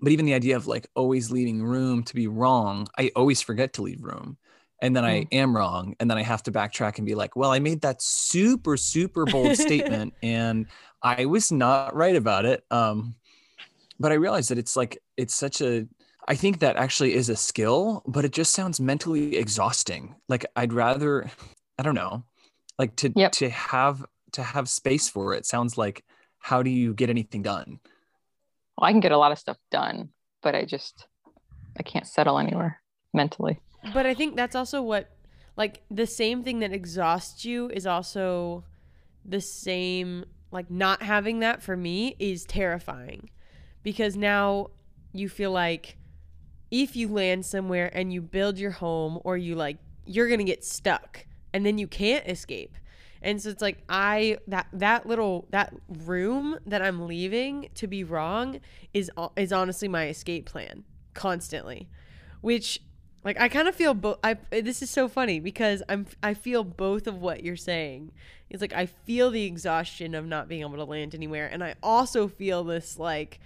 But 0.02 0.12
even 0.12 0.26
the 0.26 0.34
idea 0.34 0.56
of 0.56 0.66
like 0.66 0.88
always 0.96 1.30
leaving 1.30 1.62
room 1.62 2.04
to 2.04 2.16
be 2.16 2.28
wrong 2.28 2.88
i 2.98 3.12
always 3.16 3.42
forget 3.42 3.74
to 3.74 3.84
leave 3.84 4.04
room. 4.04 4.38
And 4.82 4.96
then 4.96 5.06
i 5.06 5.28
am 5.32 5.56
wrong 5.56 5.96
and 6.00 6.10
then 6.10 6.18
i 6.18 6.24
have 6.24 6.44
to 6.44 6.52
backtrack 6.52 6.98
and 6.98 7.06
be 7.06 7.16
like 7.16 7.36
well 7.36 7.52
i 7.52 7.60
made 7.60 7.82
that 7.82 8.02
super 8.02 8.76
super 8.78 9.26
bold 9.26 9.56
statement 9.68 10.14
and 10.22 10.68
i 11.02 11.26
was 11.26 11.52
not 11.52 11.96
right 11.96 12.16
about 12.16 12.46
it. 12.46 12.64
Um 12.72 13.16
but 14.00 14.12
i 14.12 14.16
realized 14.16 14.50
that 14.50 14.58
it's 14.58 14.76
like 14.76 14.98
it's 15.16 15.36
such 15.36 15.62
a 15.62 15.88
I 16.28 16.36
think 16.36 16.60
that 16.60 16.78
actually 16.78 17.14
is 17.14 17.30
a 17.30 17.36
skill, 17.36 18.02
but 18.08 18.26
it 18.26 18.32
just 18.32 18.54
sounds 18.54 18.80
mentally 18.80 19.36
exhausting. 19.36 20.16
Like 20.30 20.46
I'd 20.56 20.74
rather, 20.74 21.30
I 21.78 21.84
don't 21.84 21.96
know, 21.96 22.24
like 22.80 22.96
to 22.98 23.12
Yep. 23.16 23.32
to 23.34 23.50
have 23.50 24.06
to 24.34 24.44
have 24.44 24.70
space 24.70 25.10
for 25.10 25.34
it. 25.34 25.46
Sounds 25.46 25.78
like 25.78 26.04
how 26.40 26.64
do 26.64 26.70
you 26.70 26.94
get 26.94 27.10
anything 27.10 27.42
done? 27.42 27.80
Well, 28.78 28.88
I 28.90 28.92
can 28.92 29.00
get 29.00 29.12
a 29.12 29.18
lot 29.18 29.32
of 29.32 29.40
stuff 29.40 29.58
done, 29.72 30.10
but 30.42 30.56
I 30.56 30.66
just 30.66 31.08
I 31.78 31.84
can't 31.84 32.08
settle 32.08 32.40
anywhere 32.40 32.82
mentally. 33.14 33.60
But 33.94 34.06
I 34.06 34.14
think 34.14 34.36
that's 34.36 34.56
also 34.56 34.82
what 34.82 35.10
like 35.58 35.84
the 35.92 36.08
same 36.08 36.44
thing 36.44 36.60
that 36.60 36.72
exhausts 36.74 37.46
you 37.46 37.70
is 37.70 37.86
also 37.86 38.64
the 39.26 39.42
same 39.42 40.26
like 40.52 40.70
not 40.70 41.02
having 41.02 41.40
that 41.40 41.62
for 41.62 41.76
me 41.76 42.16
is 42.20 42.46
terrifying 42.46 43.30
because 43.82 44.16
now 44.16 44.68
you 45.14 45.30
feel 45.30 45.52
like 45.52 45.98
if 46.74 46.96
you 46.96 47.08
land 47.08 47.46
somewhere 47.46 47.92
and 47.94 48.12
you 48.12 48.20
build 48.20 48.58
your 48.58 48.72
home 48.72 49.20
or 49.24 49.38
you 49.38 49.54
like 49.54 49.78
you're 50.06 50.28
going 50.28 50.40
to 50.40 50.44
get 50.44 50.66
stuck 50.66 51.28
and 51.54 51.64
then 51.64 51.78
you 51.78 51.88
can't 51.88 52.28
escape. 52.28 52.76
And 53.22 53.40
so 53.40 53.50
it's 53.50 53.62
like 53.62 53.78
I 53.88 54.40
that 54.48 54.68
that 54.74 55.06
little 55.06 55.48
that 55.52 55.72
room 55.88 56.58
that 56.66 56.82
I'm 56.82 57.06
leaving 57.08 57.70
to 57.76 57.86
be 57.86 58.04
wrong 58.04 58.60
is 58.92 59.12
uh, 59.16 59.30
is 59.38 59.54
honestly 59.54 59.88
my 59.88 60.08
escape 60.08 60.48
plan 60.48 60.84
constantly. 61.14 61.90
Which 62.42 62.82
like 63.24 63.40
I 63.40 63.50
kind 63.50 63.68
of 63.68 63.76
feel 63.76 63.94
both 63.94 64.18
I 64.24 64.38
this 64.50 64.82
is 64.82 64.90
so 64.90 65.08
funny 65.08 65.40
because 65.40 65.84
I'm 65.88 66.08
I 66.24 66.34
feel 66.34 66.64
both 66.64 67.06
of 67.06 67.22
what 67.22 67.44
you're 67.44 67.56
saying. 67.56 68.12
It's 68.50 68.62
like 68.62 68.74
I 68.74 68.88
feel 68.88 69.30
the 69.30 69.46
exhaustion 69.46 70.16
of 70.16 70.26
not 70.26 70.48
being 70.50 70.62
able 70.62 70.78
to 70.78 70.86
land 70.86 71.14
anywhere 71.14 71.48
and 71.48 71.64
I 71.64 71.76
also 71.84 72.28
feel 72.28 72.64
this 72.64 72.98
like 72.98 73.40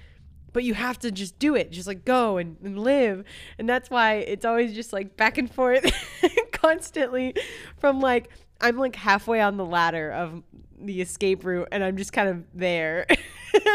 but 0.54 0.64
you 0.64 0.74
have 0.74 0.98
to 1.00 1.12
just 1.12 1.38
do 1.40 1.56
it 1.56 1.72
just 1.72 1.88
like 1.88 2.06
go 2.06 2.38
and, 2.38 2.58
and 2.64 2.80
live. 2.80 3.24
And 3.60 3.68
that's 3.68 3.90
why 3.90 4.16
it's 4.16 4.46
always 4.46 4.74
just 4.74 4.94
like 4.94 5.16
back 5.18 5.38
and 5.38 5.52
forth 5.52 5.86
constantly 6.52 7.36
from 7.78 8.00
like 8.00 8.30
i'm 8.60 8.78
like 8.78 8.96
halfway 8.96 9.40
on 9.40 9.58
the 9.58 9.66
ladder 9.66 10.12
of 10.12 10.42
the 10.80 11.02
escape 11.02 11.46
route 11.46 11.68
and 11.72 11.84
i'm 11.84 11.96
just 11.96 12.12
kind 12.12 12.28
of 12.30 12.44
there 12.54 13.06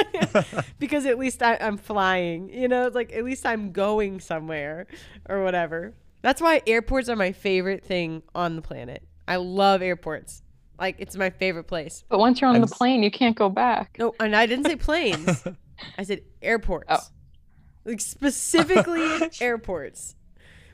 because 0.79 1.07
at 1.07 1.19
least 1.19 1.43
I, 1.43 1.57
i'm 1.61 1.77
flying 1.77 2.49
you 2.53 2.69
know? 2.69 2.91
Like 2.93 3.13
at 3.13 3.25
least 3.25 3.47
i'm 3.47 3.73
going 3.73 4.21
somewhere 4.21 4.87
or 5.29 5.43
whatever. 5.45 5.95
That's 6.23 6.41
why 6.41 6.63
airports 6.67 7.09
are 7.09 7.17
my 7.17 7.33
favorite 7.33 7.85
thing 7.85 8.23
on 8.35 8.55
the 8.57 8.63
planet. 8.63 9.03
I 9.27 9.37
love 9.37 9.83
airports. 9.83 10.43
Like 10.79 10.97
it's 10.99 11.17
my 11.17 11.31
favorite 11.31 11.65
place. 11.65 12.05
But 12.09 12.19
once 12.19 12.41
you're 12.41 12.51
on 12.51 12.57
I'm 12.57 12.63
the 12.63 12.69
plane, 12.69 13.03
you 13.03 13.11
can't 13.11 13.37
go 13.37 13.49
back. 13.49 13.97
no 13.99 14.15
and 14.21 14.35
i 14.37 14.47
didn't 14.47 14.67
say 14.67 14.77
planes 14.77 15.45
i 15.99 16.03
said 16.03 16.21
airports 16.41 16.87
Oh. 16.89 16.99
like 17.85 18.01
specifically 18.01 19.31
airports 19.41 20.15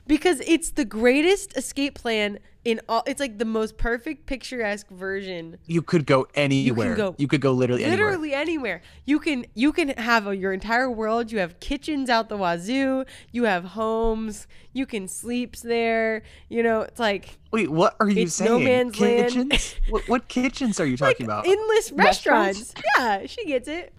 because 0.07 0.39
it's 0.41 0.71
the 0.71 0.85
greatest 0.85 1.55
escape 1.55 1.95
plan 1.95 2.39
in 2.65 2.81
all 2.89 3.03
it's 3.07 3.19
like 3.19 3.37
the 3.37 3.45
most 3.45 3.77
perfect 3.77 4.25
picturesque 4.25 4.89
version 4.89 5.57
You 5.65 5.81
could 5.81 6.05
go 6.05 6.27
anywhere. 6.35 6.89
You, 6.89 6.95
go 6.95 7.15
you 7.17 7.27
could 7.27 7.39
go 7.41 7.53
literally, 7.53 7.83
anywhere. 7.85 8.05
literally 8.07 8.33
anywhere 8.33 8.81
you 9.05 9.19
can 9.19 9.45
you 9.53 9.71
can 9.71 9.89
have 9.89 10.27
a, 10.27 10.35
your 10.35 10.51
entire 10.51 10.89
world 10.91 11.31
you 11.31 11.37
have 11.39 11.59
kitchens 11.59 12.09
out 12.09 12.27
the 12.27 12.35
wazoo 12.37 13.05
you 13.31 13.43
have 13.45 13.63
homes 13.63 14.45
you 14.73 14.85
can 14.85 15.07
sleeps 15.07 15.61
there 15.61 16.21
you 16.49 16.61
know 16.63 16.81
it's 16.81 16.99
like 16.99 17.37
Wait, 17.51 17.69
what 17.69 17.95
are 17.99 18.09
you 18.09 18.23
It's 18.23 18.39
no 18.41 18.57
saying? 18.57 18.63
man's 18.63 18.99
land. 18.99 19.31
kitchens? 19.31 19.75
what, 19.89 20.07
what 20.09 20.27
kitchens 20.27 20.79
are 20.79 20.85
you 20.85 20.97
talking 20.97 21.25
about? 21.25 21.47
endless 21.47 21.91
Restaurants? 21.91 22.59
restaurants 22.59 22.73
yeah 22.97 23.25
she 23.25 23.45
gets 23.45 23.67
it 23.69 23.93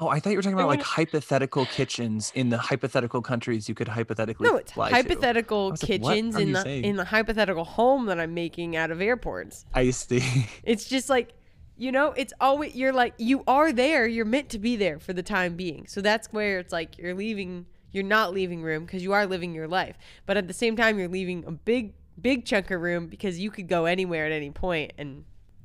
oh, 0.00 0.08
I 0.08 0.20
thought 0.20 0.30
you 0.30 0.36
were 0.36 0.42
talking 0.42 0.58
about 0.58 0.68
like 0.68 0.82
hypothetical 0.82 1.66
kitchens 1.66 2.32
in 2.34 2.48
the 2.50 2.58
hypothetical 2.58 3.22
countries 3.22 3.68
you 3.68 3.74
could 3.74 3.88
hypothetically 3.88 4.48
no 4.48 4.56
it's 4.56 4.72
hypothetical 4.72 5.70
was 5.70 5.82
like, 5.82 5.88
kitchens 5.88 6.36
in 6.36 6.52
the 6.52 6.62
saying? 6.62 6.84
in 6.84 6.96
the 6.96 7.04
hypothetical 7.04 7.64
home 7.64 8.06
that 8.06 8.18
i'm 8.18 8.34
making 8.34 8.76
out 8.76 8.90
of 8.90 9.00
airports 9.00 9.66
I 9.74 9.90
see. 9.90 10.22
It's 10.64 10.84
just 10.84 11.08
like, 11.08 11.34
you 11.76 11.90
know, 11.92 12.12
it's 12.12 12.32
always 12.40 12.74
you're 12.74 12.92
like 12.92 13.14
you 13.18 13.42
are 13.46 13.72
there. 13.72 14.06
You're 14.06 14.24
meant 14.24 14.48
to 14.50 14.58
be 14.58 14.76
there 14.76 14.98
for 14.98 15.12
the 15.12 15.22
time 15.22 15.56
being. 15.56 15.86
So 15.86 16.00
that's 16.00 16.32
where 16.32 16.58
it's 16.58 16.72
like 16.72 16.98
you're 16.98 17.14
leaving. 17.14 17.66
You're 17.90 18.04
not 18.04 18.32
leaving 18.32 18.62
room 18.62 18.84
because 18.84 19.02
you 19.02 19.12
are 19.12 19.26
living 19.26 19.54
your 19.54 19.68
life, 19.68 19.98
but 20.24 20.36
at 20.36 20.48
the 20.48 20.54
same 20.54 20.76
time 20.76 20.98
you're 20.98 21.08
leaving 21.08 21.44
a 21.46 21.50
big, 21.50 21.94
big 22.20 22.46
chunk 22.46 22.70
of 22.70 22.80
room 22.80 23.06
because 23.06 23.38
you 23.38 23.50
could 23.50 23.68
go 23.68 23.84
anywhere 23.84 24.24
at 24.24 24.32
any 24.32 24.50
point, 24.50 24.92
and 24.96 25.24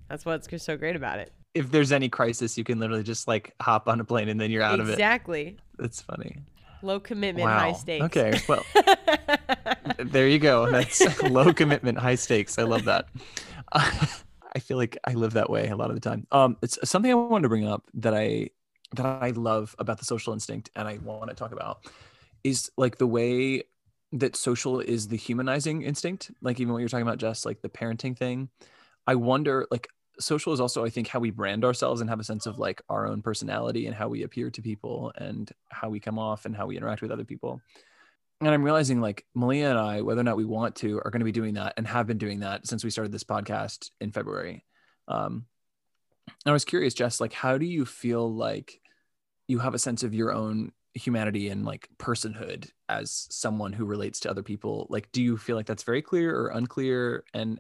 that's 0.10 0.26
what's 0.26 0.50
so 0.62 0.76
great 0.76 0.96
about 0.98 1.20
it. 1.20 1.32
If 1.58 1.72
there's 1.72 1.91
any 1.91 2.08
crisis, 2.08 2.58
you 2.58 2.64
can 2.64 2.80
literally 2.80 3.03
just 3.03 3.28
like 3.28 3.53
hop 3.60 3.88
on 3.88 3.99
a 3.99 4.05
plane 4.05 4.30
and 4.30 4.39
then 4.39 4.51
you're 4.51 4.62
out 4.62 4.80
of 4.80 4.89
it. 4.89 4.93
exactly. 4.93 5.58
That's 5.78 6.01
funny. 6.01 6.38
Low 6.84 6.99
commitment, 6.99 7.47
wow. 7.47 7.60
high 7.60 7.74
stakes. 7.74 8.05
Okay. 8.05 8.39
Well, 8.47 8.64
there 9.97 10.28
you 10.28 10.38
go. 10.38 10.70
That's 10.70 11.24
low 11.24 11.51
commitment, 11.51 11.97
high 11.97 12.16
stakes. 12.16 12.60
I 12.60 12.64
love 12.64 12.86
that. 12.86 13.08
I 13.72 14.60
feel 14.60 14.78
like 14.78 14.97
I 15.03 15.14
live 15.14 15.34
that 15.34 15.49
way 15.49 15.70
a 15.70 15.76
lot 15.76 15.89
of 15.89 15.95
the 15.95 16.01
time. 16.01 16.28
Um, 16.32 16.58
it's 16.62 16.78
something 16.88 17.12
I 17.12 17.16
wanted 17.16 17.43
to 17.43 17.49
bring 17.49 17.68
up 17.68 17.84
that 17.95 18.14
I 18.14 18.51
that 18.95 19.05
I 19.05 19.32
love 19.32 19.76
about 19.80 19.97
the 19.97 20.05
social 20.05 20.34
instinct, 20.34 20.70
and 20.76 20.88
I 20.88 20.97
want 20.99 21.30
to 21.30 21.36
talk 21.36 21.51
about 21.51 21.86
is 22.43 22.72
like 22.78 22.97
the 22.97 23.08
way 23.08 23.64
that 24.14 24.36
social 24.36 24.80
is 24.80 25.08
the 25.08 25.18
humanizing 25.18 25.82
instinct. 25.82 26.32
Like 26.41 26.60
even 26.60 26.74
what 26.74 26.80
you're 26.80 26.89
talking 26.89 27.05
about, 27.05 27.18
just 27.18 27.45
like 27.45 27.62
the 27.62 27.70
parenting 27.70 28.18
thing. 28.18 28.49
I 29.05 29.16
wonder, 29.16 29.68
like 29.72 29.89
social 30.20 30.53
is 30.53 30.59
also, 30.59 30.86
I 30.86 30.89
think, 30.89 31.07
how 31.07 31.20
we 31.20 31.32
brand 31.32 31.63
ourselves 31.65 32.01
and 32.01 32.09
have 32.09 32.20
a 32.20 32.24
sense 32.24 32.45
of 32.45 32.59
like 32.59 32.82
our 32.89 33.07
own 33.07 33.22
personality 33.22 33.88
and 33.88 33.95
how 33.95 34.07
we 34.07 34.24
appear 34.24 34.49
to 34.51 34.61
people 34.61 35.11
and 35.15 35.51
how 35.70 35.89
we 35.89 35.99
come 35.99 36.20
off 36.20 36.45
and 36.45 36.55
how 36.55 36.65
we 36.65 36.78
interact 36.78 37.01
with 37.01 37.11
other 37.11 37.26
people 37.26 37.61
and 38.39 38.49
I'm 38.49 38.63
realizing 38.63 39.01
like 39.01 39.26
Malia 39.34 39.70
and 39.70 39.80
I, 39.80 40.01
whether 40.01 40.22
or 40.22 40.24
not 40.24 40.38
we 40.38 40.45
want 40.45 40.76
to, 40.78 40.99
are 40.99 41.09
going 41.09 41.22
to 41.22 41.26
be 41.26 41.32
doing 41.32 41.55
that 41.55 41.74
and 41.78 41.88
have 41.88 42.05
been 42.05 42.20
doing 42.20 42.41
that 42.41 42.68
since 42.68 42.84
we 42.84 42.89
started 42.89 43.11
this 43.11 43.24
podcast 43.24 43.89
in 43.99 44.11
February. 44.11 44.63
Um, 45.07 45.45
I 46.45 46.51
was 46.51 46.65
curious, 46.65 46.93
Jess, 46.93 47.20
like, 47.20 47.34
how 47.34 47.57
do 47.57 47.65
you 47.65 47.86
feel 47.86 48.32
like 48.32 48.80
you 49.47 49.59
have 49.59 49.74
a 49.74 49.80
sense 49.80 50.03
of 50.03 50.13
your 50.13 50.34
own 50.34 50.72
humanity 50.93 51.49
and 51.49 51.65
like 51.65 51.89
personhood 51.97 52.70
as 52.89 53.28
someone 53.32 53.74
who 53.74 53.86
relates 53.86 54.20
to 54.22 54.30
other 54.30 54.43
people? 54.43 54.86
Like, 54.89 55.11
do 55.11 55.24
you 55.24 55.38
feel 55.38 55.55
like 55.55 55.65
that's 55.65 55.84
very 55.84 56.03
clear 56.03 56.38
or 56.38 56.49
unclear? 56.49 57.24
And 57.34 57.59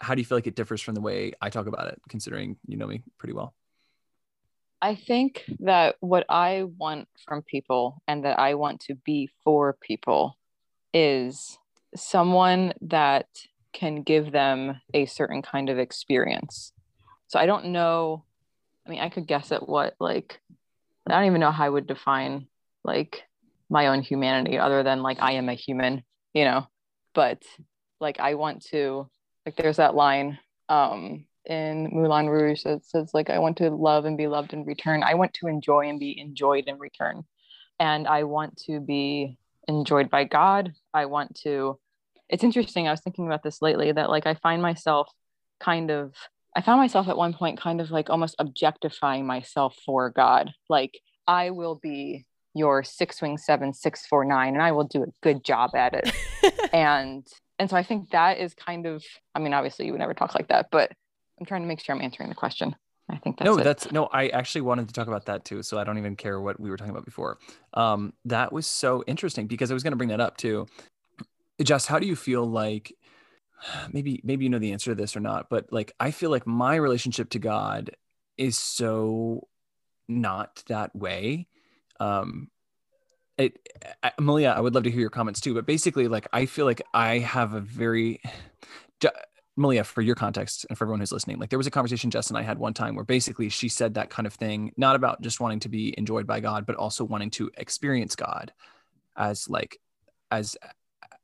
how 0.00 0.14
do 0.14 0.20
you 0.20 0.24
feel 0.24 0.36
like 0.36 0.46
it 0.46 0.56
differs 0.56 0.82
from 0.82 0.94
the 0.94 1.00
way 1.00 1.32
I 1.40 1.50
talk 1.50 1.66
about 1.66 1.88
it, 1.88 2.00
considering 2.08 2.56
you 2.66 2.76
know 2.76 2.86
me 2.86 3.02
pretty 3.18 3.32
well? 3.32 3.54
I 4.80 4.94
think 4.94 5.44
that 5.60 5.96
what 6.00 6.26
I 6.28 6.64
want 6.64 7.08
from 7.26 7.42
people 7.42 8.02
and 8.06 8.24
that 8.24 8.38
I 8.38 8.54
want 8.54 8.80
to 8.82 8.94
be 8.94 9.30
for 9.42 9.76
people 9.80 10.36
is 10.92 11.58
someone 11.94 12.74
that 12.82 13.26
can 13.72 14.02
give 14.02 14.32
them 14.32 14.80
a 14.94 15.06
certain 15.06 15.42
kind 15.42 15.70
of 15.70 15.78
experience. 15.78 16.72
So 17.28 17.38
I 17.38 17.46
don't 17.46 17.66
know. 17.66 18.24
I 18.86 18.90
mean, 18.90 19.00
I 19.00 19.08
could 19.08 19.26
guess 19.26 19.50
at 19.50 19.68
what, 19.68 19.94
like, 19.98 20.40
I 21.06 21.12
don't 21.12 21.26
even 21.26 21.40
know 21.40 21.50
how 21.50 21.64
I 21.64 21.68
would 21.68 21.86
define 21.86 22.46
like 22.84 23.24
my 23.68 23.88
own 23.88 24.02
humanity 24.02 24.58
other 24.58 24.82
than 24.82 25.02
like 25.02 25.20
I 25.20 25.32
am 25.32 25.48
a 25.48 25.54
human, 25.54 26.04
you 26.34 26.44
know. 26.44 26.66
But 27.14 27.42
like, 28.00 28.20
I 28.20 28.34
want 28.34 28.64
to, 28.66 29.08
like, 29.46 29.56
there's 29.56 29.76
that 29.76 29.94
line 29.94 30.38
um, 30.68 31.24
in 31.46 31.88
Moulin 31.92 32.28
Rouge 32.28 32.64
that 32.64 32.84
says 32.84 33.12
like 33.14 33.30
I 33.30 33.38
want 33.38 33.56
to 33.58 33.70
love 33.70 34.04
and 34.04 34.18
be 34.18 34.26
loved 34.26 34.52
in 34.52 34.64
return. 34.64 35.02
I 35.02 35.14
want 35.14 35.32
to 35.34 35.46
enjoy 35.46 35.88
and 35.88 36.00
be 36.00 36.18
enjoyed 36.18 36.64
in 36.66 36.78
return. 36.78 37.22
And 37.78 38.06
I 38.06 38.24
want 38.24 38.56
to 38.66 38.80
be 38.80 39.38
enjoyed 39.68 40.10
by 40.10 40.24
God. 40.24 40.74
I 40.92 41.06
want 41.06 41.36
to 41.42 41.78
it's 42.28 42.42
interesting. 42.42 42.88
I 42.88 42.90
was 42.90 43.00
thinking 43.00 43.26
about 43.26 43.44
this 43.44 43.62
lately 43.62 43.92
that 43.92 44.10
like 44.10 44.26
I 44.26 44.34
find 44.34 44.60
myself 44.60 45.08
kind 45.60 45.90
of 45.90 46.14
I 46.56 46.62
found 46.62 46.80
myself 46.80 47.08
at 47.08 47.16
one 47.16 47.34
point 47.34 47.60
kind 47.60 47.80
of 47.80 47.90
like 47.90 48.10
almost 48.10 48.34
objectifying 48.38 49.26
myself 49.26 49.76
for 49.84 50.10
God. 50.10 50.52
Like 50.68 50.98
I 51.28 51.50
will 51.50 51.76
be 51.76 52.26
your 52.54 52.82
six 52.82 53.20
wing 53.20 53.38
seven 53.38 53.72
six 53.72 54.06
four 54.06 54.24
nine 54.24 54.54
and 54.54 54.62
I 54.62 54.72
will 54.72 54.84
do 54.84 55.02
a 55.02 55.12
good 55.22 55.44
job 55.44 55.76
at 55.76 55.94
it. 55.94 56.12
and 56.72 57.26
and 57.58 57.70
so 57.70 57.76
I 57.76 57.82
think 57.82 58.10
that 58.10 58.38
is 58.38 58.54
kind 58.54 58.86
of 58.86 59.04
I 59.34 59.38
mean 59.38 59.54
obviously 59.54 59.86
you 59.86 59.92
would 59.92 60.00
never 60.00 60.14
talk 60.14 60.34
like 60.34 60.48
that, 60.48 60.68
but 60.70 60.92
I'm 61.38 61.46
trying 61.46 61.62
to 61.62 61.68
make 61.68 61.80
sure 61.80 61.94
I'm 61.94 62.02
answering 62.02 62.28
the 62.28 62.34
question. 62.34 62.74
I 63.08 63.18
think 63.18 63.38
that's 63.38 63.46
no, 63.46 63.58
it. 63.58 63.64
that's 63.64 63.92
no. 63.92 64.06
I 64.06 64.28
actually 64.28 64.62
wanted 64.62 64.88
to 64.88 64.94
talk 64.94 65.06
about 65.06 65.26
that 65.26 65.44
too, 65.44 65.62
so 65.62 65.78
I 65.78 65.84
don't 65.84 65.98
even 65.98 66.16
care 66.16 66.40
what 66.40 66.58
we 66.58 66.70
were 66.70 66.76
talking 66.76 66.90
about 66.90 67.04
before. 67.04 67.38
Um, 67.74 68.12
that 68.24 68.52
was 68.52 68.66
so 68.66 69.04
interesting 69.06 69.46
because 69.46 69.70
I 69.70 69.74
was 69.74 69.84
going 69.84 69.92
to 69.92 69.96
bring 69.96 70.08
that 70.08 70.20
up 70.20 70.36
too. 70.36 70.66
Jess, 71.62 71.86
how 71.86 71.98
do 71.98 72.06
you 72.06 72.16
feel 72.16 72.44
like? 72.44 72.92
Maybe 73.92 74.20
maybe 74.22 74.44
you 74.44 74.50
know 74.50 74.58
the 74.58 74.72
answer 74.72 74.90
to 74.90 74.94
this 74.94 75.16
or 75.16 75.20
not, 75.20 75.48
but 75.48 75.72
like 75.72 75.92
I 75.98 76.10
feel 76.10 76.30
like 76.30 76.46
my 76.46 76.74
relationship 76.76 77.30
to 77.30 77.38
God 77.38 77.90
is 78.36 78.58
so 78.58 79.48
not 80.08 80.62
that 80.68 80.94
way. 80.94 81.46
Um, 81.98 82.50
it, 83.38 83.68
I, 84.02 84.12
Malia, 84.18 84.50
I 84.50 84.60
would 84.60 84.74
love 84.74 84.84
to 84.84 84.90
hear 84.90 85.00
your 85.00 85.10
comments 85.10 85.40
too, 85.40 85.54
but 85.54 85.66
basically, 85.66 86.08
like 86.08 86.26
I 86.32 86.46
feel 86.46 86.64
like 86.64 86.82
I 86.94 87.18
have 87.18 87.54
a 87.54 87.60
very 87.60 88.20
Malia, 89.56 89.84
for 89.84 90.02
your 90.02 90.14
context 90.14 90.66
and 90.68 90.76
for 90.76 90.84
everyone 90.84 91.00
who's 91.00 91.12
listening, 91.12 91.38
like 91.38 91.48
there 91.48 91.58
was 91.58 91.66
a 91.66 91.70
conversation 91.70 92.10
Jess 92.10 92.28
and 92.28 92.38
I 92.38 92.42
had 92.42 92.58
one 92.58 92.74
time 92.74 92.94
where 92.94 93.04
basically 93.04 93.48
she 93.48 93.68
said 93.68 93.94
that 93.94 94.10
kind 94.10 94.26
of 94.26 94.34
thing, 94.34 94.72
not 94.76 94.96
about 94.96 95.22
just 95.22 95.40
wanting 95.40 95.60
to 95.60 95.70
be 95.70 95.94
enjoyed 95.96 96.26
by 96.26 96.40
God, 96.40 96.66
but 96.66 96.76
also 96.76 97.04
wanting 97.04 97.30
to 97.30 97.50
experience 97.56 98.16
God 98.16 98.52
as 99.16 99.48
like 99.48 99.78
as 100.30 100.56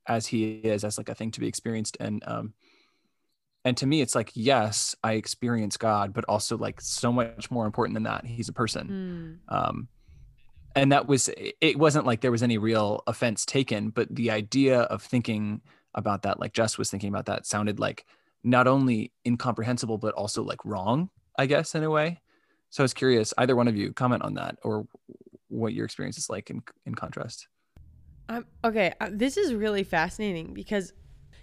as 0.07 0.27
he 0.27 0.45
is, 0.53 0.83
as 0.83 0.97
like 0.97 1.11
a 1.11 1.15
thing 1.15 1.31
to 1.33 1.41
be 1.41 1.47
experienced. 1.47 1.99
And 2.01 2.23
um 2.27 2.55
and 3.65 3.77
to 3.77 3.87
me 3.87 4.01
it's 4.01 4.15
like, 4.15 4.31
yes, 4.35 4.97
I 5.05 5.13
experience 5.13 5.77
God, 5.77 6.15
but 6.15 6.25
also 6.27 6.57
like 6.57 6.81
so 6.81 7.13
much 7.13 7.51
more 7.51 7.67
important 7.67 7.95
than 7.95 8.05
that, 8.05 8.25
he's 8.25 8.49
a 8.49 8.55
person. 8.55 9.41
Hmm. 9.49 9.55
Um 9.55 9.89
and 10.75 10.93
that 10.93 11.07
was 11.07 11.31
it 11.37 11.79
wasn't 11.79 12.07
like 12.07 12.21
there 12.21 12.31
was 12.31 12.43
any 12.43 12.59
real 12.59 13.03
offense 13.07 13.45
taken, 13.45 13.91
but 13.91 14.15
the 14.15 14.31
idea 14.31 14.81
of 14.83 15.03
thinking 15.03 15.61
about 15.95 16.23
that, 16.23 16.41
like 16.41 16.53
Jess 16.53 16.79
was 16.79 16.91
thinking 16.91 17.09
about 17.09 17.27
that, 17.27 17.47
sounded 17.47 17.79
like 17.79 18.07
not 18.45 18.67
only 18.67 19.13
incomprehensible 19.27 19.99
but 19.99 20.15
also 20.15 20.43
like 20.43 20.59
wrong 20.65 21.09
i 21.39 21.47
guess 21.47 21.75
in 21.75 21.83
a 21.83 21.91
way. 21.91 22.21
So 22.71 22.83
i 22.83 22.85
was 22.85 22.95
curious 22.95 23.35
either 23.39 23.55
one 23.55 23.69
of 23.69 23.77
you 23.77 23.93
comment 23.93 24.23
on 24.23 24.35
that 24.35 24.57
or 24.63 24.87
what 25.49 25.75
your 25.75 25.85
experience 25.85 26.17
is 26.17 26.31
like 26.31 26.51
in, 26.51 26.63
in 26.87 26.95
contrast. 26.95 27.47
Um, 28.29 28.47
okay, 28.65 28.95
uh, 29.01 29.11
this 29.13 29.37
is 29.37 29.53
really 29.53 29.85
fascinating 29.85 30.55
because 30.55 30.93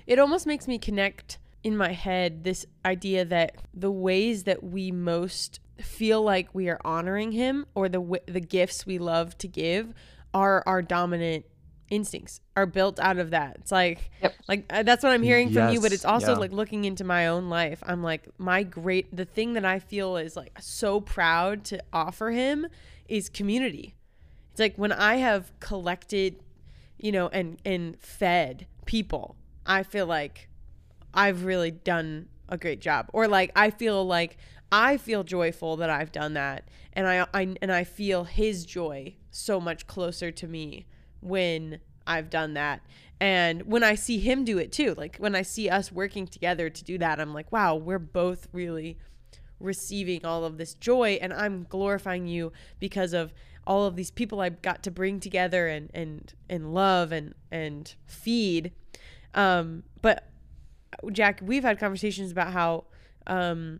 it 0.08 0.18
almost 0.18 0.48
makes 0.48 0.68
me 0.68 0.80
connect 0.80 1.38
in 1.64 1.76
my 1.76 1.92
head 1.92 2.44
this 2.44 2.66
idea 2.86 3.26
that 3.26 3.56
the 3.74 3.92
ways 3.92 4.44
that 4.44 4.64
we 4.64 4.92
most 4.92 5.60
feel 5.82 6.22
like 6.22 6.54
we 6.54 6.70
are 6.70 6.80
honoring 6.84 7.32
him 7.32 7.66
or 7.76 7.90
the 7.90 8.22
the 8.28 8.40
gifts 8.42 8.86
we 8.86 8.98
love 8.98 9.38
to 9.38 9.48
give 9.48 9.94
are 10.34 10.64
our 10.66 10.82
dominant 10.82 11.46
instincts 11.90 12.40
are 12.56 12.66
built 12.66 13.00
out 13.00 13.18
of 13.18 13.32
that. 13.32 13.58
It's 13.60 13.72
like 13.72 14.12
Yep. 14.22 14.36
like 14.48 14.66
uh, 14.70 14.84
that's 14.84 15.04
what 15.04 15.12
I'm 15.12 15.24
hearing 15.24 15.52
from 15.52 15.74
you, 15.74 15.82
but 15.82 15.92
it's 15.92 16.06
also 16.06 16.34
yeah. 16.34 16.38
like 16.38 16.52
looking 16.52 16.86
into 16.86 17.04
my 17.04 17.28
own 17.28 17.50
life. 17.50 17.82
I'm 17.86 18.04
like 18.04 18.28
my 18.38 18.64
great 18.64 19.16
the 19.16 19.26
thing 19.26 19.54
that 19.54 19.66
I 19.66 19.80
feel 19.80 20.18
is 20.18 20.36
like 20.36 20.58
so 20.62 21.02
proud 21.02 21.64
to 21.66 21.84
offer 21.92 22.32
him 22.32 22.68
is 23.08 23.30
community. 23.30 23.96
It's 24.52 24.60
like 24.60 24.76
when 24.76 24.92
I 24.92 25.16
have 25.16 25.52
collected, 25.60 26.44
you 26.98 27.12
know, 27.12 27.28
and 27.30 27.60
and 27.66 28.00
fed 28.00 28.68
people, 28.86 29.36
I 29.66 29.84
feel 29.84 30.06
like 30.06 30.49
I've 31.14 31.46
really 31.46 31.72
done 31.72 32.28
a 32.48 32.58
great 32.58 32.82
job. 32.82 33.10
Or 33.14 33.28
like 33.28 33.52
I 33.56 33.70
feel 33.70 34.06
like 34.06 34.38
I 34.72 34.98
feel 34.98 35.24
joyful 35.24 35.78
that 35.78 35.90
I've 35.90 36.12
done 36.12 36.34
that, 36.34 36.68
and 36.94 37.08
I, 37.08 37.26
I 37.34 37.56
and 37.62 37.72
I 37.72 37.84
feel 37.84 38.26
his 38.26 38.66
joy 38.66 39.16
so 39.32 39.60
much 39.60 39.88
closer 39.88 40.32
to 40.32 40.48
me 40.48 40.86
when 41.22 41.80
I've 42.06 42.30
done 42.30 42.54
that. 42.54 42.82
And 43.22 43.64
when 43.64 43.84
I 43.84 43.96
see 43.96 44.20
him 44.20 44.46
do 44.46 44.58
it 44.58 44.72
too, 44.72 44.94
like 44.96 45.18
when 45.18 45.36
I 45.36 45.42
see 45.42 45.70
us 45.70 45.92
working 45.92 46.26
together 46.26 46.70
to 46.70 46.84
do 46.84 46.98
that, 47.00 47.20
I'm 47.20 47.34
like, 47.34 47.52
wow, 47.52 47.76
we're 47.76 48.00
both 48.00 48.48
really 48.54 48.98
receiving 49.60 50.26
all 50.26 50.46
of 50.46 50.58
this 50.58 50.74
joy 50.74 51.20
and 51.22 51.34
I'm 51.34 51.66
glorifying 51.68 52.28
you 52.28 52.54
because 52.80 53.12
of 53.12 53.34
all 53.68 53.86
of 53.86 53.98
these 53.98 54.10
people 54.10 54.40
I've 54.40 54.62
got 54.62 54.84
to 54.84 54.92
bring 54.92 55.20
together 55.20 55.68
and 55.68 55.90
and 55.94 56.34
and 56.50 56.74
love 56.74 57.12
and 57.12 57.36
and 57.52 57.94
feed. 58.06 58.72
Um, 59.34 59.84
but 60.02 60.29
Jack, 61.12 61.42
we've 61.44 61.64
had 61.64 61.80
conversations 61.80 62.32
about 62.32 62.52
how 62.52 62.86
um, 63.28 63.80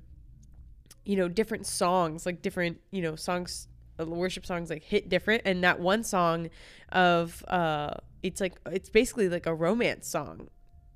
you 1.06 1.16
know 1.16 1.28
different 1.28 1.66
songs, 1.66 2.26
like 2.26 2.42
different 2.42 2.80
you 2.92 3.02
know 3.02 3.16
songs, 3.16 3.68
uh, 4.00 4.06
worship 4.06 4.46
songs, 4.46 4.70
like 4.70 4.84
hit 4.84 5.10
different. 5.10 5.44
And 5.46 5.64
that 5.64 5.80
one 5.80 6.04
song 6.04 6.50
of 6.92 7.44
uh, 7.48 7.96
it's 8.24 8.42
like 8.42 8.56
it's 8.72 8.90
basically 8.90 9.30
like 9.30 9.46
a 9.46 9.54
romance 9.54 10.08
song 10.08 10.50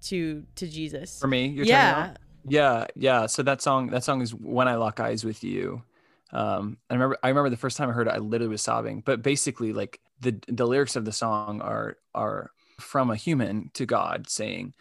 to 0.03 0.43
to 0.55 0.67
Jesus. 0.67 1.19
For 1.19 1.27
me, 1.27 1.47
you're 1.47 1.65
yeah. 1.65 2.15
Yeah, 2.45 2.87
yeah. 2.95 3.25
So 3.27 3.41
that 3.43 3.61
song, 3.61 3.87
that 3.91 4.03
song 4.03 4.21
is 4.21 4.33
"When 4.33 4.67
I 4.67 4.75
Lock 4.75 4.99
Eyes 4.99 5.23
with 5.23 5.43
You." 5.43 5.83
Um, 6.31 6.77
I 6.89 6.95
remember, 6.95 7.17
I 7.23 7.29
remember 7.29 7.49
the 7.49 7.57
first 7.57 7.77
time 7.77 7.89
I 7.89 7.93
heard 7.93 8.07
it, 8.07 8.13
I 8.13 8.17
literally 8.17 8.49
was 8.51 8.61
sobbing. 8.61 9.01
But 9.05 9.21
basically, 9.21 9.71
like 9.71 10.01
the 10.19 10.39
the 10.47 10.67
lyrics 10.67 10.95
of 10.95 11.05
the 11.05 11.11
song 11.11 11.61
are 11.61 11.97
are 12.13 12.51
from 12.79 13.11
a 13.11 13.15
human 13.15 13.69
to 13.75 13.85
God, 13.85 14.29
saying, 14.29 14.73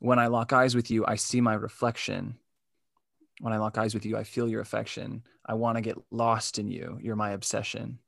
"When 0.00 0.18
I 0.18 0.26
lock 0.26 0.52
eyes 0.52 0.74
with 0.74 0.90
you, 0.90 1.06
I 1.06 1.14
see 1.14 1.40
my 1.40 1.54
reflection. 1.54 2.36
When 3.40 3.52
I 3.52 3.58
lock 3.58 3.78
eyes 3.78 3.94
with 3.94 4.04
you, 4.04 4.16
I 4.16 4.24
feel 4.24 4.48
your 4.48 4.60
affection. 4.60 5.22
I 5.46 5.54
want 5.54 5.76
to 5.76 5.82
get 5.82 5.96
lost 6.10 6.58
in 6.58 6.68
you. 6.68 6.98
You're 7.00 7.16
my 7.16 7.30
obsession." 7.30 8.00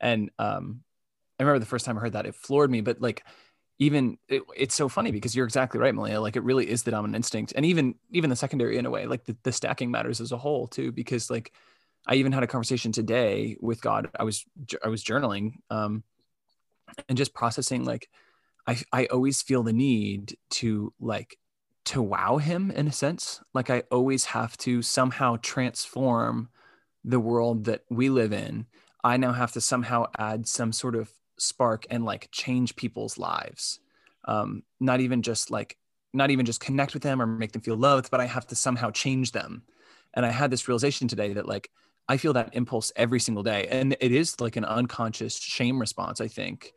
And 0.00 0.30
um, 0.38 0.82
I 1.38 1.42
remember 1.42 1.58
the 1.58 1.66
first 1.66 1.84
time 1.84 1.98
I 1.98 2.00
heard 2.00 2.14
that, 2.14 2.26
it 2.26 2.34
floored 2.34 2.70
me. 2.70 2.80
But 2.80 3.00
like 3.00 3.22
even 3.78 4.18
it, 4.28 4.42
it's 4.56 4.74
so 4.74 4.88
funny 4.88 5.10
because 5.10 5.36
you're 5.36 5.44
exactly 5.44 5.78
right 5.78 5.94
malia 5.94 6.20
like 6.20 6.36
it 6.36 6.42
really 6.42 6.68
is 6.68 6.82
the 6.82 6.90
dominant 6.90 7.16
instinct 7.16 7.52
and 7.56 7.66
even 7.66 7.94
even 8.10 8.30
the 8.30 8.36
secondary 8.36 8.78
in 8.78 8.86
a 8.86 8.90
way 8.90 9.06
like 9.06 9.24
the, 9.24 9.36
the 9.42 9.52
stacking 9.52 9.90
matters 9.90 10.20
as 10.20 10.32
a 10.32 10.36
whole 10.36 10.66
too 10.66 10.92
because 10.92 11.30
like 11.30 11.52
i 12.06 12.14
even 12.14 12.32
had 12.32 12.42
a 12.42 12.46
conversation 12.46 12.92
today 12.92 13.56
with 13.60 13.80
god 13.80 14.08
i 14.18 14.24
was 14.24 14.44
i 14.84 14.88
was 14.88 15.04
journaling 15.04 15.52
um 15.70 16.02
and 17.08 17.18
just 17.18 17.34
processing 17.34 17.84
like 17.84 18.08
i 18.66 18.78
i 18.92 19.06
always 19.06 19.42
feel 19.42 19.62
the 19.62 19.72
need 19.72 20.36
to 20.50 20.92
like 21.00 21.38
to 21.86 22.02
wow 22.02 22.38
him 22.38 22.72
in 22.72 22.88
a 22.88 22.92
sense. 22.92 23.40
Like 23.54 23.70
i 23.70 23.84
always 23.90 24.26
have 24.26 24.56
to 24.58 24.82
somehow 24.82 25.36
transform 25.40 26.50
the 27.04 27.20
world 27.20 27.64
that 27.66 27.82
we 27.88 28.08
live 28.10 28.32
in. 28.32 28.66
I 29.04 29.16
now 29.16 29.32
have 29.32 29.52
to 29.52 29.60
somehow 29.60 30.06
add 30.18 30.48
some 30.48 30.72
sort 30.72 30.96
of 30.96 31.10
spark 31.38 31.86
and 31.88 32.04
like 32.04 32.28
change 32.32 32.74
people's 32.76 33.16
lives. 33.18 33.78
Um 34.26 34.64
not 34.80 35.00
even 35.00 35.22
just 35.22 35.50
like 35.50 35.76
not 36.12 36.30
even 36.30 36.44
just 36.46 36.60
connect 36.60 36.92
with 36.94 37.02
them 37.02 37.22
or 37.22 37.26
make 37.26 37.52
them 37.52 37.62
feel 37.62 37.76
loved 37.76 38.10
but 38.10 38.20
i 38.20 38.26
have 38.26 38.46
to 38.48 38.56
somehow 38.56 38.90
change 38.90 39.32
them. 39.32 39.62
And 40.14 40.26
i 40.26 40.30
had 40.30 40.50
this 40.50 40.66
realization 40.66 41.06
today 41.06 41.34
that 41.34 41.46
like 41.46 41.70
i 42.08 42.16
feel 42.16 42.32
that 42.32 42.54
impulse 42.54 42.90
every 42.96 43.20
single 43.20 43.44
day. 43.44 43.68
And 43.70 43.96
it 44.00 44.10
is 44.10 44.40
like 44.40 44.56
an 44.56 44.64
unconscious 44.64 45.36
shame 45.38 45.78
response 45.78 46.20
i 46.20 46.26
think 46.26 46.72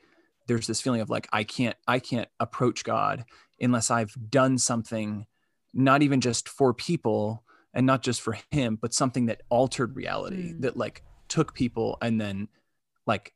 there's 0.49 0.67
this 0.67 0.81
feeling 0.81 0.99
of 0.99 1.09
like 1.09 1.27
i 1.31 1.43
can't 1.43 1.77
i 1.87 1.99
can't 1.99 2.27
approach 2.39 2.83
god 2.83 3.23
unless 3.61 3.89
i've 3.89 4.13
done 4.29 4.57
something 4.57 5.25
not 5.73 6.01
even 6.01 6.19
just 6.19 6.49
for 6.49 6.73
people 6.73 7.43
and 7.73 7.85
not 7.85 8.01
just 8.01 8.19
for 8.19 8.35
him 8.51 8.75
but 8.75 8.93
something 8.93 9.27
that 9.27 9.41
altered 9.49 9.95
reality 9.95 10.53
Mm. 10.53 10.61
that 10.61 10.75
like 10.75 11.03
took 11.29 11.53
people 11.53 11.97
and 12.01 12.19
then 12.19 12.47
like 13.05 13.33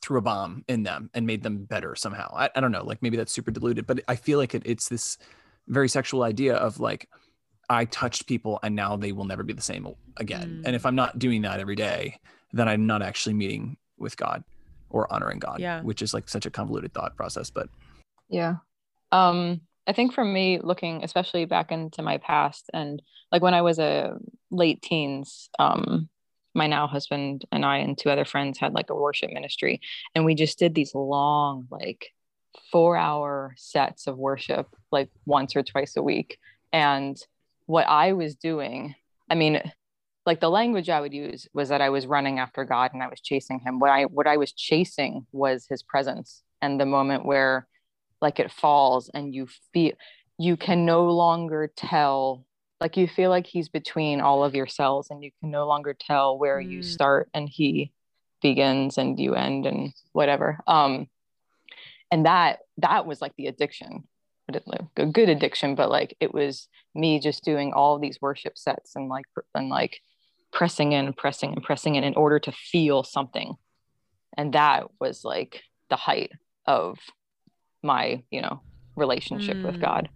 threw 0.00 0.18
a 0.18 0.22
bomb 0.22 0.64
in 0.68 0.82
them 0.84 1.10
and 1.12 1.26
made 1.26 1.42
them 1.42 1.64
better 1.64 1.94
somehow. 1.94 2.32
I, 2.34 2.48
I 2.54 2.60
don't 2.60 2.72
know, 2.72 2.84
like 2.84 3.02
maybe 3.02 3.18
that's 3.18 3.32
super 3.32 3.50
diluted, 3.50 3.86
but 3.86 4.00
I 4.08 4.16
feel 4.16 4.38
like 4.38 4.54
it, 4.54 4.62
it's 4.64 4.88
this 4.88 5.18
very 5.68 5.88
sexual 5.90 6.22
idea 6.22 6.54
of 6.54 6.80
like, 6.80 7.08
I 7.68 7.84
touched 7.84 8.26
people 8.26 8.58
and 8.62 8.74
now 8.74 8.96
they 8.96 9.12
will 9.12 9.26
never 9.26 9.42
be 9.42 9.52
the 9.52 9.60
same 9.60 9.86
again. 10.16 10.62
Mm. 10.62 10.66
And 10.66 10.76
if 10.76 10.86
I'm 10.86 10.94
not 10.94 11.18
doing 11.18 11.42
that 11.42 11.60
every 11.60 11.76
day, 11.76 12.18
then 12.52 12.66
I'm 12.66 12.86
not 12.86 13.02
actually 13.02 13.34
meeting 13.34 13.76
with 13.98 14.16
God 14.16 14.42
or 14.90 15.12
honoring 15.12 15.38
God, 15.38 15.60
Yeah. 15.60 15.80
which 15.82 16.02
is 16.02 16.12
like 16.12 16.28
such 16.28 16.46
a 16.46 16.50
convoluted 16.50 16.92
thought 16.92 17.16
process. 17.16 17.50
But 17.50 17.68
Yeah. 18.28 18.56
Um, 19.12 19.62
I 19.86 19.92
think 19.92 20.12
for 20.12 20.24
me, 20.24 20.60
looking 20.62 21.02
especially 21.02 21.46
back 21.46 21.72
into 21.72 22.02
my 22.02 22.18
past 22.18 22.70
and 22.72 23.02
like 23.32 23.42
when 23.42 23.54
I 23.54 23.62
was 23.62 23.78
a 23.78 24.16
late 24.50 24.82
teens, 24.82 25.48
um, 25.58 26.08
my 26.54 26.66
now 26.66 26.86
husband 26.88 27.44
and 27.52 27.64
I 27.64 27.78
and 27.78 27.96
two 27.96 28.10
other 28.10 28.24
friends 28.24 28.58
had 28.58 28.72
like 28.72 28.90
a 28.90 28.94
worship 28.94 29.30
ministry, 29.32 29.80
and 30.14 30.24
we 30.24 30.34
just 30.34 30.58
did 30.58 30.74
these 30.74 30.94
long, 30.94 31.66
like 31.70 32.12
four 32.72 32.96
hour 32.96 33.54
sets 33.56 34.08
of 34.08 34.18
worship, 34.18 34.66
like 34.90 35.10
once 35.26 35.54
or 35.54 35.62
twice 35.62 35.96
a 35.96 36.02
week. 36.02 36.38
And 36.72 37.16
what 37.66 37.86
I 37.86 38.12
was 38.14 38.34
doing, 38.34 38.96
I 39.30 39.36
mean, 39.36 39.62
like 40.26 40.40
the 40.40 40.50
language 40.50 40.88
I 40.88 41.00
would 41.00 41.14
use 41.14 41.48
was 41.54 41.70
that 41.70 41.80
I 41.80 41.90
was 41.90 42.06
running 42.06 42.38
after 42.38 42.64
God 42.64 42.92
and 42.92 43.02
I 43.02 43.08
was 43.08 43.20
chasing 43.20 43.60
him. 43.60 43.78
What 43.78 43.90
I 43.90 44.04
what 44.04 44.26
I 44.26 44.36
was 44.36 44.52
chasing 44.52 45.26
was 45.32 45.66
his 45.68 45.82
presence 45.82 46.42
and 46.60 46.78
the 46.78 46.86
moment 46.86 47.24
where 47.24 47.66
like 48.20 48.38
it 48.38 48.52
falls 48.52 49.10
and 49.14 49.34
you 49.34 49.48
feel 49.72 49.92
you 50.38 50.56
can 50.56 50.84
no 50.84 51.10
longer 51.10 51.72
tell 51.76 52.44
like 52.80 52.96
you 52.96 53.06
feel 53.06 53.30
like 53.30 53.46
he's 53.46 53.68
between 53.68 54.20
all 54.20 54.42
of 54.44 54.54
your 54.54 54.66
cells 54.66 55.08
and 55.10 55.22
you 55.22 55.30
can 55.40 55.50
no 55.50 55.66
longer 55.66 55.94
tell 55.98 56.38
where 56.38 56.60
you 56.60 56.80
Mm. 56.80 56.84
start 56.84 57.28
and 57.34 57.48
he 57.48 57.92
begins 58.42 58.96
and 58.98 59.18
you 59.18 59.34
end 59.34 59.66
and 59.66 59.92
whatever 60.12 60.60
um 60.66 61.08
and 62.10 62.26
that 62.26 62.60
that 62.78 63.06
was 63.06 63.20
like 63.20 63.34
the 63.36 63.46
addiction 63.46 64.04
but 64.46 64.56
it, 64.56 64.62
like, 64.66 64.80
a 64.96 65.06
good 65.06 65.28
addiction 65.28 65.74
but 65.74 65.90
like 65.90 66.16
it 66.20 66.32
was 66.32 66.68
me 66.94 67.20
just 67.20 67.44
doing 67.44 67.72
all 67.72 67.98
these 67.98 68.18
worship 68.20 68.56
sets 68.56 68.96
and 68.96 69.08
like 69.08 69.26
and 69.54 69.68
like 69.68 70.00
pressing 70.52 70.92
in 70.92 71.12
pressing 71.12 71.52
and 71.52 71.62
pressing 71.62 71.94
in 71.94 72.04
in 72.04 72.14
order 72.14 72.38
to 72.38 72.52
feel 72.52 73.02
something. 73.02 73.54
And 74.36 74.52
that 74.54 74.86
was 75.00 75.24
like 75.24 75.62
the 75.88 75.96
height 75.96 76.32
of 76.66 76.98
my 77.82 78.22
you 78.30 78.42
know 78.42 78.60
relationship 78.96 79.62
with 79.64 79.76
Mm. 79.76 79.80
god. 79.80 80.08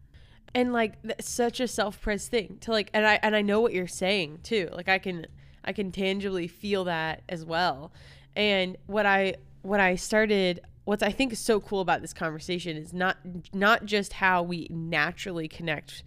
And 0.54 0.72
like 0.72 0.94
such 1.20 1.58
a 1.58 1.66
self-pressed 1.66 2.30
thing 2.30 2.58
to 2.60 2.70
like 2.70 2.90
and 2.94 3.06
i 3.06 3.18
and 3.22 3.34
i 3.34 3.42
know 3.42 3.60
what 3.60 3.72
you're 3.72 3.86
saying 3.88 4.40
too. 4.42 4.68
Like 4.72 4.88
i 4.88 4.98
can 4.98 5.26
i 5.64 5.72
can 5.72 5.90
tangibly 5.90 6.46
feel 6.46 6.84
that 6.84 7.22
as 7.28 7.44
well. 7.44 7.92
And 8.36 8.76
what 8.86 9.06
i 9.06 9.34
what 9.62 9.80
i 9.80 9.96
started 9.96 10.60
what 10.84 11.02
i 11.02 11.10
think 11.10 11.32
is 11.32 11.38
so 11.38 11.58
cool 11.58 11.80
about 11.80 12.02
this 12.02 12.12
conversation 12.12 12.76
is 12.76 12.92
not 12.92 13.16
not 13.54 13.86
just 13.86 14.14
how 14.14 14.42
we 14.42 14.68
naturally 14.70 15.48
connect 15.48 16.02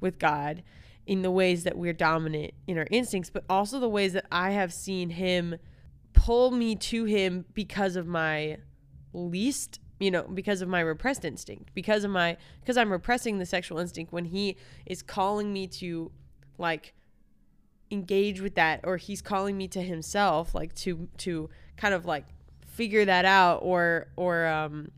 with 0.00 0.18
god 0.18 0.62
in 1.08 1.22
the 1.22 1.30
ways 1.30 1.64
that 1.64 1.76
we're 1.76 1.94
dominant 1.94 2.52
in 2.66 2.76
our 2.76 2.86
instincts 2.90 3.30
but 3.30 3.42
also 3.48 3.80
the 3.80 3.88
ways 3.88 4.12
that 4.12 4.26
i 4.30 4.50
have 4.50 4.72
seen 4.72 5.08
him 5.08 5.56
pull 6.12 6.50
me 6.50 6.76
to 6.76 7.04
him 7.06 7.46
because 7.54 7.96
of 7.96 8.06
my 8.06 8.58
least 9.14 9.80
you 9.98 10.10
know 10.10 10.22
because 10.22 10.60
of 10.60 10.68
my 10.68 10.80
repressed 10.80 11.24
instinct 11.24 11.70
because 11.74 12.04
of 12.04 12.10
my 12.10 12.36
because 12.60 12.76
i'm 12.76 12.92
repressing 12.92 13.38
the 13.38 13.46
sexual 13.46 13.78
instinct 13.78 14.12
when 14.12 14.26
he 14.26 14.54
is 14.84 15.02
calling 15.02 15.50
me 15.50 15.66
to 15.66 16.12
like 16.58 16.92
engage 17.90 18.42
with 18.42 18.54
that 18.54 18.80
or 18.84 18.98
he's 18.98 19.22
calling 19.22 19.56
me 19.56 19.66
to 19.66 19.80
himself 19.80 20.54
like 20.54 20.74
to 20.74 21.08
to 21.16 21.48
kind 21.78 21.94
of 21.94 22.04
like 22.04 22.26
figure 22.66 23.06
that 23.06 23.24
out 23.24 23.60
or 23.62 24.08
or 24.16 24.46
um 24.46 24.90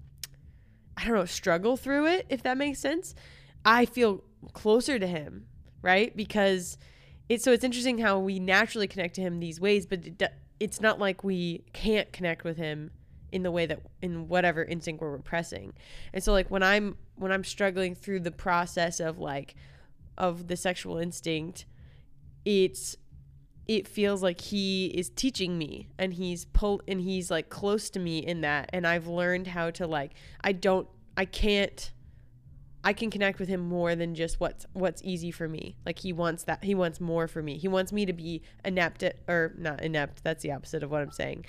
i 0.97 1.05
don't 1.05 1.15
know 1.15 1.25
struggle 1.25 1.77
through 1.77 2.07
it 2.07 2.27
if 2.29 2.43
that 2.43 2.59
makes 2.59 2.81
sense. 2.81 3.15
I 3.63 3.85
feel 3.85 4.25
closer 4.55 4.99
to 4.99 5.07
him 5.07 5.47
right? 5.83 6.17
Because 6.17 6.79
it's 7.29 7.45
so 7.45 7.53
it's 7.53 7.65
interesting 7.65 7.99
how 7.99 8.19
we 8.19 8.39
naturally 8.39 8.89
connect 8.89 9.15
to 9.15 9.21
him 9.21 9.39
these 9.39 9.61
ways 9.61 9.87
but 9.87 10.05
it, 10.05 10.23
it's 10.59 10.81
not 10.81 10.99
like 10.99 11.23
we 11.23 11.65
can't 11.73 12.13
connect 12.13 12.43
with 12.43 12.57
him 12.57 12.91
in 13.33 13.45
the 13.45 13.51
way 13.51 13.67
that 13.67 13.81
in 14.03 14.27
whatever 14.27 14.65
instinct 14.65 15.01
we're 15.01 15.13
repressing. 15.13 15.73
And 16.13 16.23
so 16.23 16.33
like 16.33 16.51
when 16.51 16.63
i'm 16.63 16.97
when 17.17 17.33
i'm 17.33 17.45
struggling 17.45 17.95
through 17.95 18.21
the 18.21 18.33
process 18.33 18.99
of 19.01 19.19
like 19.19 19.55
of 20.19 20.49
the 20.49 20.57
sexual 20.57 20.99
instinct 20.99 21.65
it's 22.45 22.97
it 23.71 23.87
feels 23.87 24.21
like 24.21 24.41
he 24.41 24.87
is 24.87 25.11
teaching 25.11 25.57
me 25.57 25.89
and 25.97 26.15
he's 26.15 26.45
pull 26.47 26.83
and 26.89 27.01
he's 27.01 27.31
like 27.31 27.49
close 27.51 27.89
to 27.91 28.01
me 28.01 28.19
in 28.19 28.41
that. 28.41 28.69
And 28.73 28.85
I've 28.85 29.07
learned 29.07 29.47
how 29.47 29.71
to 29.71 29.87
like 29.87 30.13
I 30.43 30.51
don't 30.51 30.89
I 31.17 31.25
can't 31.25 31.93
I 32.83 32.93
can 32.93 33.11
connect 33.11 33.39
with 33.39 33.49
him 33.49 33.61
more 33.61 33.95
than 33.95 34.15
just 34.15 34.41
what's 34.41 34.67
what's 34.73 35.03
easy 35.05 35.31
for 35.31 35.49
me. 35.49 35.77
Like 35.85 35.99
he 35.99 36.13
wants 36.13 36.45
that 36.45 36.65
he 36.65 36.75
wants 36.75 37.01
more 37.01 37.29
for 37.29 37.43
me. 37.43 37.59
He 37.59 37.69
wants 37.69 37.93
me 37.93 38.07
to 38.07 38.13
be 38.13 38.43
inept 38.65 39.03
at, 39.03 39.17
or 39.29 39.55
not 39.59 39.83
inept, 39.83 40.25
that's 40.25 40.43
the 40.43 40.53
opposite 40.53 40.83
of 40.83 40.91
what 40.91 41.03
I'm 41.03 41.11
saying. 41.11 41.45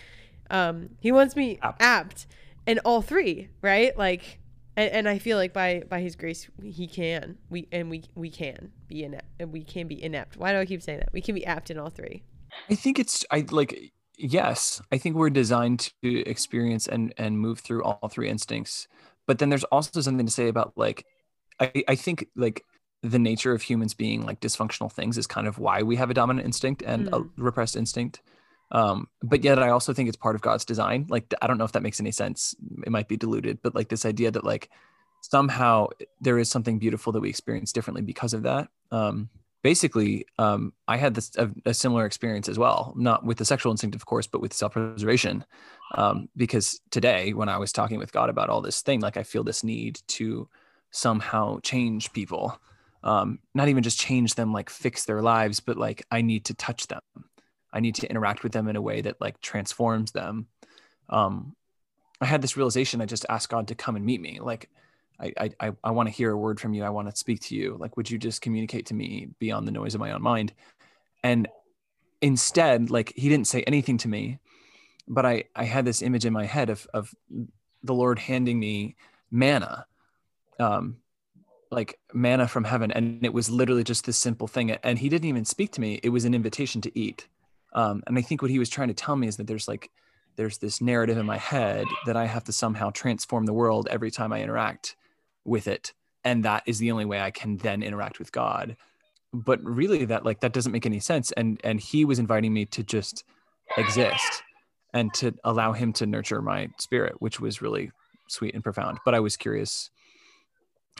Um 0.49 0.89
he 0.99 1.11
wants 1.11 1.35
me 1.35 1.59
Apt. 1.61 1.81
apt 1.81 2.27
in 2.65 2.79
all 2.79 3.01
three, 3.01 3.49
right? 3.61 3.97
Like 3.97 4.39
and, 4.75 4.91
and 4.91 5.09
I 5.09 5.19
feel 5.19 5.37
like 5.37 5.53
by 5.53 5.83
by 5.87 6.01
his 6.01 6.15
grace 6.15 6.49
he 6.61 6.87
can. 6.87 7.37
We 7.49 7.67
and 7.71 7.89
we 7.89 8.03
we 8.15 8.29
can 8.29 8.71
be 8.87 9.03
inept 9.03 9.27
and 9.39 9.53
we 9.53 9.63
can 9.63 9.87
be 9.87 10.03
inept. 10.03 10.37
Why 10.37 10.51
do 10.51 10.59
I 10.59 10.65
keep 10.65 10.81
saying 10.81 10.99
that? 10.99 11.13
We 11.13 11.21
can 11.21 11.35
be 11.35 11.45
apt 11.45 11.71
in 11.71 11.77
all 11.77 11.89
three. 11.89 12.23
I 12.69 12.75
think 12.75 12.99
it's 12.99 13.25
I 13.31 13.45
like 13.51 13.93
yes, 14.17 14.81
I 14.91 14.97
think 14.97 15.15
we're 15.15 15.29
designed 15.29 15.93
to 16.03 16.19
experience 16.29 16.87
and 16.87 17.13
and 17.17 17.39
move 17.39 17.59
through 17.59 17.83
all 17.83 18.09
three 18.09 18.27
instincts. 18.27 18.89
But 19.27 19.39
then 19.39 19.49
there's 19.49 19.63
also 19.65 20.01
something 20.01 20.25
to 20.25 20.31
say 20.31 20.49
about 20.49 20.73
like 20.75 21.05
I 21.61 21.83
I 21.87 21.95
think 21.95 22.27
like 22.35 22.65
the 23.03 23.19
nature 23.19 23.53
of 23.53 23.61
humans 23.61 23.93
being 23.93 24.25
like 24.25 24.39
dysfunctional 24.41 24.91
things 24.91 25.17
is 25.17 25.27
kind 25.27 25.47
of 25.47 25.57
why 25.57 25.81
we 25.83 25.95
have 25.95 26.09
a 26.09 26.13
dominant 26.13 26.45
instinct 26.45 26.83
and 26.83 27.07
a 27.07 27.19
Mm. 27.19 27.29
repressed 27.37 27.75
instinct. 27.75 28.21
Um, 28.71 29.07
but 29.21 29.43
yet 29.43 29.59
I 29.59 29.69
also 29.69 29.93
think 29.93 30.07
it's 30.07 30.17
part 30.17 30.35
of 30.35 30.41
God's 30.41 30.65
design. 30.65 31.07
Like 31.09 31.33
I 31.41 31.47
don't 31.47 31.57
know 31.57 31.65
if 31.65 31.71
that 31.73 31.83
makes 31.83 31.99
any 31.99 32.11
sense. 32.11 32.55
It 32.85 32.91
might 32.91 33.07
be 33.07 33.17
diluted, 33.17 33.59
but 33.63 33.75
like 33.75 33.89
this 33.89 34.05
idea 34.05 34.31
that 34.31 34.43
like 34.43 34.69
somehow 35.21 35.87
there 36.19 36.39
is 36.39 36.49
something 36.49 36.79
beautiful 36.79 37.13
that 37.13 37.21
we 37.21 37.29
experience 37.29 37.71
differently 37.73 38.01
because 38.01 38.33
of 38.33 38.43
that. 38.43 38.69
Um, 38.91 39.29
basically, 39.63 40.25
um, 40.37 40.73
I 40.87 40.97
had 40.97 41.13
this 41.15 41.31
a, 41.37 41.49
a 41.65 41.73
similar 41.73 42.05
experience 42.05 42.49
as 42.49 42.57
well, 42.57 42.93
not 42.95 43.25
with 43.25 43.37
the 43.37 43.45
sexual 43.45 43.71
instinct, 43.71 43.95
of 43.95 44.05
course, 44.05 44.27
but 44.27 44.41
with 44.41 44.53
self-preservation. 44.53 45.45
Um, 45.95 46.29
because 46.35 46.79
today, 46.89 47.33
when 47.33 47.49
I 47.49 47.57
was 47.57 47.71
talking 47.71 47.99
with 47.99 48.13
God 48.13 48.29
about 48.29 48.49
all 48.49 48.61
this 48.61 48.81
thing, 48.81 49.01
like 49.01 49.17
I 49.17 49.23
feel 49.23 49.43
this 49.43 49.63
need 49.63 49.99
to 50.07 50.47
somehow 50.91 51.59
change 51.61 52.13
people. 52.13 52.59
Um, 53.03 53.39
not 53.55 53.67
even 53.67 53.81
just 53.81 53.99
change 53.99 54.35
them 54.35 54.53
like 54.53 54.69
fix 54.69 55.05
their 55.05 55.23
lives 55.23 55.59
but 55.59 55.75
like 55.75 56.05
i 56.11 56.21
need 56.21 56.45
to 56.45 56.53
touch 56.53 56.87
them. 56.87 57.01
I 57.73 57.79
need 57.79 57.95
to 57.95 58.09
interact 58.09 58.43
with 58.43 58.51
them 58.51 58.67
in 58.67 58.75
a 58.75 58.81
way 58.81 59.01
that 59.01 59.19
like 59.19 59.41
transforms 59.41 60.11
them. 60.11 60.47
Um, 61.09 61.55
i 62.19 62.25
had 62.25 62.43
this 62.43 62.55
realization 62.55 63.01
i 63.01 63.05
just 63.05 63.25
asked 63.27 63.49
god 63.49 63.67
to 63.69 63.75
come 63.75 63.95
and 63.95 64.05
meet 64.05 64.21
me. 64.21 64.39
Like 64.39 64.69
i 65.19 65.33
i, 65.39 65.49
I, 65.59 65.71
I 65.83 65.91
want 65.91 66.09
to 66.09 66.13
hear 66.13 66.31
a 66.31 66.37
word 66.37 66.59
from 66.59 66.73
you. 66.73 66.83
I 66.83 66.89
want 66.89 67.09
to 67.09 67.15
speak 67.15 67.39
to 67.41 67.55
you. 67.55 67.75
Like 67.79 67.97
would 67.97 68.11
you 68.11 68.19
just 68.19 68.41
communicate 68.41 68.85
to 68.87 68.93
me 68.93 69.29
beyond 69.39 69.67
the 69.67 69.71
noise 69.71 69.95
of 69.95 70.01
my 70.01 70.11
own 70.11 70.21
mind? 70.21 70.53
And 71.23 71.47
instead 72.21 72.91
like 72.91 73.11
he 73.15 73.29
didn't 73.29 73.47
say 73.47 73.63
anything 73.63 73.97
to 73.97 74.07
me 74.07 74.37
but 75.07 75.25
i 75.25 75.43
i 75.55 75.63
had 75.63 75.85
this 75.85 76.01
image 76.01 76.25
in 76.25 76.31
my 76.31 76.45
head 76.45 76.69
of 76.69 76.87
of 76.93 77.13
the 77.83 77.93
lord 77.93 78.19
handing 78.19 78.59
me 78.59 78.95
manna 79.31 79.85
um 80.61 80.97
like 81.71 81.97
manna 82.13 82.47
from 82.47 82.65
heaven. 82.65 82.91
And 82.91 83.25
it 83.25 83.33
was 83.33 83.49
literally 83.49 83.83
just 83.83 84.05
this 84.05 84.17
simple 84.17 84.47
thing. 84.47 84.71
And 84.71 84.99
he 84.99 85.07
didn't 85.07 85.29
even 85.29 85.45
speak 85.45 85.71
to 85.73 85.81
me. 85.81 86.01
It 86.03 86.09
was 86.09 86.25
an 86.25 86.33
invitation 86.33 86.81
to 86.81 86.99
eat. 86.99 87.27
Um, 87.73 88.03
and 88.05 88.17
i 88.17 88.21
think 88.21 88.41
what 88.41 88.51
he 88.51 88.59
was 88.59 88.69
trying 88.69 88.89
to 88.89 88.93
tell 88.93 89.15
me 89.15 89.27
is 89.27 89.37
that 89.37 89.47
there's 89.47 89.65
like 89.65 89.89
there's 90.35 90.57
this 90.57 90.81
narrative 90.81 91.17
in 91.17 91.25
my 91.25 91.37
head 91.37 91.85
that 92.05 92.17
i 92.17 92.25
have 92.25 92.43
to 92.45 92.51
somehow 92.51 92.89
transform 92.89 93.45
the 93.45 93.53
world 93.53 93.87
every 93.89 94.11
time 94.11 94.33
i 94.33 94.41
interact 94.41 94.97
with 95.45 95.67
it. 95.67 95.93
And 96.23 96.43
that 96.45 96.63
is 96.65 96.79
the 96.79 96.91
only 96.91 97.05
way 97.05 97.21
i 97.21 97.31
can 97.31 97.57
then 97.57 97.81
interact 97.81 98.19
with 98.19 98.31
god. 98.31 98.75
But 99.33 99.63
really 99.63 100.03
that 100.05 100.25
like 100.25 100.41
that 100.41 100.51
doesn't 100.51 100.73
make 100.73 100.85
any 100.85 100.99
sense. 100.99 101.31
And 101.31 101.61
and 101.63 101.79
he 101.79 102.03
was 102.03 102.19
inviting 102.19 102.53
me 102.53 102.65
to 102.65 102.83
just 102.83 103.23
exist 103.77 104.43
and 104.93 105.13
to 105.13 105.33
allow 105.45 105.71
him 105.71 105.93
to 105.93 106.05
nurture 106.05 106.41
my 106.41 106.67
spirit 106.77 107.21
which 107.21 107.39
was 107.39 107.61
really 107.61 107.91
sweet 108.27 108.53
and 108.53 108.63
profound. 108.63 108.99
But 109.05 109.15
i 109.15 109.21
was 109.21 109.37
curious 109.37 109.89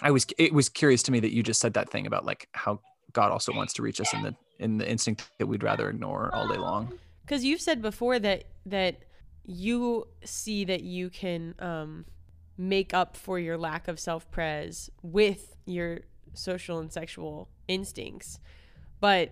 I 0.01 0.11
was 0.11 0.25
it 0.37 0.53
was 0.53 0.69
curious 0.69 1.03
to 1.03 1.11
me 1.11 1.19
that 1.19 1.33
you 1.33 1.43
just 1.43 1.59
said 1.59 1.73
that 1.73 1.89
thing 1.89 2.07
about 2.07 2.25
like 2.25 2.47
how 2.53 2.79
God 3.13 3.31
also 3.31 3.53
wants 3.53 3.73
to 3.73 3.81
reach 3.81 3.99
us 3.99 4.13
in 4.13 4.23
the 4.23 4.35
in 4.59 4.77
the 4.77 4.89
instinct 4.89 5.29
that 5.39 5.47
we'd 5.47 5.63
rather 5.63 5.89
ignore 5.89 6.33
all 6.33 6.47
day 6.47 6.57
long. 6.57 6.91
because 7.25 7.43
you've 7.43 7.61
said 7.61 7.81
before 7.81 8.19
that 8.19 8.45
that 8.65 9.03
you 9.43 10.07
see 10.23 10.63
that 10.65 10.83
you 10.83 11.09
can 11.09 11.55
um, 11.59 12.05
make 12.57 12.93
up 12.93 13.17
for 13.17 13.39
your 13.39 13.57
lack 13.57 13.87
of 13.87 13.99
self 13.99 14.29
pres 14.31 14.89
with 15.01 15.55
your 15.65 16.01
social 16.33 16.79
and 16.79 16.91
sexual 16.93 17.49
instincts 17.67 18.39
but 18.99 19.31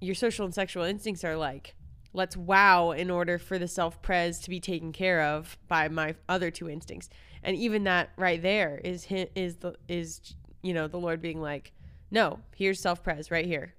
your 0.00 0.14
social 0.14 0.44
and 0.44 0.54
sexual 0.54 0.82
instincts 0.84 1.24
are 1.24 1.36
like 1.36 1.74
let's 2.16 2.36
wow 2.36 2.92
in 2.92 3.10
order 3.10 3.38
for 3.38 3.58
the 3.58 3.68
self 3.68 4.00
pres 4.02 4.40
to 4.40 4.50
be 4.50 4.58
taken 4.58 4.90
care 4.90 5.22
of 5.22 5.58
by 5.68 5.86
my 5.86 6.14
other 6.28 6.50
two 6.50 6.68
instincts 6.68 7.08
and 7.42 7.56
even 7.56 7.84
that 7.84 8.10
right 8.16 8.42
there 8.42 8.80
is 8.82 9.06
is 9.34 9.56
the 9.56 9.74
is 9.86 10.34
you 10.62 10.72
know 10.72 10.88
the 10.88 10.98
lord 10.98 11.20
being 11.20 11.40
like 11.40 11.72
no 12.10 12.40
here's 12.56 12.80
self 12.80 13.02
pres 13.04 13.30
right 13.30 13.46
here 13.46 13.74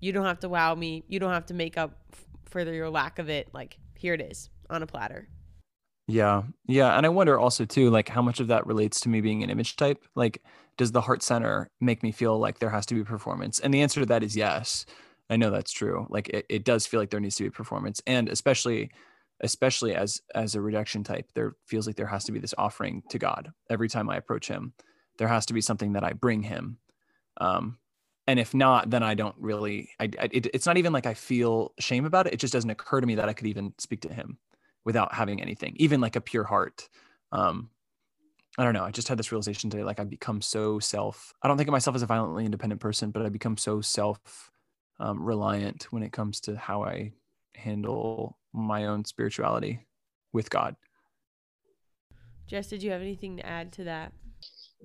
you 0.00 0.12
don't 0.12 0.26
have 0.26 0.38
to 0.38 0.48
wow 0.48 0.74
me 0.74 1.02
you 1.08 1.18
don't 1.18 1.32
have 1.32 1.46
to 1.46 1.54
make 1.54 1.78
up 1.78 1.98
for 2.44 2.60
your 2.60 2.90
lack 2.90 3.18
of 3.18 3.30
it 3.30 3.48
like 3.52 3.78
here 3.96 4.14
it 4.14 4.20
is 4.20 4.50
on 4.70 4.82
a 4.82 4.86
platter 4.86 5.28
Yeah. 6.06 6.42
Yeah, 6.66 6.96
and 6.96 7.06
I 7.06 7.08
wonder 7.08 7.38
also 7.38 7.64
too 7.64 7.88
like 7.88 8.10
how 8.10 8.20
much 8.20 8.38
of 8.38 8.48
that 8.48 8.66
relates 8.66 9.00
to 9.00 9.08
me 9.08 9.22
being 9.22 9.42
an 9.42 9.48
image 9.48 9.76
type? 9.76 10.04
Like 10.14 10.42
does 10.76 10.92
the 10.92 11.00
heart 11.00 11.22
center 11.22 11.70
make 11.80 12.02
me 12.02 12.12
feel 12.12 12.38
like 12.38 12.58
there 12.58 12.70
has 12.70 12.84
to 12.86 12.94
be 12.94 13.02
performance? 13.04 13.58
And 13.58 13.72
the 13.72 13.80
answer 13.80 14.00
to 14.00 14.06
that 14.06 14.22
is 14.22 14.36
yes. 14.36 14.84
I 15.30 15.36
know 15.36 15.50
that's 15.50 15.72
true. 15.72 16.06
Like 16.10 16.28
it, 16.28 16.46
it 16.48 16.64
does 16.64 16.86
feel 16.86 17.00
like 17.00 17.10
there 17.10 17.20
needs 17.20 17.36
to 17.36 17.44
be 17.44 17.50
performance 17.50 18.02
and 18.06 18.28
especially 18.28 18.90
especially 19.40 19.94
as 19.94 20.20
as 20.34 20.54
a 20.54 20.60
rejection 20.60 21.02
type 21.02 21.28
there 21.34 21.56
feels 21.66 21.86
like 21.86 21.96
there 21.96 22.06
has 22.06 22.24
to 22.24 22.32
be 22.32 22.38
this 22.38 22.54
offering 22.56 23.02
to 23.08 23.18
god 23.18 23.52
every 23.70 23.88
time 23.88 24.08
i 24.08 24.16
approach 24.16 24.48
him 24.48 24.72
there 25.18 25.28
has 25.28 25.46
to 25.46 25.54
be 25.54 25.60
something 25.60 25.92
that 25.92 26.04
i 26.04 26.12
bring 26.12 26.42
him 26.42 26.78
um 27.40 27.76
and 28.26 28.38
if 28.38 28.54
not 28.54 28.90
then 28.90 29.02
i 29.02 29.14
don't 29.14 29.34
really 29.38 29.90
i, 29.98 30.04
I 30.04 30.28
it, 30.30 30.46
it's 30.54 30.66
not 30.66 30.76
even 30.76 30.92
like 30.92 31.06
i 31.06 31.14
feel 31.14 31.72
shame 31.78 32.04
about 32.04 32.26
it 32.26 32.34
it 32.34 32.40
just 32.40 32.52
doesn't 32.52 32.70
occur 32.70 33.00
to 33.00 33.06
me 33.06 33.16
that 33.16 33.28
i 33.28 33.32
could 33.32 33.46
even 33.46 33.74
speak 33.78 34.02
to 34.02 34.12
him 34.12 34.38
without 34.84 35.12
having 35.12 35.40
anything 35.40 35.74
even 35.76 36.00
like 36.00 36.16
a 36.16 36.20
pure 36.20 36.44
heart 36.44 36.88
um 37.32 37.70
i 38.56 38.62
don't 38.62 38.74
know 38.74 38.84
i 38.84 38.90
just 38.90 39.08
had 39.08 39.18
this 39.18 39.32
realization 39.32 39.68
today 39.68 39.82
like 39.82 39.98
i've 39.98 40.10
become 40.10 40.40
so 40.40 40.78
self 40.78 41.34
i 41.42 41.48
don't 41.48 41.56
think 41.56 41.68
of 41.68 41.72
myself 41.72 41.96
as 41.96 42.02
a 42.02 42.06
violently 42.06 42.44
independent 42.44 42.80
person 42.80 43.10
but 43.10 43.24
I've 43.24 43.32
become 43.32 43.56
so 43.56 43.80
self 43.80 44.50
um, 45.00 45.22
reliant 45.22 45.84
when 45.90 46.02
it 46.02 46.12
comes 46.12 46.40
to 46.40 46.56
how 46.56 46.82
i 46.82 47.12
handle 47.54 48.38
my 48.52 48.86
own 48.86 49.04
spirituality 49.04 49.86
with 50.32 50.50
god 50.50 50.76
jess 52.46 52.68
did 52.68 52.82
you 52.82 52.90
have 52.90 53.00
anything 53.00 53.36
to 53.36 53.46
add 53.46 53.72
to 53.72 53.84
that 53.84 54.12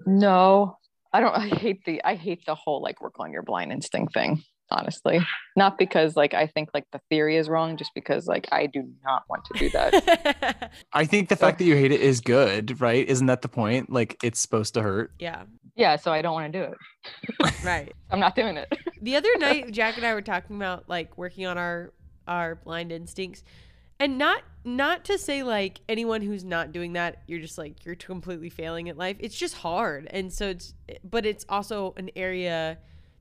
No, 0.06 0.78
I 1.12 1.20
don't. 1.20 1.36
I 1.36 1.48
hate 1.48 1.84
the. 1.86 2.02
I 2.04 2.16
hate 2.16 2.46
the 2.46 2.56
whole 2.56 2.82
like 2.82 3.02
work 3.02 3.20
on 3.20 3.34
your 3.34 3.44
blind 3.44 3.72
instinct 3.72 4.14
thing. 4.14 4.44
Honestly, 4.72 5.20
not 5.56 5.78
because 5.78 6.16
like 6.16 6.34
I 6.34 6.48
think 6.48 6.70
like 6.74 6.86
the 6.92 7.02
theory 7.10 7.38
is 7.38 7.50
wrong, 7.50 7.78
just 7.78 7.92
because 7.96 8.28
like 8.28 8.48
I 8.52 8.68
do 8.68 8.88
not 9.04 9.24
want 9.30 9.46
to 9.46 9.60
do 9.60 9.70
that. 9.72 10.72
i 10.94 11.06
think 11.06 11.30
the 11.30 11.36
fact 11.36 11.58
that 11.60 11.66
you 11.66 11.76
hate 11.76 11.92
it 11.92 12.02
is 12.02 12.22
good 12.22 12.80
right? 12.80 13.08
Isn't 13.08 13.28
that 13.28 13.42
the 13.42 13.48
point? 13.48 13.92
Like 13.92 14.18
it's 14.24 14.40
supposed 14.40 14.74
to 14.76 14.82
hurt. 14.82 15.12
Yeah. 15.20 15.44
Yeah, 15.76 15.96
so 15.96 16.12
I 16.12 16.22
don't 16.22 16.34
want 16.34 16.52
to 16.52 16.60
do 16.60 16.74
it. 16.74 17.54
right. 17.66 17.94
I'm 18.12 18.20
not 18.20 18.36
doing 18.36 18.58
it. 18.58 18.72
the 19.02 19.16
other 19.16 19.30
night 19.38 19.72
jack 19.72 19.98
and 19.98 20.06
i 20.06 20.14
were 20.14 20.22
talking 20.22 20.56
about 20.56 20.90
like 20.90 21.18
working 21.18 21.46
on 21.46 21.58
our 21.58 21.94
our 22.28 22.56
blind 22.56 22.92
instincts 22.92 23.44
and 24.00 24.18
not 24.18 24.44
not 24.66 25.06
to 25.06 25.18
say 25.18 25.42
like 25.44 25.80
anyone 25.88 26.22
who's 26.22 26.44
not 26.44 26.72
doing 26.72 26.94
that 26.94 27.24
you're 27.28 27.40
just 27.40 27.58
like 27.58 27.86
you're 27.86 27.96
completely 27.96 28.50
failing 28.50 28.90
at 28.90 28.98
life. 28.98 29.18
It's 29.20 29.36
just 29.38 29.56
hard 29.56 30.08
and 30.12 30.32
so 30.32 30.50
it's 30.50 30.74
but 31.04 31.26
it's 31.26 31.46
also 31.50 31.94
an 31.98 32.10
area 32.16 32.78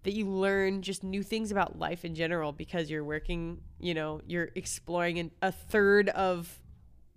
that 0.08 0.14
you 0.14 0.24
learn 0.26 0.80
just 0.80 1.04
new 1.04 1.22
things 1.22 1.50
about 1.50 1.78
life 1.78 2.02
in 2.02 2.14
general 2.14 2.50
because 2.50 2.88
you're 2.88 3.04
working 3.04 3.60
you 3.78 3.92
know 3.92 4.22
you're 4.26 4.48
exploring 4.54 5.18
an, 5.18 5.30
a 5.42 5.52
third 5.52 6.08
of 6.08 6.58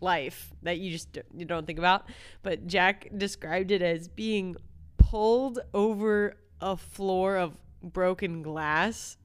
life 0.01 0.51
that 0.61 0.79
you 0.79 0.91
just 0.91 1.13
d- 1.13 1.21
you 1.33 1.45
don't 1.45 1.65
think 1.65 1.79
about. 1.79 2.09
But 2.43 2.67
jack 2.67 3.07
described 3.15 3.71
it 3.71 3.81
as 3.81 4.09
being 4.09 4.57
pulled 4.97 5.59
over 5.73 6.35
a 6.59 6.75
floor 6.75 7.37
of 7.37 7.55
broken 7.81 8.41
glass. 8.41 9.15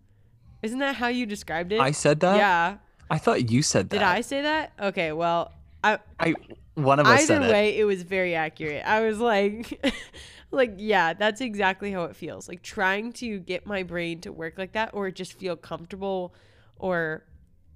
Isn't 0.62 0.79
that 0.79 0.95
how 0.95 1.09
you 1.09 1.27
described 1.27 1.73
it? 1.73 1.81
I 1.81 1.91
said 1.91 2.21
that? 2.21 2.37
Yeah. 2.37 2.77
I 3.11 3.19
thought 3.19 3.51
you 3.51 3.62
said 3.62 3.91
that. 3.91 3.97
Did 3.97 4.05
i 4.05 4.21
say 4.21 4.43
that? 4.43 4.75
Okay 4.81 5.11
well 5.11 5.51
i 5.83 5.99
i 6.21 6.35
one 6.77 7.01
of 7.01 7.11
us 7.11 7.22
either 7.22 7.24
said 7.24 7.43
it. 7.43 7.51
way 7.53 7.77
it 7.79 7.85
was 7.85 8.03
very 8.03 8.35
accurate. 8.35 8.85
I 8.87 9.01
was 9.03 9.18
like 9.18 9.85
like 10.51 10.74
yeah 10.79 11.14
that's 11.14 11.41
exactly 11.41 11.93
how 11.93 12.05
it 12.05 12.16
feels. 12.16 12.49
Like 12.49 12.62
trying 12.62 13.12
to 13.14 13.39
get 13.41 13.66
my 13.66 13.83
brain 13.83 14.20
to 14.22 14.33
work 14.33 14.59
like 14.59 14.72
that 14.72 14.91
or 14.95 15.11
just 15.11 15.35
feel 15.35 15.57
comfortable 15.57 16.35
or 16.77 17.24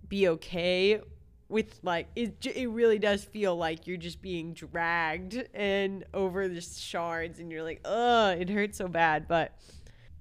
be 0.09 0.28
okay 0.28 1.01
with 1.48 1.80
like 1.82 2.09
it, 2.16 2.46
it 2.46 2.68
really 2.70 2.98
does 2.98 3.24
feel 3.24 3.57
like 3.57 3.86
you're 3.86 3.96
just 3.96 4.22
being 4.22 4.55
dragged 4.55 5.42
and 5.55 6.05
over 6.14 6.48
the 6.48 6.61
shards 6.61 7.40
and 7.40 7.51
you're 7.51 7.64
like 7.64 7.80
oh 7.84 8.30
it 8.30 8.48
hurts 8.51 8.78
so 8.78 8.88
bad. 8.88 9.28
But 9.28 9.57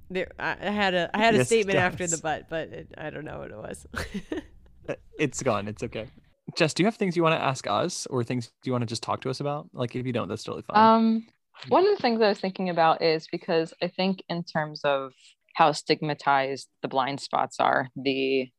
there 0.09 0.31
i, 0.39 0.57
I 0.61 0.71
had 0.71 0.95
a 0.95 1.09
i 1.13 1.19
had 1.19 1.35
a 1.35 1.39
Yes, 1.39 1.47
statement 1.47 1.77
after 1.79 2.07
the 2.07 2.17
but 2.17 2.49
but 2.49 2.69
it, 2.69 2.93
i 2.97 3.09
don't 3.11 3.25
know 3.25 3.39
what 3.39 3.51
it 3.51 3.57
was. 3.57 3.87
Uh, 4.87 4.95
it's 5.17 5.43
gone. 5.43 5.67
It's 5.67 5.83
okay 5.83 6.07
jess 6.55 6.73
do 6.73 6.83
you 6.83 6.87
have 6.87 6.95
things 6.95 7.15
you 7.15 7.23
want 7.23 7.39
to 7.39 7.43
ask 7.43 7.67
us 7.67 8.05
or 8.07 8.23
things 8.23 8.51
you 8.63 8.71
want 8.71 8.81
to 8.81 8.87
just 8.87 9.03
talk 9.03 9.21
to 9.21 9.29
us 9.29 9.39
about 9.39 9.67
like 9.73 9.95
if 9.95 10.05
you 10.05 10.13
don't 10.13 10.27
that's 10.27 10.43
totally 10.43 10.63
fine 10.63 10.77
Um, 10.77 11.27
one 11.67 11.85
of 11.85 11.95
the 11.95 12.01
things 12.01 12.21
I 12.21 12.29
was 12.29 12.39
thinking 12.39 12.69
about 12.69 13.01
is 13.01 13.27
because 13.29 13.73
I 13.83 13.89
think 13.89 14.23
in 14.29 14.43
terms 14.43 14.81
of 14.85 15.11
how 15.55 15.73
stigmatized 15.73 16.69
the 16.81 16.87
blind 16.87 17.19
spots 17.19 17.59
are, 17.59 17.89
the 17.95 18.49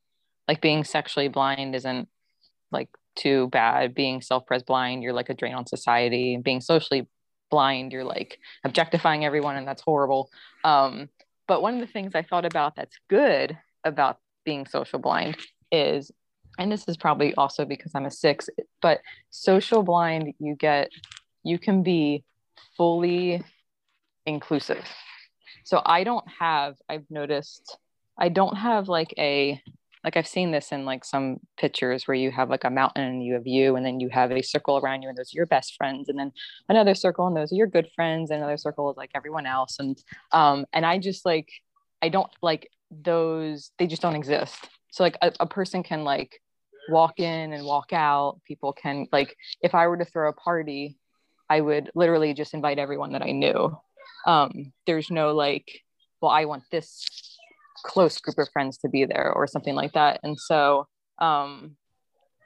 like 0.47 0.61
being 0.61 0.84
sexually 0.84 1.28
blind 1.28 1.74
isn't 1.74 2.09
like 2.70 2.91
too 3.16 3.49
bad. 3.49 3.95
Being 3.95 4.20
self-pres 4.20 4.64
blind, 4.64 5.03
you're 5.03 5.14
like 5.14 5.30
a 5.30 5.34
drain 5.34 5.55
on 5.55 5.66
society. 5.66 6.36
Being 6.36 6.61
socially 6.61 7.09
blind, 7.51 7.93
you're 7.93 8.05
like 8.05 8.38
objectifying 8.64 9.24
everyone, 9.24 9.57
and 9.57 9.66
that's 9.66 9.82
horrible. 9.82 10.30
Um, 10.62 11.09
but 11.49 11.62
one 11.62 11.74
of 11.74 11.80
the 11.80 11.86
things 11.86 12.14
I 12.14 12.22
thought 12.22 12.45
about 12.45 12.76
that's 12.76 12.99
good 13.09 13.57
about 13.84 14.18
being 14.45 14.66
social 14.66 14.99
blind 14.99 15.36
is, 15.72 16.11
and 16.59 16.71
this 16.71 16.87
is 16.89 16.97
probably 16.97 17.35
also 17.35 17.65
because 17.65 17.93
I'm 17.95 18.07
a 18.07 18.11
six, 18.11 18.49
but 18.83 19.01
social 19.31 19.83
blind, 19.83 20.35
you 20.39 20.55
get, 20.55 20.91
you 21.43 21.59
can 21.59 21.83
be 21.83 22.25
fully 22.77 23.43
inclusive. 24.27 24.85
so 25.65 25.83
I 25.85 26.05
don't 26.05 26.27
have, 26.39 26.77
I've 26.89 27.11
noticed, 27.11 27.79
I 28.19 28.29
don't 28.29 28.57
have 28.57 28.89
like 28.89 29.15
a, 29.19 29.61
like 30.05 30.17
I've 30.17 30.27
seen 30.27 30.51
this 30.51 30.73
in 30.73 30.85
like 30.85 31.05
some 31.05 31.41
pictures 31.59 32.09
where 32.09 32.15
you 32.15 32.31
have 32.31 32.49
like 32.49 32.65
a 32.65 32.71
mountain 32.71 33.05
and 33.05 33.25
you 33.25 33.35
have 33.35 33.47
you, 33.47 33.77
and 33.77 33.85
then 33.85 34.01
you 34.01 34.09
have 34.09 34.33
a 34.33 34.43
circle 34.43 34.79
around 34.79 35.03
you, 35.03 35.09
and 35.09 35.17
those 35.17 35.35
are 35.35 35.37
your 35.37 35.47
best 35.47 35.77
friends, 35.77 36.09
and 36.09 36.19
then 36.19 36.33
another 36.69 36.95
circle, 36.95 37.27
and 37.27 37.37
those 37.37 37.53
are 37.53 37.57
your 37.57 37.67
good 37.67 37.89
friends, 37.95 38.31
and 38.31 38.39
another 38.39 38.57
circle 38.57 38.91
is 38.91 38.97
like 38.97 39.11
everyone 39.15 39.47
else. 39.47 39.79
And, 39.79 40.03
um, 40.33 40.65
and 40.73 40.87
I 40.87 40.99
just 40.99 41.27
like, 41.27 41.51
I 42.01 42.09
don't 42.09 42.31
like 42.41 42.71
those, 42.91 43.73
they 43.79 43.87
just 43.87 44.01
don't 44.01 44.17
exist. 44.17 44.69
So 44.91 45.03
like 45.03 45.16
a, 45.22 45.32
a 45.41 45.47
person 45.47 45.82
can 45.82 46.05
like 46.05 46.41
walk 46.88 47.20
in 47.20 47.53
and 47.53 47.64
walk 47.64 47.93
out. 47.93 48.41
People 48.47 48.72
can 48.72 49.07
like, 49.12 49.36
if 49.62 49.74
I 49.74 49.86
were 49.86 49.97
to 49.97 50.05
throw 50.05 50.28
a 50.28 50.32
party, 50.32 50.97
I 51.49 51.61
would 51.61 51.91
literally 51.95 52.34
just 52.34 52.55
invite 52.55 52.78
everyone 52.78 53.12
that 53.12 53.22
I 53.22 53.32
knew. 53.32 53.76
Um, 54.26 54.72
there's 54.86 55.11
no 55.11 55.32
like, 55.32 55.82
well, 56.20 56.30
I 56.30 56.45
want 56.45 56.64
this 56.70 57.07
close 57.84 58.18
group 58.18 58.38
of 58.38 58.49
friends 58.53 58.78
to 58.78 58.88
be 58.88 59.05
there 59.05 59.32
or 59.34 59.47
something 59.47 59.74
like 59.74 59.93
that. 59.95 60.20
And 60.22 60.38
so 60.38 60.86
um, 61.18 61.76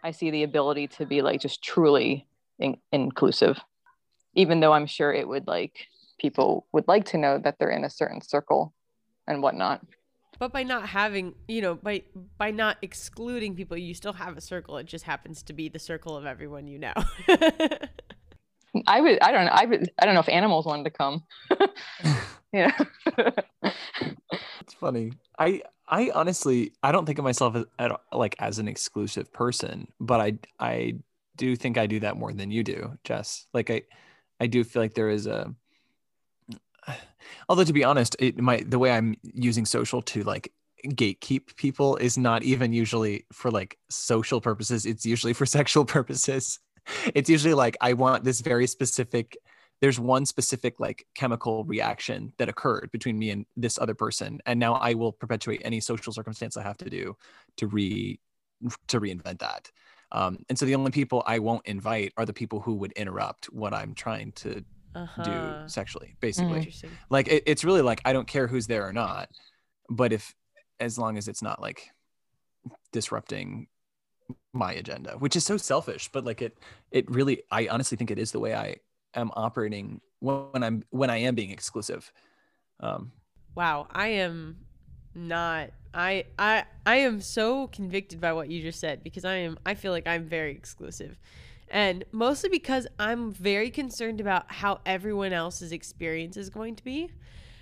I 0.02 0.12
see 0.12 0.30
the 0.30 0.42
ability 0.44 0.88
to 0.88 1.06
be 1.06 1.22
like 1.22 1.40
just 1.40 1.62
truly 1.62 2.26
in- 2.58 2.78
inclusive, 2.92 3.58
even 4.34 4.60
though 4.60 4.72
I'm 4.72 4.86
sure 4.86 5.12
it 5.12 5.26
would 5.26 5.46
like 5.46 5.86
people 6.18 6.66
would 6.72 6.86
like 6.88 7.04
to 7.06 7.18
know 7.18 7.38
that 7.38 7.56
they're 7.58 7.70
in 7.70 7.84
a 7.84 7.90
certain 7.90 8.20
circle 8.20 8.72
and 9.26 9.42
whatnot. 9.42 9.80
But 10.38 10.52
by 10.52 10.62
not 10.62 10.88
having, 10.88 11.34
you 11.48 11.62
know, 11.62 11.74
by 11.74 12.02
by 12.38 12.50
not 12.50 12.78
excluding 12.82 13.54
people, 13.54 13.76
you 13.76 13.94
still 13.94 14.12
have 14.12 14.36
a 14.36 14.40
circle. 14.40 14.76
It 14.78 14.86
just 14.86 15.04
happens 15.04 15.42
to 15.44 15.52
be 15.52 15.68
the 15.68 15.78
circle 15.78 16.16
of 16.16 16.26
everyone 16.26 16.66
you 16.66 16.78
know. 16.78 16.94
I 18.86 19.00
would. 19.00 19.18
I 19.22 19.32
don't 19.32 19.46
know. 19.46 19.52
I 19.52 19.64
would. 19.66 19.90
I 19.98 20.06
don't 20.06 20.14
know 20.14 20.20
if 20.20 20.28
animals 20.28 20.66
wanted 20.66 20.84
to 20.84 20.90
come. 20.90 21.22
yeah. 22.52 22.76
it's 23.16 24.74
funny. 24.80 25.12
I 25.38 25.62
I 25.88 26.10
honestly 26.14 26.72
I 26.82 26.92
don't 26.92 27.06
think 27.06 27.18
of 27.18 27.24
myself 27.24 27.54
as 27.56 27.64
at, 27.78 27.92
like 28.12 28.36
as 28.38 28.58
an 28.58 28.68
exclusive 28.68 29.32
person, 29.32 29.88
but 30.00 30.20
I 30.20 30.38
I 30.58 30.94
do 31.36 31.56
think 31.56 31.78
I 31.78 31.86
do 31.86 32.00
that 32.00 32.16
more 32.16 32.32
than 32.32 32.50
you 32.50 32.64
do, 32.64 32.96
Jess. 33.04 33.46
Like 33.52 33.70
I 33.70 33.82
I 34.40 34.46
do 34.46 34.64
feel 34.64 34.82
like 34.82 34.94
there 34.94 35.10
is 35.10 35.26
a 35.26 35.54
although 37.48 37.64
to 37.64 37.72
be 37.72 37.84
honest, 37.84 38.16
it 38.18 38.38
might 38.38 38.70
the 38.70 38.78
way 38.78 38.92
I'm 38.92 39.16
using 39.22 39.64
social 39.64 40.02
to 40.02 40.22
like 40.22 40.52
gatekeep 40.86 41.56
people 41.56 41.96
is 41.96 42.18
not 42.18 42.42
even 42.42 42.72
usually 42.72 43.26
for 43.32 43.50
like 43.50 43.78
social 43.90 44.40
purposes. 44.40 44.86
It's 44.86 45.06
usually 45.06 45.32
for 45.32 45.46
sexual 45.58 45.84
purposes. 45.84 46.58
It's 47.14 47.30
usually 47.30 47.54
like 47.54 47.76
I 47.80 47.94
want 47.94 48.24
this 48.24 48.40
very 48.40 48.66
specific 48.66 49.36
there's 49.80 49.98
one 49.98 50.24
specific 50.24 50.78
like 50.78 51.04
chemical 51.14 51.64
reaction 51.64 52.32
that 52.38 52.48
occurred 52.48 52.90
between 52.92 53.18
me 53.18 53.30
and 53.30 53.44
this 53.56 53.78
other 53.78 53.94
person 53.94 54.40
and 54.46 54.58
now 54.58 54.74
I 54.74 54.94
will 54.94 55.12
perpetuate 55.12 55.60
any 55.64 55.80
social 55.80 56.12
circumstance 56.12 56.56
I 56.56 56.62
have 56.62 56.78
to 56.78 56.88
do 56.88 57.16
to 57.58 57.66
re 57.66 58.20
to 58.88 59.00
reinvent 59.00 59.40
that. 59.40 59.70
Um, 60.12 60.38
and 60.48 60.58
so 60.58 60.64
the 60.64 60.76
only 60.76 60.92
people 60.92 61.22
I 61.26 61.38
won't 61.40 61.66
invite 61.66 62.12
are 62.16 62.24
the 62.24 62.32
people 62.32 62.60
who 62.60 62.74
would 62.74 62.92
interrupt 62.92 63.46
what 63.46 63.74
I'm 63.74 63.94
trying 63.94 64.32
to 64.32 64.64
uh-huh. 64.94 65.22
do 65.22 65.68
sexually 65.68 66.16
basically 66.20 66.66
mm. 66.66 66.88
like 67.10 67.28
it, 67.28 67.42
it's 67.46 67.64
really 67.64 67.82
like 67.82 68.00
i 68.04 68.12
don't 68.12 68.28
care 68.28 68.46
who's 68.46 68.66
there 68.66 68.86
or 68.86 68.92
not 68.92 69.28
but 69.90 70.12
if 70.12 70.34
as 70.80 70.98
long 70.98 71.16
as 71.18 71.28
it's 71.28 71.42
not 71.42 71.60
like 71.60 71.90
disrupting 72.92 73.66
my 74.52 74.72
agenda 74.72 75.16
which 75.18 75.36
is 75.36 75.44
so 75.44 75.56
selfish 75.56 76.08
but 76.12 76.24
like 76.24 76.40
it 76.40 76.58
it 76.90 77.10
really 77.10 77.42
i 77.50 77.66
honestly 77.68 77.96
think 77.96 78.10
it 78.10 78.18
is 78.18 78.32
the 78.32 78.40
way 78.40 78.54
i 78.54 78.76
am 79.14 79.30
operating 79.34 80.00
when 80.20 80.62
i'm 80.62 80.82
when 80.90 81.10
i 81.10 81.16
am 81.16 81.34
being 81.34 81.50
exclusive 81.50 82.10
um 82.80 83.12
wow 83.54 83.86
i 83.90 84.08
am 84.08 84.56
not 85.14 85.70
i 85.92 86.24
i 86.38 86.64
i 86.86 86.96
am 86.96 87.20
so 87.20 87.66
convicted 87.68 88.20
by 88.20 88.32
what 88.32 88.48
you 88.48 88.62
just 88.62 88.80
said 88.80 89.02
because 89.02 89.24
i 89.24 89.34
am 89.34 89.58
i 89.66 89.74
feel 89.74 89.92
like 89.92 90.06
i'm 90.06 90.24
very 90.24 90.52
exclusive 90.52 91.18
and 91.70 92.04
mostly 92.12 92.50
because 92.50 92.86
I'm 92.98 93.32
very 93.32 93.70
concerned 93.70 94.20
about 94.20 94.50
how 94.50 94.80
everyone 94.84 95.32
else's 95.32 95.72
experience 95.72 96.36
is 96.36 96.50
going 96.50 96.76
to 96.76 96.84
be. 96.84 97.10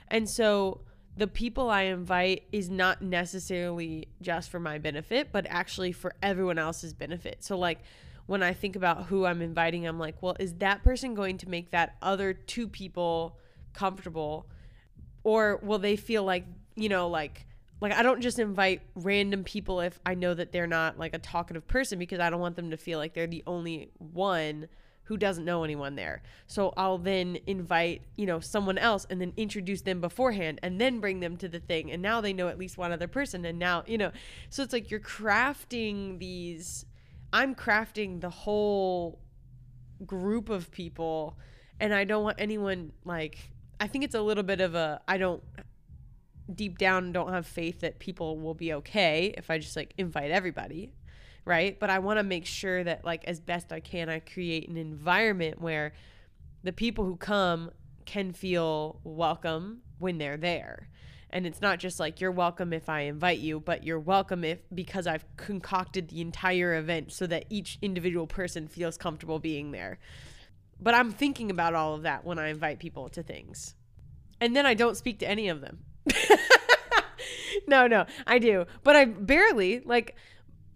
And 0.08 0.28
so 0.28 0.82
the 1.16 1.26
people 1.26 1.68
I 1.68 1.82
invite 1.82 2.44
is 2.52 2.70
not 2.70 3.02
necessarily 3.02 4.08
just 4.20 4.50
for 4.50 4.58
my 4.58 4.78
benefit, 4.78 5.28
but 5.30 5.46
actually 5.48 5.92
for 5.92 6.14
everyone 6.22 6.58
else's 6.58 6.94
benefit. 6.94 7.44
So, 7.44 7.58
like, 7.58 7.80
when 8.26 8.42
I 8.42 8.52
think 8.52 8.76
about 8.76 9.06
who 9.06 9.26
I'm 9.26 9.42
inviting, 9.42 9.86
I'm 9.86 9.98
like, 9.98 10.22
well, 10.22 10.36
is 10.38 10.54
that 10.54 10.82
person 10.82 11.14
going 11.14 11.38
to 11.38 11.48
make 11.48 11.70
that 11.70 11.96
other 12.00 12.32
two 12.32 12.66
people 12.68 13.38
comfortable? 13.72 14.46
Or 15.24 15.60
will 15.62 15.78
they 15.78 15.96
feel 15.96 16.24
like, 16.24 16.44
you 16.74 16.88
know, 16.88 17.08
like, 17.08 17.46
like 17.82 17.92
I 17.92 18.04
don't 18.04 18.20
just 18.20 18.38
invite 18.38 18.80
random 18.94 19.42
people 19.42 19.80
if 19.80 19.98
I 20.06 20.14
know 20.14 20.34
that 20.34 20.52
they're 20.52 20.68
not 20.68 21.00
like 21.00 21.14
a 21.14 21.18
talkative 21.18 21.66
person 21.66 21.98
because 21.98 22.20
I 22.20 22.30
don't 22.30 22.40
want 22.40 22.54
them 22.54 22.70
to 22.70 22.76
feel 22.76 23.00
like 23.00 23.12
they're 23.12 23.26
the 23.26 23.42
only 23.44 23.90
one 23.98 24.68
who 25.02 25.16
doesn't 25.16 25.44
know 25.44 25.64
anyone 25.64 25.96
there. 25.96 26.22
So 26.46 26.72
I'll 26.76 26.96
then 26.96 27.38
invite, 27.48 28.02
you 28.16 28.24
know, 28.24 28.38
someone 28.38 28.78
else 28.78 29.04
and 29.10 29.20
then 29.20 29.32
introduce 29.36 29.82
them 29.82 30.00
beforehand 30.00 30.60
and 30.62 30.80
then 30.80 31.00
bring 31.00 31.18
them 31.18 31.36
to 31.38 31.48
the 31.48 31.58
thing 31.58 31.90
and 31.90 32.00
now 32.00 32.20
they 32.20 32.32
know 32.32 32.46
at 32.46 32.56
least 32.56 32.78
one 32.78 32.92
other 32.92 33.08
person 33.08 33.44
and 33.44 33.58
now, 33.58 33.82
you 33.88 33.98
know. 33.98 34.12
So 34.48 34.62
it's 34.62 34.72
like 34.72 34.88
you're 34.92 35.00
crafting 35.00 36.20
these 36.20 36.86
I'm 37.32 37.52
crafting 37.56 38.20
the 38.20 38.30
whole 38.30 39.18
group 40.06 40.50
of 40.50 40.70
people 40.70 41.36
and 41.80 41.92
I 41.92 42.04
don't 42.04 42.22
want 42.22 42.36
anyone 42.38 42.92
like 43.04 43.50
I 43.80 43.88
think 43.88 44.04
it's 44.04 44.14
a 44.14 44.22
little 44.22 44.44
bit 44.44 44.60
of 44.60 44.76
a 44.76 45.00
I 45.08 45.16
don't 45.18 45.42
deep 46.56 46.78
down 46.78 47.12
don't 47.12 47.32
have 47.32 47.46
faith 47.46 47.80
that 47.80 47.98
people 47.98 48.38
will 48.38 48.54
be 48.54 48.72
okay 48.74 49.34
if 49.36 49.50
I 49.50 49.58
just 49.58 49.76
like 49.76 49.94
invite 49.98 50.30
everybody, 50.30 50.92
right? 51.44 51.78
But 51.78 51.90
I 51.90 51.98
want 51.98 52.18
to 52.18 52.22
make 52.22 52.46
sure 52.46 52.84
that 52.84 53.04
like 53.04 53.24
as 53.24 53.40
best 53.40 53.72
I 53.72 53.80
can 53.80 54.08
I 54.08 54.20
create 54.20 54.68
an 54.68 54.76
environment 54.76 55.60
where 55.60 55.92
the 56.62 56.72
people 56.72 57.04
who 57.04 57.16
come 57.16 57.70
can 58.04 58.32
feel 58.32 59.00
welcome 59.04 59.82
when 59.98 60.18
they're 60.18 60.36
there. 60.36 60.88
And 61.30 61.46
it's 61.46 61.62
not 61.62 61.78
just 61.78 61.98
like 61.98 62.20
you're 62.20 62.30
welcome 62.30 62.72
if 62.72 62.88
I 62.88 63.02
invite 63.02 63.38
you, 63.38 63.58
but 63.58 63.84
you're 63.84 63.98
welcome 63.98 64.44
if 64.44 64.58
because 64.74 65.06
I've 65.06 65.24
concocted 65.36 66.08
the 66.08 66.20
entire 66.20 66.76
event 66.76 67.10
so 67.10 67.26
that 67.26 67.46
each 67.48 67.78
individual 67.80 68.26
person 68.26 68.68
feels 68.68 68.98
comfortable 68.98 69.38
being 69.38 69.70
there. 69.70 69.98
But 70.78 70.94
I'm 70.94 71.10
thinking 71.10 71.50
about 71.50 71.74
all 71.74 71.94
of 71.94 72.02
that 72.02 72.24
when 72.24 72.38
I 72.38 72.48
invite 72.48 72.80
people 72.80 73.08
to 73.10 73.22
things. 73.22 73.74
And 74.40 74.54
then 74.54 74.66
I 74.66 74.74
don't 74.74 74.96
speak 74.96 75.20
to 75.20 75.28
any 75.28 75.48
of 75.48 75.60
them. 75.60 75.84
no, 77.66 77.86
no, 77.86 78.06
I 78.26 78.38
do, 78.38 78.66
but 78.82 78.96
I 78.96 79.04
barely 79.06 79.80
like 79.80 80.16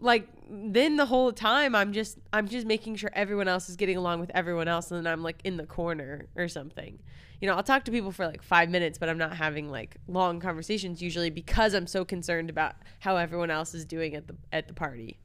like 0.01 0.29
then 0.49 0.97
the 0.97 1.07
whole 1.07 1.33
time 1.33 1.75
I'm 1.75 1.93
just 1.93 2.19
I'm 2.33 2.49
just 2.49 2.67
making 2.67 2.97
sure 2.97 3.11
everyone 3.15 3.49
else 3.49 3.69
is 3.69 3.77
getting 3.77 3.97
along 3.97 4.21
with 4.21 4.31
everyone 4.35 4.69
else 4.69 4.91
and 4.91 5.05
then 5.05 5.13
I'm 5.13 5.23
like 5.23 5.41
in 5.45 5.57
the 5.57 5.67
corner 5.67 6.27
or 6.37 6.49
something. 6.49 6.99
You 7.41 7.49
know, 7.49 7.55
I'll 7.55 7.63
talk 7.63 7.85
to 7.85 7.91
people 7.91 8.13
for 8.13 8.27
like 8.27 8.43
5 8.43 8.71
minutes 8.71 8.99
but 8.99 9.09
I'm 9.09 9.19
not 9.19 9.37
having 9.37 9.71
like 9.71 9.97
long 10.07 10.41
conversations 10.41 11.03
usually 11.03 11.31
because 11.31 11.75
I'm 11.75 11.87
so 11.87 12.05
concerned 12.05 12.51
about 12.51 12.77
how 13.01 13.17
everyone 13.17 13.51
else 13.51 13.75
is 13.75 13.85
doing 13.85 14.15
at 14.15 14.29
the 14.29 14.37
at 14.53 14.69
the 14.69 14.75
party. 14.75 15.19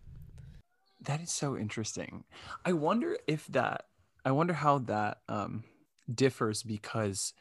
That 1.01 1.21
is 1.21 1.31
so 1.31 1.57
interesting. 1.57 2.23
I 2.65 2.73
wonder 2.73 3.17
if 3.27 3.47
that 3.47 3.85
I 4.23 4.31
wonder 4.31 4.53
how 4.53 4.79
that 4.79 5.19
um 5.27 5.65
differs 6.13 6.63
because 6.63 7.33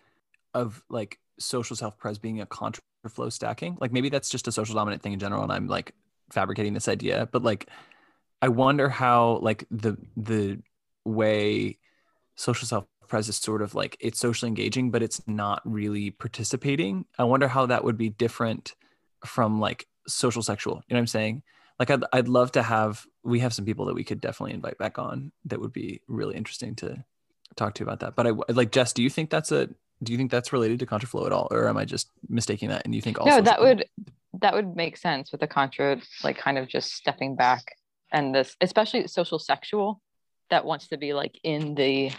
of 0.52 0.82
like 0.88 1.18
social 1.40 1.74
self 1.76 1.98
pres 1.98 2.18
being 2.18 2.40
a 2.40 2.46
contra 2.46 2.82
flow 3.08 3.30
stacking. 3.30 3.76
Like 3.80 3.92
maybe 3.92 4.08
that's 4.08 4.28
just 4.28 4.46
a 4.48 4.52
social 4.52 4.74
dominant 4.74 5.02
thing 5.02 5.12
in 5.12 5.18
general, 5.18 5.42
and 5.42 5.52
I'm 5.52 5.66
like 5.66 5.94
fabricating 6.30 6.74
this 6.74 6.88
idea. 6.88 7.28
But 7.32 7.42
like, 7.42 7.68
I 8.42 8.48
wonder 8.48 8.88
how 8.88 9.38
like 9.42 9.64
the 9.70 9.96
the 10.16 10.58
way 11.04 11.78
social 12.36 12.66
self 12.66 12.86
pres 13.08 13.28
is 13.28 13.36
sort 13.36 13.62
of 13.62 13.74
like 13.74 13.96
it's 14.00 14.18
socially 14.18 14.48
engaging, 14.48 14.90
but 14.90 15.02
it's 15.02 15.26
not 15.26 15.62
really 15.64 16.10
participating. 16.10 17.06
I 17.18 17.24
wonder 17.24 17.48
how 17.48 17.66
that 17.66 17.84
would 17.84 17.98
be 17.98 18.10
different 18.10 18.74
from 19.24 19.60
like 19.60 19.86
social 20.06 20.42
sexual. 20.42 20.76
You 20.88 20.94
know 20.94 20.98
what 20.98 21.00
I'm 21.00 21.06
saying? 21.08 21.42
Like 21.78 21.90
I'd 21.90 22.04
I'd 22.12 22.28
love 22.28 22.52
to 22.52 22.62
have 22.62 23.06
we 23.24 23.40
have 23.40 23.52
some 23.52 23.64
people 23.64 23.86
that 23.86 23.94
we 23.94 24.04
could 24.04 24.20
definitely 24.20 24.54
invite 24.54 24.78
back 24.78 24.98
on 24.98 25.32
that 25.46 25.60
would 25.60 25.72
be 25.72 26.00
really 26.08 26.36
interesting 26.36 26.74
to 26.76 27.04
talk 27.56 27.74
to 27.74 27.80
you 27.80 27.86
about 27.86 28.00
that. 28.00 28.16
But 28.16 28.26
I 28.26 28.52
like 28.52 28.72
Jess, 28.72 28.92
do 28.92 29.02
you 29.02 29.10
think 29.10 29.30
that's 29.30 29.52
a 29.52 29.68
do 30.02 30.12
you 30.12 30.18
think 30.18 30.30
that's 30.30 30.52
related 30.52 30.78
to 30.78 30.86
contraflow 30.86 31.26
at 31.26 31.32
all 31.32 31.48
or 31.50 31.68
am 31.68 31.76
i 31.76 31.84
just 31.84 32.10
mistaking 32.28 32.68
that? 32.68 32.82
And 32.84 32.94
you 32.94 33.00
think 33.00 33.18
also 33.18 33.36
no 33.36 33.40
that 33.42 33.60
would 33.60 33.84
that 34.40 34.54
would 34.54 34.76
make 34.76 34.96
sense 34.96 35.32
with 35.32 35.40
the 35.40 35.46
contra 35.46 36.00
like 36.24 36.38
kind 36.38 36.58
of 36.58 36.68
just 36.68 36.92
stepping 36.92 37.36
back 37.36 37.62
and 38.12 38.34
this 38.34 38.56
especially 38.60 39.06
social 39.06 39.38
sexual 39.38 40.00
that 40.50 40.64
wants 40.64 40.88
to 40.88 40.96
be 40.96 41.12
like 41.12 41.38
in 41.44 41.74
the 41.74 42.10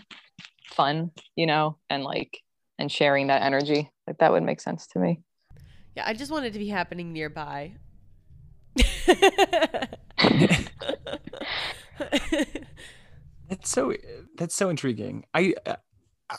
fun 0.66 1.12
you 1.36 1.46
know 1.46 1.78
and 1.90 2.04
like 2.04 2.40
and 2.80 2.92
sharing 2.92 3.28
that 3.28 3.44
energy. 3.44 3.92
Like 4.08 4.18
that 4.18 4.32
would 4.32 4.44
make 4.44 4.60
sense 4.60 4.88
to 4.88 5.00
me. 5.00 5.22
Yeah 5.96 6.04
i 6.06 6.14
just 6.14 6.32
want 6.32 6.46
it 6.46 6.54
to 6.54 6.60
be 6.60 6.70
happening 6.70 7.14
nearby. 7.14 7.76
That's 13.52 13.70
so 13.70 13.94
that's 14.38 14.56
so 14.56 14.70
intriguing. 14.70 15.26
I 15.34 15.54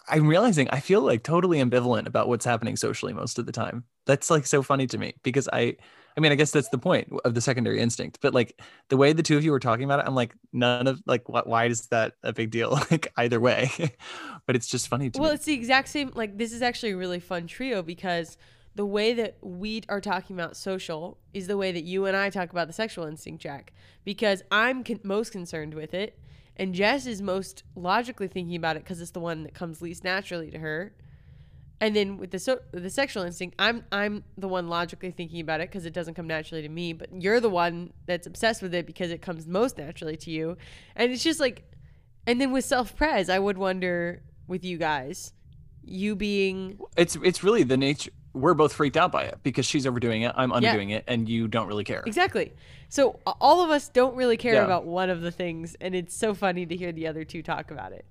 I'm 0.08 0.26
realizing 0.26 0.68
I 0.70 0.80
feel 0.80 1.02
like 1.02 1.22
totally 1.22 1.58
ambivalent 1.58 2.06
about 2.06 2.28
what's 2.28 2.44
happening 2.44 2.76
socially 2.76 3.12
most 3.12 3.38
of 3.38 3.46
the 3.46 3.52
time. 3.52 3.84
That's 4.06 4.30
like 4.30 4.46
so 4.46 4.62
funny 4.62 4.86
to 4.88 4.98
me 4.98 5.14
because 5.22 5.48
I 5.52 5.76
I 6.16 6.20
mean, 6.20 6.32
I 6.32 6.34
guess 6.34 6.50
that's 6.50 6.68
the 6.68 6.78
point 6.78 7.10
of 7.24 7.34
the 7.34 7.40
secondary 7.40 7.80
instinct. 7.80 8.18
But 8.20 8.34
like 8.34 8.60
the 8.88 8.96
way 8.96 9.12
the 9.12 9.22
two 9.22 9.36
of 9.36 9.44
you 9.44 9.50
were 9.50 9.60
talking 9.60 9.84
about 9.84 10.00
it, 10.00 10.06
I'm 10.06 10.14
like, 10.14 10.34
none 10.52 10.86
of 10.86 11.02
like, 11.06 11.28
what, 11.28 11.46
why 11.46 11.66
is 11.66 11.86
that 11.86 12.14
a 12.22 12.32
big 12.32 12.50
deal? 12.50 12.70
like 12.90 13.12
either 13.16 13.40
way, 13.40 13.70
but 14.46 14.56
it's 14.56 14.66
just 14.66 14.88
funny 14.88 15.10
to 15.10 15.18
well, 15.18 15.24
me. 15.24 15.28
Well, 15.28 15.34
it's 15.34 15.44
the 15.44 15.54
exact 15.54 15.88
same. 15.88 16.12
Like 16.14 16.38
this 16.38 16.52
is 16.52 16.62
actually 16.62 16.92
a 16.92 16.96
really 16.96 17.20
fun 17.20 17.46
trio 17.46 17.82
because 17.82 18.36
the 18.74 18.86
way 18.86 19.12
that 19.14 19.36
we 19.42 19.82
are 19.88 20.00
talking 20.00 20.36
about 20.36 20.56
social 20.56 21.18
is 21.34 21.46
the 21.46 21.56
way 21.56 21.72
that 21.72 21.84
you 21.84 22.06
and 22.06 22.16
I 22.16 22.30
talk 22.30 22.50
about 22.50 22.66
the 22.66 22.72
sexual 22.72 23.04
instinct, 23.04 23.42
Jack. 23.42 23.72
Because 24.04 24.42
I'm 24.50 24.84
con- 24.84 25.00
most 25.02 25.32
concerned 25.32 25.74
with 25.74 25.94
it, 25.94 26.18
and 26.56 26.74
Jess 26.74 27.06
is 27.06 27.22
most 27.22 27.62
logically 27.74 28.28
thinking 28.28 28.56
about 28.56 28.76
it 28.76 28.84
because 28.84 29.00
it's 29.00 29.10
the 29.12 29.20
one 29.20 29.44
that 29.44 29.54
comes 29.54 29.80
least 29.80 30.04
naturally 30.04 30.50
to 30.50 30.58
her. 30.58 30.92
And 31.80 31.96
then 31.96 32.16
with 32.16 32.30
the 32.30 32.38
so 32.38 32.60
the 32.70 32.90
sexual 32.90 33.24
instinct, 33.24 33.56
I'm 33.58 33.84
I'm 33.90 34.22
the 34.38 34.46
one 34.46 34.68
logically 34.68 35.10
thinking 35.10 35.40
about 35.40 35.60
it 35.60 35.68
because 35.68 35.84
it 35.84 35.92
doesn't 35.92 36.14
come 36.14 36.28
naturally 36.28 36.62
to 36.62 36.68
me. 36.68 36.92
But 36.92 37.08
you're 37.20 37.40
the 37.40 37.50
one 37.50 37.92
that's 38.06 38.26
obsessed 38.26 38.62
with 38.62 38.72
it 38.74 38.86
because 38.86 39.10
it 39.10 39.20
comes 39.20 39.48
most 39.48 39.78
naturally 39.78 40.16
to 40.18 40.30
you. 40.30 40.56
And 40.94 41.10
it's 41.10 41.24
just 41.24 41.40
like, 41.40 41.64
and 42.24 42.40
then 42.40 42.52
with 42.52 42.64
self 42.64 42.94
pres, 42.94 43.28
I 43.28 43.40
would 43.40 43.58
wonder 43.58 44.22
with 44.46 44.64
you 44.64 44.78
guys, 44.78 45.32
you 45.82 46.14
being 46.14 46.78
it's 46.96 47.16
it's 47.16 47.42
really 47.42 47.64
the 47.64 47.76
nature. 47.76 48.12
We're 48.34 48.54
both 48.54 48.72
freaked 48.72 48.96
out 48.96 49.12
by 49.12 49.24
it 49.24 49.38
because 49.42 49.66
she's 49.66 49.86
overdoing 49.86 50.22
it, 50.22 50.32
I'm 50.36 50.50
underdoing 50.52 50.90
it, 50.90 51.04
and 51.06 51.28
you 51.28 51.48
don't 51.48 51.66
really 51.66 51.84
care. 51.84 52.02
exactly. 52.06 52.52
So 52.88 53.20
all 53.40 53.62
of 53.62 53.70
us 53.70 53.88
don't 53.88 54.14
really 54.16 54.36
care 54.36 54.54
Yeah. 54.54 54.64
about 54.64 54.84
one 54.86 55.08
of 55.10 55.20
the 55.22 55.30
things, 55.30 55.76
and 55.80 55.94
it's 55.94 56.14
so 56.14 56.34
funny 56.34 56.66
to 56.66 56.76
hear 56.76 56.92
the 56.92 57.06
other 57.06 57.24
two 57.24 57.42
talk 57.42 57.70
about 57.70 57.92
it. 57.92 58.04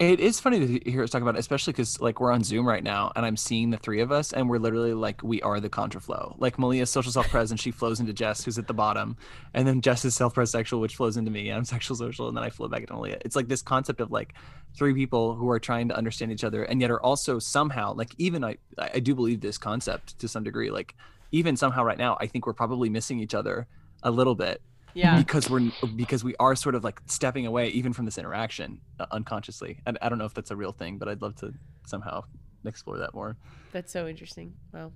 It 0.00 0.18
is 0.18 0.40
funny 0.40 0.58
to 0.58 0.90
hear 0.90 1.04
us 1.04 1.10
talk 1.10 1.22
about 1.22 1.36
it, 1.36 1.38
especially 1.38 1.72
because 1.72 2.00
like 2.00 2.18
we're 2.18 2.32
on 2.32 2.42
Zoom 2.42 2.66
right 2.66 2.82
now, 2.82 3.12
and 3.14 3.24
I'm 3.24 3.36
seeing 3.36 3.70
the 3.70 3.76
three 3.76 4.00
of 4.00 4.10
us, 4.10 4.32
and 4.32 4.50
we're 4.50 4.58
literally 4.58 4.92
like 4.92 5.22
we 5.22 5.40
are 5.42 5.60
the 5.60 5.70
contraflow. 5.70 6.34
Like 6.36 6.58
Malia's 6.58 6.90
social 6.90 7.12
self 7.12 7.28
pres, 7.28 7.52
and 7.52 7.60
she 7.60 7.70
flows 7.70 8.00
into 8.00 8.12
Jess, 8.12 8.44
who's 8.44 8.58
at 8.58 8.66
the 8.66 8.74
bottom, 8.74 9.16
and 9.54 9.68
then 9.68 9.80
Jess 9.80 10.04
is 10.04 10.16
self 10.16 10.34
pres 10.34 10.50
sexual, 10.50 10.80
which 10.80 10.96
flows 10.96 11.16
into 11.16 11.30
me. 11.30 11.48
And 11.48 11.58
I'm 11.58 11.64
sexual 11.76 11.96
social, 11.96 12.26
and 12.26 12.36
then 12.36 12.42
I 12.42 12.50
flow 12.50 12.66
back 12.66 12.80
into 12.80 12.94
Malia. 12.94 13.18
It's 13.24 13.36
like 13.36 13.46
this 13.46 13.62
concept 13.62 14.00
of 14.00 14.10
like 14.10 14.34
three 14.76 14.94
people 14.94 15.36
who 15.36 15.48
are 15.48 15.60
trying 15.60 15.88
to 15.90 15.96
understand 15.96 16.32
each 16.32 16.42
other, 16.42 16.64
and 16.64 16.80
yet 16.80 16.90
are 16.90 17.00
also 17.00 17.38
somehow 17.38 17.94
like 17.94 18.16
even 18.18 18.42
I 18.42 18.56
I 18.76 18.98
do 18.98 19.14
believe 19.14 19.42
this 19.42 19.58
concept 19.58 20.18
to 20.18 20.26
some 20.26 20.42
degree. 20.42 20.72
Like 20.72 20.96
even 21.30 21.56
somehow 21.56 21.84
right 21.84 21.98
now, 21.98 22.16
I 22.20 22.26
think 22.26 22.48
we're 22.48 22.52
probably 22.52 22.90
missing 22.90 23.20
each 23.20 23.34
other 23.34 23.68
a 24.02 24.10
little 24.10 24.34
bit 24.34 24.60
Yeah. 24.94 25.18
because 25.18 25.50
we're 25.50 25.70
because 25.96 26.22
we 26.22 26.34
are 26.38 26.54
sort 26.54 26.74
of 26.74 26.84
like 26.84 27.00
stepping 27.06 27.46
away 27.46 27.68
even 27.68 27.92
from 27.92 28.04
this 28.04 28.16
interaction 28.16 28.80
uh, 29.00 29.06
unconsciously 29.10 29.80
and 29.86 29.98
i 30.00 30.08
don't 30.08 30.18
know 30.18 30.24
if 30.24 30.34
that's 30.34 30.50
a 30.50 30.56
real 30.56 30.72
thing 30.72 30.98
but 30.98 31.08
i'd 31.08 31.20
love 31.20 31.34
to 31.36 31.52
somehow 31.86 32.22
explore 32.64 32.98
that 32.98 33.12
more 33.12 33.36
That's 33.72 33.92
so 33.92 34.06
interesting. 34.06 34.54
Wow. 34.72 34.92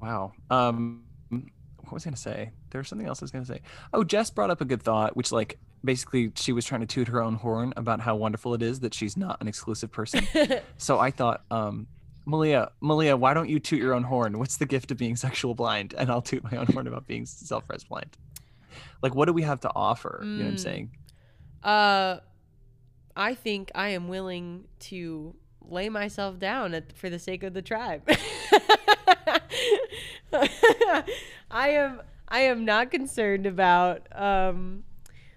wow 0.00 0.32
um 0.50 1.02
what 1.30 1.92
was 1.92 2.04
i 2.04 2.06
going 2.06 2.14
to 2.14 2.20
say 2.20 2.50
there 2.70 2.78
was 2.78 2.88
something 2.88 3.06
else 3.06 3.20
i 3.20 3.24
was 3.24 3.30
going 3.30 3.44
to 3.44 3.52
say 3.52 3.60
oh 3.92 4.04
jess 4.04 4.30
brought 4.30 4.50
up 4.50 4.60
a 4.60 4.64
good 4.64 4.82
thought 4.82 5.16
which 5.16 5.32
like 5.32 5.58
basically 5.84 6.32
she 6.36 6.52
was 6.52 6.64
trying 6.64 6.80
to 6.80 6.86
toot 6.86 7.08
her 7.08 7.20
own 7.20 7.34
horn 7.34 7.72
about 7.76 8.00
how 8.00 8.14
wonderful 8.14 8.54
it 8.54 8.62
is 8.62 8.80
that 8.80 8.94
she's 8.94 9.16
not 9.16 9.40
an 9.40 9.48
exclusive 9.48 9.90
person 9.90 10.26
so 10.78 10.98
i 10.98 11.10
thought 11.10 11.42
um 11.50 11.86
Malia, 12.24 12.70
Malia, 12.80 13.16
why 13.16 13.34
don't 13.34 13.48
you 13.48 13.58
toot 13.58 13.80
your 13.80 13.94
own 13.94 14.04
horn? 14.04 14.38
What's 14.38 14.56
the 14.56 14.66
gift 14.66 14.90
of 14.92 14.96
being 14.96 15.16
sexual 15.16 15.54
blind? 15.54 15.94
And 15.96 16.10
I'll 16.10 16.22
toot 16.22 16.44
my 16.44 16.56
own 16.56 16.66
horn 16.66 16.86
about 16.86 17.06
being 17.06 17.26
self-pres 17.26 17.84
blind. 17.84 18.16
Like, 19.02 19.14
what 19.14 19.26
do 19.26 19.32
we 19.32 19.42
have 19.42 19.60
to 19.60 19.70
offer? 19.74 20.20
You 20.22 20.28
know 20.28 20.44
what 20.44 20.48
I'm 20.50 20.56
Mm. 20.56 20.60
saying? 20.60 20.90
Uh, 21.62 22.18
I 23.16 23.34
think 23.34 23.70
I 23.74 23.88
am 23.90 24.08
willing 24.08 24.64
to 24.90 25.34
lay 25.60 25.88
myself 25.88 26.38
down 26.38 26.74
at, 26.74 26.92
for 26.96 27.08
the 27.10 27.18
sake 27.18 27.42
of 27.42 27.54
the 27.54 27.62
tribe. 27.62 28.02
I 30.32 31.68
am 31.68 32.00
I 32.28 32.40
am 32.40 32.64
not 32.64 32.90
concerned 32.90 33.46
about 33.46 34.06
um 34.12 34.84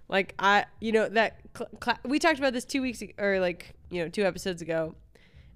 like 0.08 0.34
I 0.40 0.66
you 0.80 0.92
know 0.92 1.10
that 1.10 1.40
cl- 1.56 1.70
cla 1.80 2.00
we 2.06 2.20
talked 2.20 2.40
about 2.40 2.54
this 2.54 2.66
2 2.66 2.82
weeks 2.82 3.02
ag- 3.02 3.16
or 3.18 3.40
like 3.40 3.74
you 3.90 4.02
know 4.04 4.10
2 4.10 4.24
episodes 4.24 4.62
ago. 4.62 4.96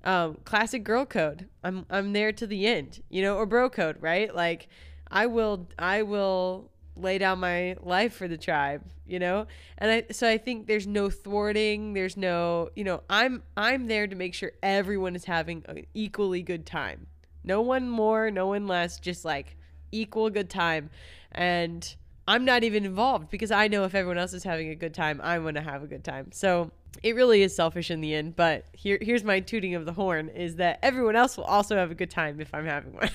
Um 0.04 0.38
classic 0.46 0.84
girl 0.84 1.06
code. 1.06 1.48
I'm 1.64 1.86
I'm 1.90 2.14
there 2.14 2.32
to 2.34 2.48
the 2.48 2.68
end, 2.68 3.02
you 3.10 3.22
know, 3.22 3.38
or 3.38 3.46
bro 3.46 3.70
code, 3.70 3.98
right? 4.02 4.34
Like 4.34 4.68
I 5.10 5.26
will 5.26 5.68
I 5.78 6.02
will 6.04 6.70
lay 7.02 7.18
down 7.18 7.40
my 7.40 7.76
life 7.82 8.14
for 8.14 8.28
the 8.28 8.38
tribe, 8.38 8.84
you 9.06 9.20
know? 9.20 9.48
And 9.78 9.92
I 9.92 10.06
so 10.12 10.30
I 10.30 10.38
think 10.38 10.68
there's 10.68 10.88
no 10.88 11.10
thwarting, 11.10 11.94
there's 11.94 12.18
no, 12.18 12.70
you 12.76 12.84
know, 12.84 13.02
I'm 13.10 13.44
I'm 13.58 13.88
there 13.88 14.08
to 14.08 14.16
make 14.16 14.34
sure 14.34 14.52
everyone 14.62 15.16
is 15.16 15.26
having 15.26 15.64
an 15.68 15.86
equally 15.94 16.42
good 16.42 16.66
time. 16.66 17.08
No 17.44 17.62
one 17.62 17.90
more, 17.90 18.32
no 18.32 18.48
one 18.48 18.68
less, 18.68 19.00
just 19.00 19.26
like 19.26 19.58
equal 19.92 20.30
good 20.30 20.50
time. 20.50 20.90
And 21.32 21.96
I'm 22.28 22.46
not 22.46 22.64
even 22.64 22.86
involved 22.86 23.30
because 23.30 23.50
I 23.50 23.68
know 23.68 23.86
if 23.86 23.96
everyone 23.96 24.18
else 24.18 24.34
is 24.34 24.44
having 24.44 24.70
a 24.70 24.76
good 24.76 24.94
time, 24.94 25.20
I'm 25.24 25.42
going 25.42 25.56
to 25.56 25.62
have 25.62 25.82
a 25.82 25.88
good 25.88 26.04
time. 26.04 26.32
So 26.32 26.72
it 27.02 27.16
really 27.16 27.42
is 27.42 27.56
selfish 27.56 27.90
in 27.92 28.02
the 28.02 28.14
end. 28.14 28.36
But 28.36 28.66
here, 28.74 28.98
here's 29.02 29.24
my 29.24 29.40
tooting 29.40 29.76
of 29.76 29.86
the 29.86 29.94
horn: 29.94 30.30
is 30.30 30.58
that 30.58 30.80
everyone 30.84 31.16
else 31.16 31.38
will 31.38 31.46
also 31.46 31.76
have 31.76 31.92
a 31.92 31.96
good 31.96 32.12
time 32.12 32.40
if 32.40 32.54
I'm 32.54 32.66
having 32.66 32.94
one. 32.94 33.10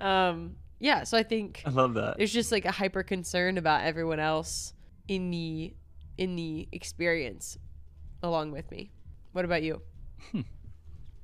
um, 0.00 0.56
yeah. 0.78 1.04
So 1.04 1.16
I 1.16 1.22
think 1.22 1.62
I 1.64 1.70
love 1.70 1.94
that. 1.94 2.16
there's 2.18 2.32
just 2.32 2.52
like 2.52 2.64
a 2.64 2.70
hyper 2.70 3.02
concern 3.02 3.58
about 3.58 3.84
everyone 3.84 4.20
else 4.20 4.72
in 5.08 5.30
the 5.30 5.74
in 6.18 6.36
the 6.36 6.68
experience 6.72 7.58
along 8.22 8.52
with 8.52 8.70
me. 8.70 8.90
What 9.32 9.44
about 9.44 9.62
you? 9.62 9.82
Hmm. 10.32 10.40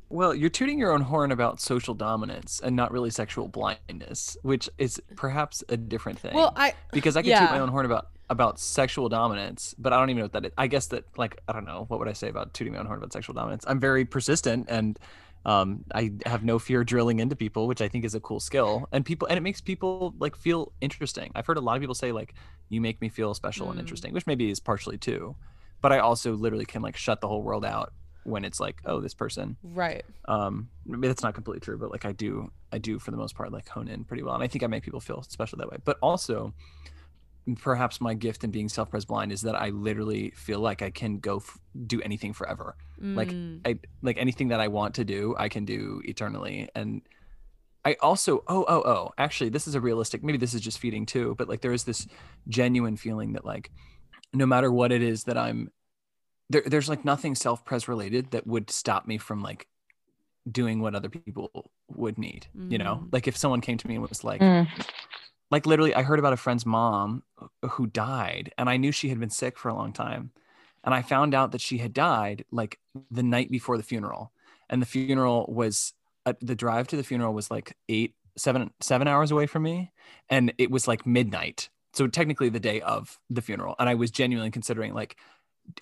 Well, 0.08 0.34
you're 0.34 0.50
tooting 0.50 0.78
your 0.78 0.92
own 0.92 1.00
horn 1.00 1.32
about 1.32 1.58
social 1.58 1.94
dominance 1.94 2.60
and 2.62 2.76
not 2.76 2.92
really 2.92 3.08
sexual 3.08 3.48
blindness, 3.48 4.36
which 4.42 4.68
is 4.76 5.00
perhaps 5.16 5.64
a 5.70 5.78
different 5.78 6.18
thing. 6.18 6.34
Well, 6.34 6.52
I 6.54 6.74
because 6.92 7.16
I 7.16 7.22
can 7.22 7.38
toot 7.38 7.50
my 7.50 7.60
own 7.60 7.70
horn 7.70 7.86
about 7.86 8.08
about 8.28 8.58
sexual 8.58 9.08
dominance, 9.08 9.74
but 9.78 9.94
I 9.94 9.98
don't 9.98 10.10
even 10.10 10.18
know 10.18 10.24
what 10.24 10.32
that 10.32 10.44
is. 10.44 10.52
I 10.58 10.66
guess 10.66 10.88
that 10.88 11.04
like 11.16 11.40
I 11.48 11.54
don't 11.54 11.64
know 11.64 11.86
what 11.88 11.98
would 11.98 12.08
I 12.08 12.12
say 12.12 12.28
about 12.28 12.52
tooting 12.52 12.74
my 12.74 12.80
own 12.80 12.86
horn 12.86 12.98
about 12.98 13.14
sexual 13.14 13.34
dominance. 13.34 13.64
I'm 13.66 13.80
very 13.80 14.04
persistent 14.04 14.66
and 14.68 14.98
um, 15.44 15.84
I 15.94 16.12
have 16.26 16.44
no 16.44 16.58
fear 16.58 16.84
drilling 16.84 17.18
into 17.18 17.34
people, 17.36 17.66
which 17.66 17.80
I 17.80 17.88
think 17.88 18.04
is 18.04 18.14
a 18.14 18.20
cool 18.20 18.40
skill. 18.40 18.88
And 18.92 19.04
people 19.04 19.26
and 19.28 19.36
it 19.36 19.40
makes 19.42 19.60
people 19.60 20.14
like 20.18 20.36
feel 20.36 20.72
interesting. 20.80 21.32
I've 21.34 21.46
heard 21.46 21.56
a 21.56 21.60
lot 21.60 21.76
of 21.76 21.80
people 21.80 21.94
say 21.96 22.12
like 22.12 22.34
you 22.68 22.80
make 22.80 23.00
me 23.00 23.08
feel 23.08 23.34
special 23.34 23.68
and 23.70 23.76
Mm. 23.78 23.80
interesting, 23.80 24.12
which 24.14 24.26
maybe 24.26 24.50
is 24.50 24.60
partially 24.60 24.98
too. 24.98 25.34
But 25.80 25.92
I 25.92 25.98
also 25.98 26.34
literally 26.34 26.64
can 26.64 26.80
like 26.82 26.96
shut 26.96 27.20
the 27.20 27.28
whole 27.28 27.42
world 27.42 27.64
out 27.64 27.92
when 28.24 28.44
it's 28.44 28.60
like, 28.60 28.80
oh, 28.84 29.00
this 29.00 29.14
person 29.14 29.56
right. 29.64 30.04
um 30.28 30.68
maybe 30.86 31.08
that's 31.08 31.24
not 31.24 31.34
completely 31.34 31.58
true 31.58 31.76
but 31.76 31.90
like 31.90 32.04
i 32.04 32.12
do 32.12 32.52
i 32.70 32.78
do 32.78 33.00
for 33.00 33.10
the 33.10 33.16
most 33.16 33.34
part 33.34 33.50
like 33.50 33.68
hone 33.68 33.88
in 33.88 34.04
pretty 34.04 34.22
well 34.22 34.34
and 34.34 34.44
i 34.44 34.46
think 34.46 34.62
i 34.62 34.66
make 34.68 34.84
people 34.84 35.00
feel 35.00 35.22
special 35.22 35.58
that 35.58 35.68
way 35.68 35.76
but 35.84 35.98
also 36.00 36.54
perhaps 37.60 38.00
my 38.00 38.14
gift 38.14 38.44
in 38.44 38.50
being 38.50 38.68
self-pres 38.68 39.04
blind 39.04 39.32
is 39.32 39.42
that 39.42 39.54
i 39.56 39.70
literally 39.70 40.30
feel 40.36 40.60
like 40.60 40.80
i 40.82 40.90
can 40.90 41.18
go 41.18 41.36
f- 41.38 41.58
do 41.86 42.00
anything 42.02 42.32
forever 42.32 42.76
like 43.00 43.30
Mm. 43.30 43.60
i 43.64 43.78
like 44.02 44.16
anything 44.16 44.48
that 44.48 44.60
i 44.60 44.68
want 44.68 44.94
to 44.94 45.04
do 45.04 45.34
i 45.38 45.48
can 45.48 45.64
do 45.64 46.00
eternally 46.04 46.68
and 46.76 47.02
i 47.84 47.96
also 48.00 48.44
oh 48.46 48.64
oh 48.68 48.82
oh 48.84 49.10
actually 49.18 49.50
this 49.50 49.66
is 49.66 49.74
a 49.74 49.80
realistic 49.80 50.22
maybe 50.22 50.38
this 50.38 50.54
is 50.54 50.60
just 50.60 50.78
feeding 50.78 51.04
too 51.04 51.34
but 51.36 51.48
like 51.48 51.62
there 51.62 51.72
is 51.72 51.82
this 51.82 52.06
genuine 52.48 52.96
feeling 52.96 53.32
that 53.32 53.44
like 53.44 53.72
no 54.32 54.46
matter 54.46 54.70
what 54.70 54.92
it 54.92 55.02
is 55.02 55.24
that 55.24 55.36
i'm 55.36 55.70
there, 56.48 56.62
there's 56.64 56.88
like 56.88 57.04
nothing 57.04 57.34
self-pres 57.34 57.88
related 57.88 58.30
that 58.30 58.46
would 58.46 58.70
stop 58.70 59.08
me 59.08 59.18
from 59.18 59.42
like 59.42 59.66
doing 60.50 60.80
what 60.80 60.94
other 60.94 61.08
people 61.08 61.50
would 61.88 62.18
need 62.18 62.46
you 62.68 62.78
know 62.78 63.00
Mm. 63.02 63.12
like 63.12 63.26
if 63.26 63.36
someone 63.36 63.60
came 63.60 63.78
to 63.78 63.88
me 63.88 63.94
and 63.96 64.08
was 64.08 64.22
like 64.22 64.40
Mm. 64.40 64.68
Like 65.52 65.66
literally 65.66 65.94
i 65.94 66.02
heard 66.02 66.18
about 66.18 66.32
a 66.32 66.36
friend's 66.38 66.66
mom 66.66 67.22
who 67.70 67.86
died 67.86 68.52
and 68.58 68.68
i 68.68 68.76
knew 68.76 68.90
she 68.90 69.10
had 69.10 69.20
been 69.20 69.30
sick 69.30 69.56
for 69.58 69.68
a 69.68 69.74
long 69.74 69.92
time. 69.92 70.32
And 70.82 70.92
i 70.92 71.02
found 71.02 71.32
out 71.34 71.52
that 71.52 71.60
she 71.60 71.78
had 71.78 71.92
died 71.92 72.44
like 72.50 72.80
the 73.10 73.22
night 73.22 73.50
before 73.52 73.76
the 73.76 73.84
funeral. 73.84 74.32
And 74.68 74.82
the 74.82 74.86
funeral 74.86 75.46
was 75.48 75.92
uh, 76.26 76.32
the 76.40 76.56
drive 76.56 76.88
to 76.88 76.96
the 76.96 77.04
funeral 77.04 77.34
was 77.34 77.50
like 77.50 77.76
eight 77.88 78.14
seven 78.36 78.70
seven 78.80 79.06
hours 79.06 79.30
away 79.30 79.46
from 79.46 79.62
me. 79.62 79.92
And 80.28 80.52
it 80.58 80.70
was 80.70 80.88
like 80.88 81.06
midnight. 81.06 81.68
So 81.92 82.08
technically 82.08 82.48
the 82.48 82.58
day 82.58 82.80
of 82.80 83.20
the 83.30 83.42
funeral. 83.42 83.76
And 83.78 83.88
i 83.88 83.94
was 83.94 84.10
genuinely 84.10 84.50
considering 84.50 84.94
like 84.94 85.16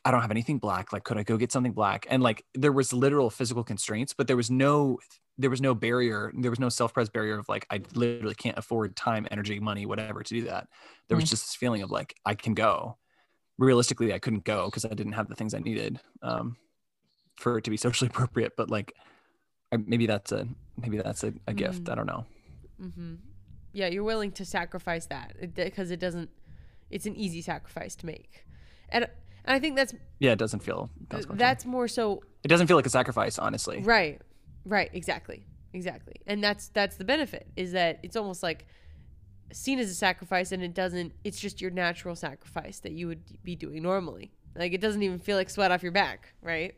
i 0.05 0.11
don't 0.11 0.21
have 0.21 0.31
anything 0.31 0.59
black. 0.59 0.93
Like 0.93 1.05
could 1.05 1.17
i 1.17 1.23
go 1.23 1.39
get 1.39 1.53
something 1.53 1.73
black? 1.73 2.07
And 2.11 2.23
like 2.23 2.45
there 2.55 2.73
was 2.73 2.93
literal 2.93 3.31
physical 3.31 3.65
constraints 3.65 4.13
but 4.13 4.27
there 4.27 4.37
was 4.37 4.51
no 4.51 4.99
there 5.39 5.51
was 5.51 5.61
no 5.61 5.75
barrier 5.75 6.33
there 6.39 6.51
was 6.51 6.61
no 6.61 6.69
self-pres 6.69 7.09
barrier 7.09 7.39
of 7.39 7.49
like 7.49 7.67
i 7.71 7.81
literally 7.95 8.35
can't 8.35 8.59
afford 8.59 8.95
time 8.97 9.27
energy 9.31 9.59
money 9.59 9.87
whatever 9.87 10.23
to 10.23 10.35
do 10.35 10.43
that 10.43 10.69
there 11.09 11.17
was 11.17 11.29
just 11.29 11.43
this 11.45 11.55
feeling 11.55 11.83
of 11.83 11.91
like 11.91 12.15
i 12.27 12.35
can 12.35 12.55
go 12.55 12.97
realistically 13.59 14.13
i 14.13 14.19
couldn't 14.19 14.45
go 14.45 14.67
because 14.67 14.85
i 14.85 14.89
didn't 14.89 15.13
have 15.13 15.29
the 15.29 15.35
things 15.35 15.55
i 15.55 15.59
needed 15.59 16.01
um, 16.23 16.57
for 17.37 17.59
it 17.59 17.65
to 17.65 17.71
be 17.71 17.77
socially 17.77 18.09
appropriate 18.13 18.53
but 18.57 18.71
like 18.71 18.93
I, 19.73 19.77
maybe 19.77 20.07
that's 20.07 20.33
a 20.33 20.47
maybe 20.81 20.99
that's 20.99 21.25
a, 21.25 21.33
a 21.47 21.55
gift 21.55 21.85
Mm. 21.85 21.93
i 21.93 21.95
don't 21.95 22.07
know 22.07 22.27
Mm-hmm. 22.83 23.15
Yeah, 23.73 23.87
you're 23.87 24.05
willing 24.05 24.33
to 24.33 24.45
sacrifice 24.45 25.07
that 25.07 25.55
because 25.55 25.91
it 25.91 26.01
doesn't. 26.01 26.31
It's 26.91 27.07
an 27.07 27.15
easy 27.15 27.41
sacrifice 27.41 27.95
to 27.97 28.07
make, 28.07 28.45
and 28.89 29.07
And 29.45 29.55
I 29.55 29.61
think 29.61 29.77
that's 29.77 29.95
Yeah, 30.19 30.33
it 30.33 30.39
doesn't 30.39 30.61
feel 30.61 30.91
that's 31.09 31.65
more 31.65 31.87
so 31.89 32.23
it 32.43 32.49
doesn't 32.49 32.67
feel 32.67 32.77
like 32.77 32.87
a 32.87 32.91
sacrifice, 32.91 33.39
honestly. 33.39 33.83
Right. 33.83 34.21
Right, 34.65 34.91
exactly. 34.93 35.47
Exactly. 35.73 36.15
And 36.27 36.43
that's 36.43 36.69
that's 36.69 36.97
the 36.97 37.05
benefit 37.05 37.47
is 37.57 37.73
that 37.73 38.01
it's 38.03 38.17
almost 38.17 38.43
like 38.43 38.67
seen 39.53 39.79
as 39.79 39.91
a 39.91 39.95
sacrifice 39.95 40.53
and 40.53 40.63
it 40.63 40.75
doesn't 40.75 41.13
it's 41.25 41.41
just 41.41 41.61
your 41.61 41.71
natural 41.71 42.15
sacrifice 42.15 42.81
that 42.81 42.93
you 42.93 43.07
would 43.07 43.23
be 43.43 43.55
doing 43.57 43.83
normally. 43.83 44.33
Like 44.57 44.73
it 44.73 44.81
doesn't 44.81 45.03
even 45.03 45.19
feel 45.21 45.37
like 45.37 45.49
sweat 45.49 45.71
off 45.71 45.83
your 45.83 45.93
back, 45.93 46.35
right? 46.43 46.75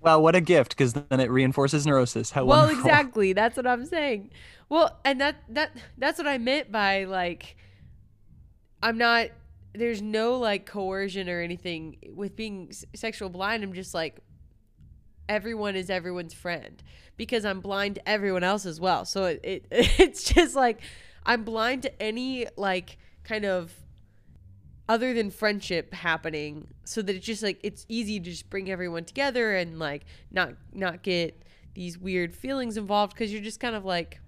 Well, 0.00 0.22
what 0.22 0.36
a 0.36 0.40
gift, 0.40 0.76
because 0.76 0.92
then 0.92 1.20
it 1.20 1.30
reinforces 1.30 1.86
neurosis. 1.86 2.30
How 2.30 2.44
well, 2.44 2.60
wonderful. 2.66 2.84
exactly. 2.84 3.32
That's 3.32 3.56
what 3.56 3.66
I'm 3.66 3.84
saying. 3.86 4.30
Well, 4.68 5.00
and 5.04 5.20
that 5.20 5.36
that 5.48 5.76
that's 5.98 6.18
what 6.18 6.28
I 6.28 6.38
meant 6.38 6.70
by 6.70 7.04
like 7.04 7.56
I'm 8.82 8.98
not 8.98 9.28
there's 9.74 10.00
no 10.00 10.38
like 10.38 10.64
coercion 10.64 11.28
or 11.28 11.40
anything 11.40 11.96
with 12.14 12.36
being 12.36 12.68
s- 12.70 12.84
sexual 12.94 13.28
blind. 13.28 13.64
I'm 13.64 13.72
just 13.72 13.94
like 13.94 14.20
everyone 15.28 15.76
is 15.76 15.90
everyone's 15.90 16.34
friend 16.34 16.82
because 17.16 17.44
I'm 17.44 17.60
blind 17.60 17.96
to 17.96 18.08
everyone 18.08 18.44
else 18.44 18.66
as 18.66 18.80
well. 18.80 19.04
So 19.04 19.24
it, 19.24 19.40
it 19.42 19.66
it's 19.70 20.24
just 20.24 20.54
like 20.54 20.80
I'm 21.24 21.44
blind 21.44 21.82
to 21.82 22.02
any 22.02 22.46
like 22.56 22.98
kind 23.24 23.44
of 23.44 23.72
other 24.88 25.12
than 25.14 25.30
friendship 25.30 25.92
happening 25.92 26.68
so 26.84 27.02
that 27.02 27.16
it's 27.16 27.26
just 27.26 27.42
like 27.42 27.58
it's 27.62 27.84
easy 27.88 28.20
to 28.20 28.30
just 28.30 28.48
bring 28.48 28.70
everyone 28.70 29.04
together 29.04 29.56
and 29.56 29.78
like 29.78 30.04
not 30.30 30.54
not 30.72 31.02
get 31.02 31.42
these 31.74 31.98
weird 31.98 32.34
feelings 32.34 32.76
involved 32.76 33.12
because 33.12 33.32
you're 33.32 33.42
just 33.42 33.58
kind 33.58 33.74
of 33.74 33.84
like 33.84 34.20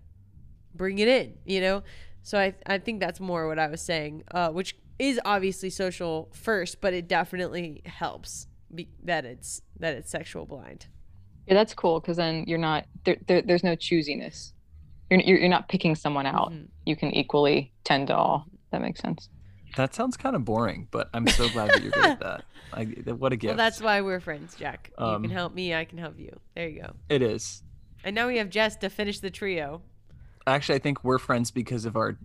bring 0.74 0.98
it 0.98 1.08
in 1.08 1.34
you 1.44 1.60
know 1.60 1.82
so 2.22 2.38
i 2.38 2.52
i 2.66 2.76
think 2.76 2.98
that's 3.00 3.20
more 3.20 3.46
what 3.46 3.58
i 3.58 3.68
was 3.68 3.80
saying 3.80 4.22
uh 4.32 4.50
which 4.50 4.76
is 4.98 5.20
obviously 5.24 5.70
social 5.70 6.28
first 6.32 6.80
but 6.80 6.92
it 6.92 7.06
definitely 7.06 7.80
helps 7.86 8.48
be, 8.74 8.88
that 9.04 9.24
it's 9.24 9.62
that 9.78 9.94
it's 9.94 10.10
sexual 10.10 10.44
blind 10.46 10.86
Yeah, 11.46 11.54
that's 11.54 11.74
cool 11.74 12.00
because 12.00 12.16
then 12.16 12.44
you're 12.46 12.58
not 12.58 12.84
there, 13.04 13.16
there. 13.26 13.42
There's 13.42 13.64
no 13.64 13.74
choosiness. 13.76 14.52
You're, 15.10 15.20
you're 15.20 15.38
you're 15.38 15.48
not 15.48 15.68
picking 15.68 15.94
someone 15.94 16.26
out. 16.26 16.52
Mhm. 16.52 16.68
You 16.84 16.96
can 16.96 17.10
equally 17.14 17.72
tend 17.84 18.08
to 18.08 18.16
all. 18.16 18.46
That 18.70 18.82
makes 18.82 19.00
sense. 19.00 19.28
That 19.76 19.94
sounds 19.94 20.16
kind 20.16 20.34
of 20.36 20.44
boring, 20.44 20.88
but 20.90 21.08
I'm 21.14 21.26
so 21.28 21.48
glad 21.48 21.70
that 21.70 21.82
you're 21.82 21.92
good 21.92 22.04
at 22.04 22.20
that. 22.20 22.44
I, 22.72 22.84
what 22.84 23.32
a 23.32 23.36
gift. 23.36 23.48
well 23.48 23.56
that's 23.56 23.80
why 23.80 24.02
we're 24.02 24.20
friends 24.20 24.54
jack 24.54 24.90
you 24.98 25.04
Um, 25.06 25.22
can 25.22 25.30
help 25.30 25.54
me 25.54 25.72
i 25.74 25.86
can 25.86 25.96
help 25.96 26.18
you 26.18 26.38
there 26.54 26.68
you 26.68 26.82
go 26.82 26.92
it 27.08 27.22
is. 27.22 27.62
and 28.04 28.14
now 28.14 28.26
we 28.28 28.36
have 28.36 28.50
jess 28.50 28.76
to 28.76 28.90
finish 28.90 29.20
the 29.20 29.30
trio 29.30 29.80
Actually, 30.46 30.76
I 30.76 30.78
think 30.80 31.02
we're 31.04 31.18
friends 31.18 31.50
because 31.50 31.84
of 31.86 31.94
our. 31.96 32.18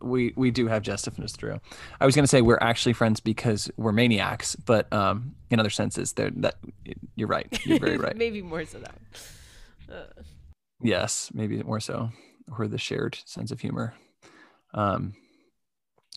We 0.00 0.32
we 0.36 0.50
do 0.50 0.66
have 0.66 0.82
Jess 0.82 1.02
to 1.02 1.10
finish 1.10 1.32
through. 1.32 1.60
I 2.00 2.06
was 2.06 2.14
gonna 2.16 2.26
say 2.26 2.42
we're 2.42 2.58
actually 2.60 2.94
friends 2.94 3.20
because 3.20 3.70
we're 3.76 3.92
maniacs, 3.92 4.56
but 4.56 4.92
um, 4.92 5.34
in 5.50 5.60
other 5.60 5.70
senses, 5.70 6.12
they're 6.12 6.30
that 6.36 6.56
you're 7.14 7.28
right. 7.28 7.46
You're 7.64 7.78
very 7.78 7.96
right. 7.96 8.16
maybe 8.26 8.42
more 8.42 8.64
so 8.64 8.78
that 8.78 8.94
uh, 9.92 10.22
Yes, 10.80 11.30
maybe 11.34 11.62
more 11.62 11.80
so, 11.80 12.10
or 12.56 12.68
the 12.68 12.78
shared 12.78 13.18
sense 13.24 13.50
of 13.50 13.60
humor. 13.60 13.94
Um, 14.74 15.14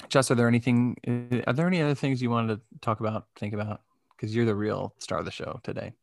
Jess, 0.10 0.32
are 0.32 0.36
there 0.36 0.48
anything? 0.48 0.98
uh, 1.08 1.42
Are 1.48 1.54
there 1.54 1.68
any 1.68 1.82
other 1.82 1.96
things 1.96 2.22
you 2.22 2.30
wanted 2.30 2.56
to 2.56 2.62
talk 2.82 3.00
about, 3.00 3.28
think 3.36 3.54
about? 3.54 3.82
Because 4.16 4.36
you're 4.36 4.46
the 4.46 4.56
real 4.56 4.94
star 5.00 5.20
of 5.20 5.26
the 5.26 5.32
show 5.32 5.60
today. 5.64 5.94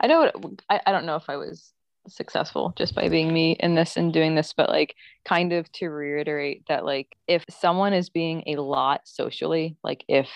I 0.00 0.06
know. 0.06 0.30
What, 0.34 0.62
I 0.68 0.80
I 0.86 0.92
don't 0.92 1.06
know 1.06 1.16
if 1.16 1.28
I 1.30 1.36
was 1.36 1.72
successful 2.08 2.72
just 2.76 2.94
by 2.94 3.08
being 3.08 3.32
me 3.32 3.56
in 3.60 3.74
this 3.74 3.96
and 3.96 4.12
doing 4.12 4.34
this, 4.34 4.52
but 4.56 4.68
like 4.68 4.94
kind 5.24 5.52
of 5.52 5.70
to 5.72 5.88
reiterate 5.88 6.64
that 6.68 6.84
like 6.84 7.16
if 7.26 7.44
someone 7.48 7.92
is 7.92 8.10
being 8.10 8.42
a 8.46 8.56
lot 8.56 9.02
socially, 9.04 9.76
like 9.82 10.04
if 10.08 10.28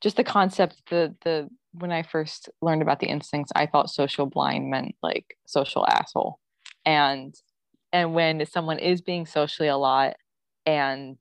just 0.00 0.16
the 0.16 0.24
concept 0.24 0.82
the 0.90 1.14
the 1.24 1.48
when 1.72 1.90
I 1.90 2.02
first 2.02 2.50
learned 2.60 2.82
about 2.82 3.00
the 3.00 3.06
instincts, 3.06 3.52
I 3.54 3.66
thought 3.66 3.90
social 3.90 4.26
blind 4.26 4.70
meant 4.70 4.94
like 5.02 5.36
social 5.46 5.86
asshole. 5.86 6.38
And 6.84 7.34
and 7.92 8.14
when 8.14 8.44
someone 8.46 8.78
is 8.78 9.00
being 9.00 9.26
socially 9.26 9.68
a 9.68 9.76
lot 9.76 10.16
and 10.66 11.16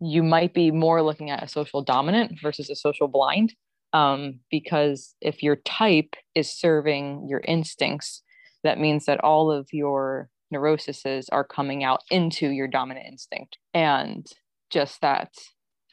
you 0.00 0.22
might 0.22 0.52
be 0.52 0.70
more 0.70 1.02
looking 1.02 1.30
at 1.30 1.42
a 1.42 1.48
social 1.48 1.82
dominant 1.82 2.38
versus 2.42 2.70
a 2.70 2.76
social 2.76 3.08
blind 3.08 3.54
um, 3.94 4.40
because 4.50 5.14
if 5.20 5.42
your 5.42 5.56
type 5.56 6.16
is 6.34 6.52
serving 6.52 7.28
your 7.28 7.40
instincts, 7.46 8.22
that 8.64 8.80
means 8.80 9.06
that 9.06 9.20
all 9.20 9.52
of 9.52 9.68
your 9.72 10.28
neuroses 10.50 11.28
are 11.30 11.44
coming 11.44 11.84
out 11.84 12.00
into 12.10 12.48
your 12.48 12.68
dominant 12.68 13.06
instinct. 13.06 13.58
And 13.72 14.26
just 14.70 15.00
that, 15.02 15.32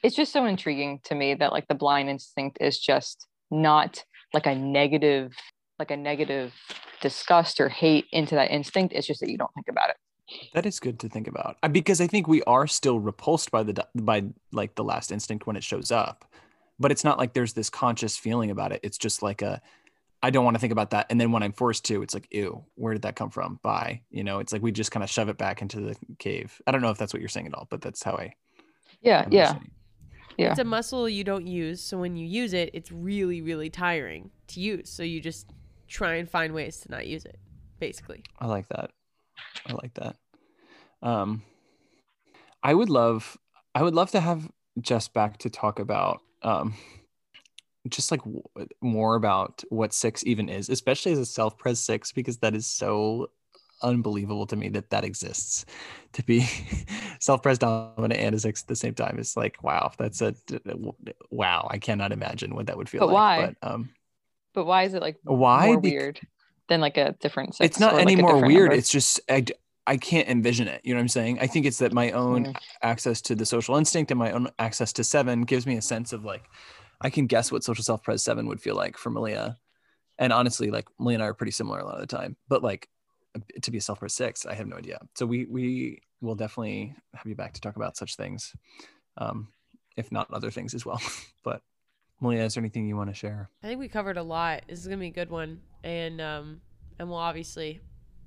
it's 0.03 0.15
just 0.15 0.33
so 0.33 0.45
intriguing 0.45 0.99
to 1.05 1.15
me 1.15 1.35
that 1.35 1.51
like 1.51 1.67
the 1.67 1.75
blind 1.75 2.09
instinct 2.09 2.57
is 2.59 2.79
just 2.79 3.27
not 3.51 4.03
like 4.33 4.47
a 4.47 4.55
negative, 4.55 5.33
like 5.77 5.91
a 5.91 5.97
negative 5.97 6.53
disgust 7.01 7.59
or 7.59 7.69
hate 7.69 8.05
into 8.11 8.35
that 8.35 8.51
instinct. 8.51 8.93
It's 8.93 9.07
just 9.07 9.19
that 9.19 9.29
you 9.29 9.37
don't 9.37 9.53
think 9.53 9.67
about 9.69 9.89
it. 9.89 9.97
That 10.53 10.65
is 10.65 10.79
good 10.79 10.99
to 11.01 11.09
think 11.09 11.27
about 11.27 11.57
because 11.73 11.99
I 11.99 12.07
think 12.07 12.27
we 12.27 12.41
are 12.43 12.65
still 12.65 12.99
repulsed 12.99 13.51
by 13.51 13.63
the 13.63 13.85
by 13.95 14.23
like 14.53 14.75
the 14.75 14.83
last 14.83 15.11
instinct 15.11 15.45
when 15.45 15.57
it 15.57 15.63
shows 15.63 15.91
up, 15.91 16.23
but 16.79 16.89
it's 16.89 17.03
not 17.03 17.17
like 17.17 17.33
there's 17.33 17.51
this 17.51 17.69
conscious 17.69 18.15
feeling 18.15 18.49
about 18.49 18.71
it. 18.71 18.79
It's 18.81 18.97
just 18.97 19.21
like 19.21 19.41
a 19.41 19.61
I 20.23 20.29
don't 20.29 20.45
want 20.45 20.55
to 20.55 20.59
think 20.59 20.71
about 20.71 20.91
that, 20.91 21.07
and 21.09 21.19
then 21.19 21.31
when 21.31 21.43
I'm 21.43 21.53
forced 21.53 21.85
to, 21.85 22.03
it's 22.03 22.13
like 22.13 22.27
ew, 22.31 22.63
where 22.75 22.93
did 22.93 23.01
that 23.03 23.15
come 23.15 23.31
from? 23.31 23.59
Bye, 23.63 24.03
you 24.09 24.23
know. 24.23 24.39
It's 24.39 24.53
like 24.53 24.61
we 24.61 24.71
just 24.71 24.91
kind 24.91 25.03
of 25.03 25.09
shove 25.09 25.29
it 25.29 25.37
back 25.37 25.61
into 25.61 25.79
the 25.81 25.95
cave. 26.19 26.61
I 26.67 26.71
don't 26.71 26.81
know 26.81 26.91
if 26.91 26.97
that's 26.97 27.13
what 27.13 27.21
you're 27.21 27.29
saying 27.29 27.47
at 27.47 27.53
all, 27.53 27.67
but 27.69 27.81
that's 27.81 28.03
how 28.03 28.13
I. 28.13 28.33
Yeah, 29.01 29.23
I'm 29.25 29.31
yeah, 29.31 29.41
understanding. 29.41 29.71
yeah. 30.37 30.51
It's 30.51 30.59
a 30.59 30.63
muscle 30.63 31.09
you 31.09 31.23
don't 31.23 31.47
use, 31.47 31.81
so 31.81 31.97
when 31.97 32.15
you 32.15 32.27
use 32.27 32.53
it, 32.53 32.69
it's 32.73 32.91
really, 32.91 33.41
really 33.41 33.69
tiring 33.69 34.29
to 34.47 34.59
use. 34.59 34.89
So 34.89 35.01
you 35.01 35.21
just 35.21 35.47
try 35.87 36.15
and 36.15 36.29
find 36.29 36.53
ways 36.53 36.77
to 36.81 36.91
not 36.91 37.07
use 37.07 37.25
it, 37.25 37.39
basically. 37.79 38.23
I 38.39 38.45
like 38.45 38.67
that. 38.69 38.91
I 39.65 39.73
like 39.73 39.95
that. 39.95 40.17
Um, 41.01 41.41
I 42.61 42.75
would 42.75 42.89
love, 42.89 43.37
I 43.73 43.81
would 43.81 43.95
love 43.95 44.11
to 44.11 44.19
have 44.19 44.51
Jess 44.79 45.07
back 45.07 45.39
to 45.39 45.49
talk 45.49 45.79
about, 45.79 46.21
um, 46.43 46.75
just 47.89 48.11
like 48.11 48.21
w- 48.23 48.43
more 48.81 49.15
about 49.15 49.63
what 49.69 49.93
six 49.93 50.23
even 50.25 50.49
is, 50.49 50.69
especially 50.69 51.11
as 51.13 51.19
a 51.19 51.25
self-pres 51.25 51.79
six, 51.79 52.11
because 52.11 52.37
that 52.39 52.55
is 52.55 52.67
so 52.67 53.31
unbelievable 53.83 54.45
to 54.47 54.55
me 54.55 54.69
that 54.69 54.89
that 54.91 55.03
exists. 55.03 55.65
To 56.13 56.23
be 56.23 56.41
self-pres 57.19 57.57
dominant 57.57 58.13
and 58.19 58.35
a 58.35 58.39
six 58.39 58.61
at 58.61 58.67
the 58.67 58.75
same 58.75 58.93
time 58.93 59.17
is 59.19 59.35
like, 59.37 59.61
wow, 59.63 59.91
that's 59.97 60.21
a 60.21 60.35
wow. 61.29 61.67
I 61.69 61.77
cannot 61.77 62.11
imagine 62.11 62.55
what 62.55 62.67
that 62.67 62.77
would 62.77 62.89
feel 62.89 63.01
But 63.01 63.07
like. 63.07 63.15
why? 63.15 63.55
But 63.61 63.69
um, 63.69 63.89
But 64.53 64.65
why 64.65 64.83
is 64.83 64.93
it 64.93 65.01
like 65.01 65.17
Why? 65.23 65.67
more 65.67 65.77
Bec- 65.77 65.93
weird 65.93 66.21
than 66.67 66.81
like 66.81 66.97
a 66.97 67.15
different 67.19 67.55
sex 67.55 67.75
it's 67.75 67.79
not 67.79 67.93
or, 67.93 67.95
like, 67.95 68.01
any 68.03 68.15
more 68.15 68.39
weird 68.39 68.71
number? 68.71 68.77
it's 68.77 68.89
just 68.89 69.19
I, 69.29 69.45
I 69.87 69.97
can't 69.97 70.27
envision 70.27 70.67
it 70.67 70.81
you 70.83 70.93
know 70.93 70.99
what 70.99 71.01
i'm 71.03 71.07
saying 71.09 71.39
i 71.39 71.47
think 71.47 71.65
it's 71.65 71.79
that 71.79 71.93
my 71.93 72.11
own 72.11 72.43
Mm. 72.45 72.55
access 72.81 73.21
to 73.23 73.35
the 73.35 73.45
social 73.45 73.75
instinct 73.77 74.11
and 74.11 74.19
my 74.19 74.31
own 74.31 74.47
access 74.59 74.93
to 74.93 75.03
seven 75.03 75.41
gives 75.43 75.65
me 75.65 75.77
a 75.77 75.81
sense 75.81 76.13
of 76.13 76.23
like 76.23 76.49
i 77.01 77.09
can 77.09 77.27
guess 77.27 77.51
what 77.51 77.63
social 77.63 77.83
self 77.83 78.03
pres 78.03 78.23
seven 78.23 78.47
would 78.47 78.61
feel 78.61 78.75
like 78.75 78.97
for 78.97 79.09
malia. 79.09 79.57
And 80.17 80.31
honestly 80.31 80.69
like 80.71 80.87
malia 80.99 81.15
and 81.15 81.23
i 81.23 81.27
are 81.27 81.33
pretty 81.33 81.51
similar 81.51 81.79
a 81.79 81.85
lot 81.85 81.95
of 81.95 82.01
the 82.01 82.15
time 82.15 82.37
but 82.47 82.63
like 82.63 82.87
to 83.61 83.71
be 83.71 83.77
a 83.77 83.81
self 83.81 83.99
pres 83.99 84.13
six 84.13 84.45
i 84.45 84.53
have 84.53 84.67
no 84.67 84.77
idea. 84.77 84.99
So 85.15 85.25
we 85.25 85.45
we 85.45 86.01
will 86.21 86.35
definitely 86.35 86.95
have 87.15 87.25
you 87.25 87.35
back 87.35 87.53
to 87.53 87.61
talk 87.61 87.75
about 87.75 87.97
such 87.97 88.15
things 88.15 88.53
um 89.17 89.47
if 89.97 90.11
not 90.11 90.31
other 90.31 90.51
things 90.51 90.73
as 90.73 90.85
well. 90.85 91.01
But 91.43 91.61
malia 92.19 92.43
is 92.43 92.53
there 92.53 92.61
anything 92.61 92.87
you 92.87 92.95
want 92.95 93.09
to 93.09 93.15
share? 93.15 93.49
I 93.63 93.67
think 93.67 93.79
we 93.79 93.87
covered 93.87 94.17
a 94.17 94.23
lot. 94.23 94.63
This 94.67 94.79
is 94.79 94.87
gonna 94.87 94.97
be 94.97 95.07
a 95.07 95.11
good 95.11 95.31
one, 95.31 95.61
and 95.83 96.21
um, 96.21 96.61
and 96.99 97.09
we'll 97.09 97.17
obviously 97.17 97.81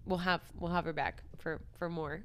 we'll 0.05 0.19
have 0.19 0.41
we'll 0.59 0.73
have 0.73 0.85
her 0.85 0.93
back 0.93 1.23
for 1.39 1.61
for 1.79 1.89
more. 1.89 2.25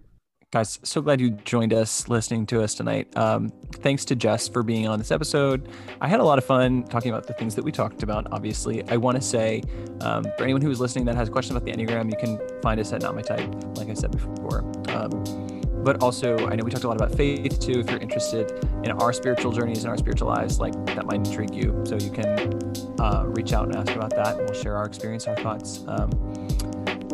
Guys 0.52 0.80
so 0.82 1.00
glad 1.00 1.22
you 1.22 1.30
joined 1.30 1.74
us 1.74 2.10
listening 2.10 2.44
to 2.48 2.64
us 2.64 2.74
tonight. 2.74 3.16
Um, 3.16 3.50
thanks 3.72 4.04
to 4.06 4.16
jess 4.16 4.48
for 4.48 4.64
being 4.64 4.88
on 4.88 4.98
this 4.98 5.12
episode. 5.12 5.70
I 6.02 6.08
had 6.08 6.20
a 6.20 6.24
lot 6.24 6.40
of 6.40 6.46
fun 6.46 6.84
talking 6.86 7.12
about 7.12 7.28
the 7.28 7.34
things 7.34 7.54
that 7.54 7.64
we 7.64 7.72
talked 7.72 8.02
about 8.02 8.28
obviously. 8.32 8.84
I 8.90 8.98
want 8.98 9.16
to 9.16 9.22
say 9.22 9.62
um, 10.02 10.24
for 10.38 10.44
anyone 10.44 10.64
who 10.64 10.72
is 10.72 10.80
listening 10.80 11.06
that 11.06 11.16
has 11.16 11.30
questions 11.30 11.56
about 11.56 11.66
the 11.66 11.72
enneagram 11.72 12.10
you 12.10 12.18
can 12.18 12.40
find 12.64 12.80
us 12.80 12.92
at 12.94 13.04
not 13.04 13.14
my 13.14 13.22
type 13.22 13.48
like 13.78 13.90
i 13.90 13.94
said 13.94 14.12
before. 14.12 14.62
Um, 14.90 15.62
but 15.84 16.02
also 16.02 16.36
i 16.50 16.56
know 16.56 16.64
we 16.66 16.72
talked 16.72 16.84
a 16.84 16.88
lot 16.88 16.98
about 16.98 17.16
faith 17.16 17.60
too 17.60 17.80
if 17.80 17.90
you're 17.90 18.02
interested 18.02 18.52
in 18.84 18.92
our 18.92 19.14
spiritual 19.14 19.52
journeys 19.52 19.84
and 19.84 19.88
our 19.88 19.98
spiritual 19.98 20.28
lives 20.28 20.60
like 20.60 20.74
that 20.88 21.06
might 21.06 21.28
intrigue 21.28 21.54
you. 21.54 21.80
So 21.86 21.96
you 21.96 22.10
can 22.10 22.60
uh, 23.00 23.24
reach 23.28 23.54
out 23.54 23.68
and 23.68 23.76
ask 23.76 23.96
about 23.96 24.10
that 24.16 24.40
and 24.40 24.50
we'll 24.50 24.60
share 24.60 24.76
our 24.76 24.86
experience 24.86 25.28
our 25.28 25.36
thoughts. 25.36 25.84
Um, 25.88 26.10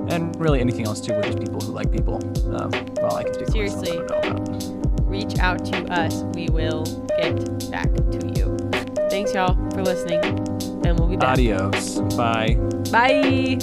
and 0.09 0.35
really 0.39 0.59
anything 0.59 0.85
else 0.85 1.01
too. 1.01 1.13
We're 1.13 1.23
just 1.23 1.39
people 1.39 1.59
who 1.61 1.71
like 1.71 1.91
people. 1.91 2.15
Um, 2.55 2.71
well, 3.01 3.15
I 3.15 3.23
can 3.23 3.33
speak 3.33 3.49
Seriously. 3.49 3.91
don't 3.91 4.09
know 4.09 4.17
about- 4.17 5.05
Reach 5.07 5.37
out 5.39 5.63
to 5.65 5.85
us. 5.93 6.23
We 6.33 6.47
will 6.49 6.83
get 7.17 7.71
back 7.71 7.93
to 7.93 8.31
you. 8.35 8.57
Thanks 9.09 9.33
y'all 9.33 9.53
for 9.71 9.81
listening, 9.83 10.19
and 10.85 10.99
we'll 10.99 11.07
be 11.07 11.15
back. 11.15 11.33
Adios. 11.33 11.99
Bye. 12.17 12.55
Bye. 12.91 13.59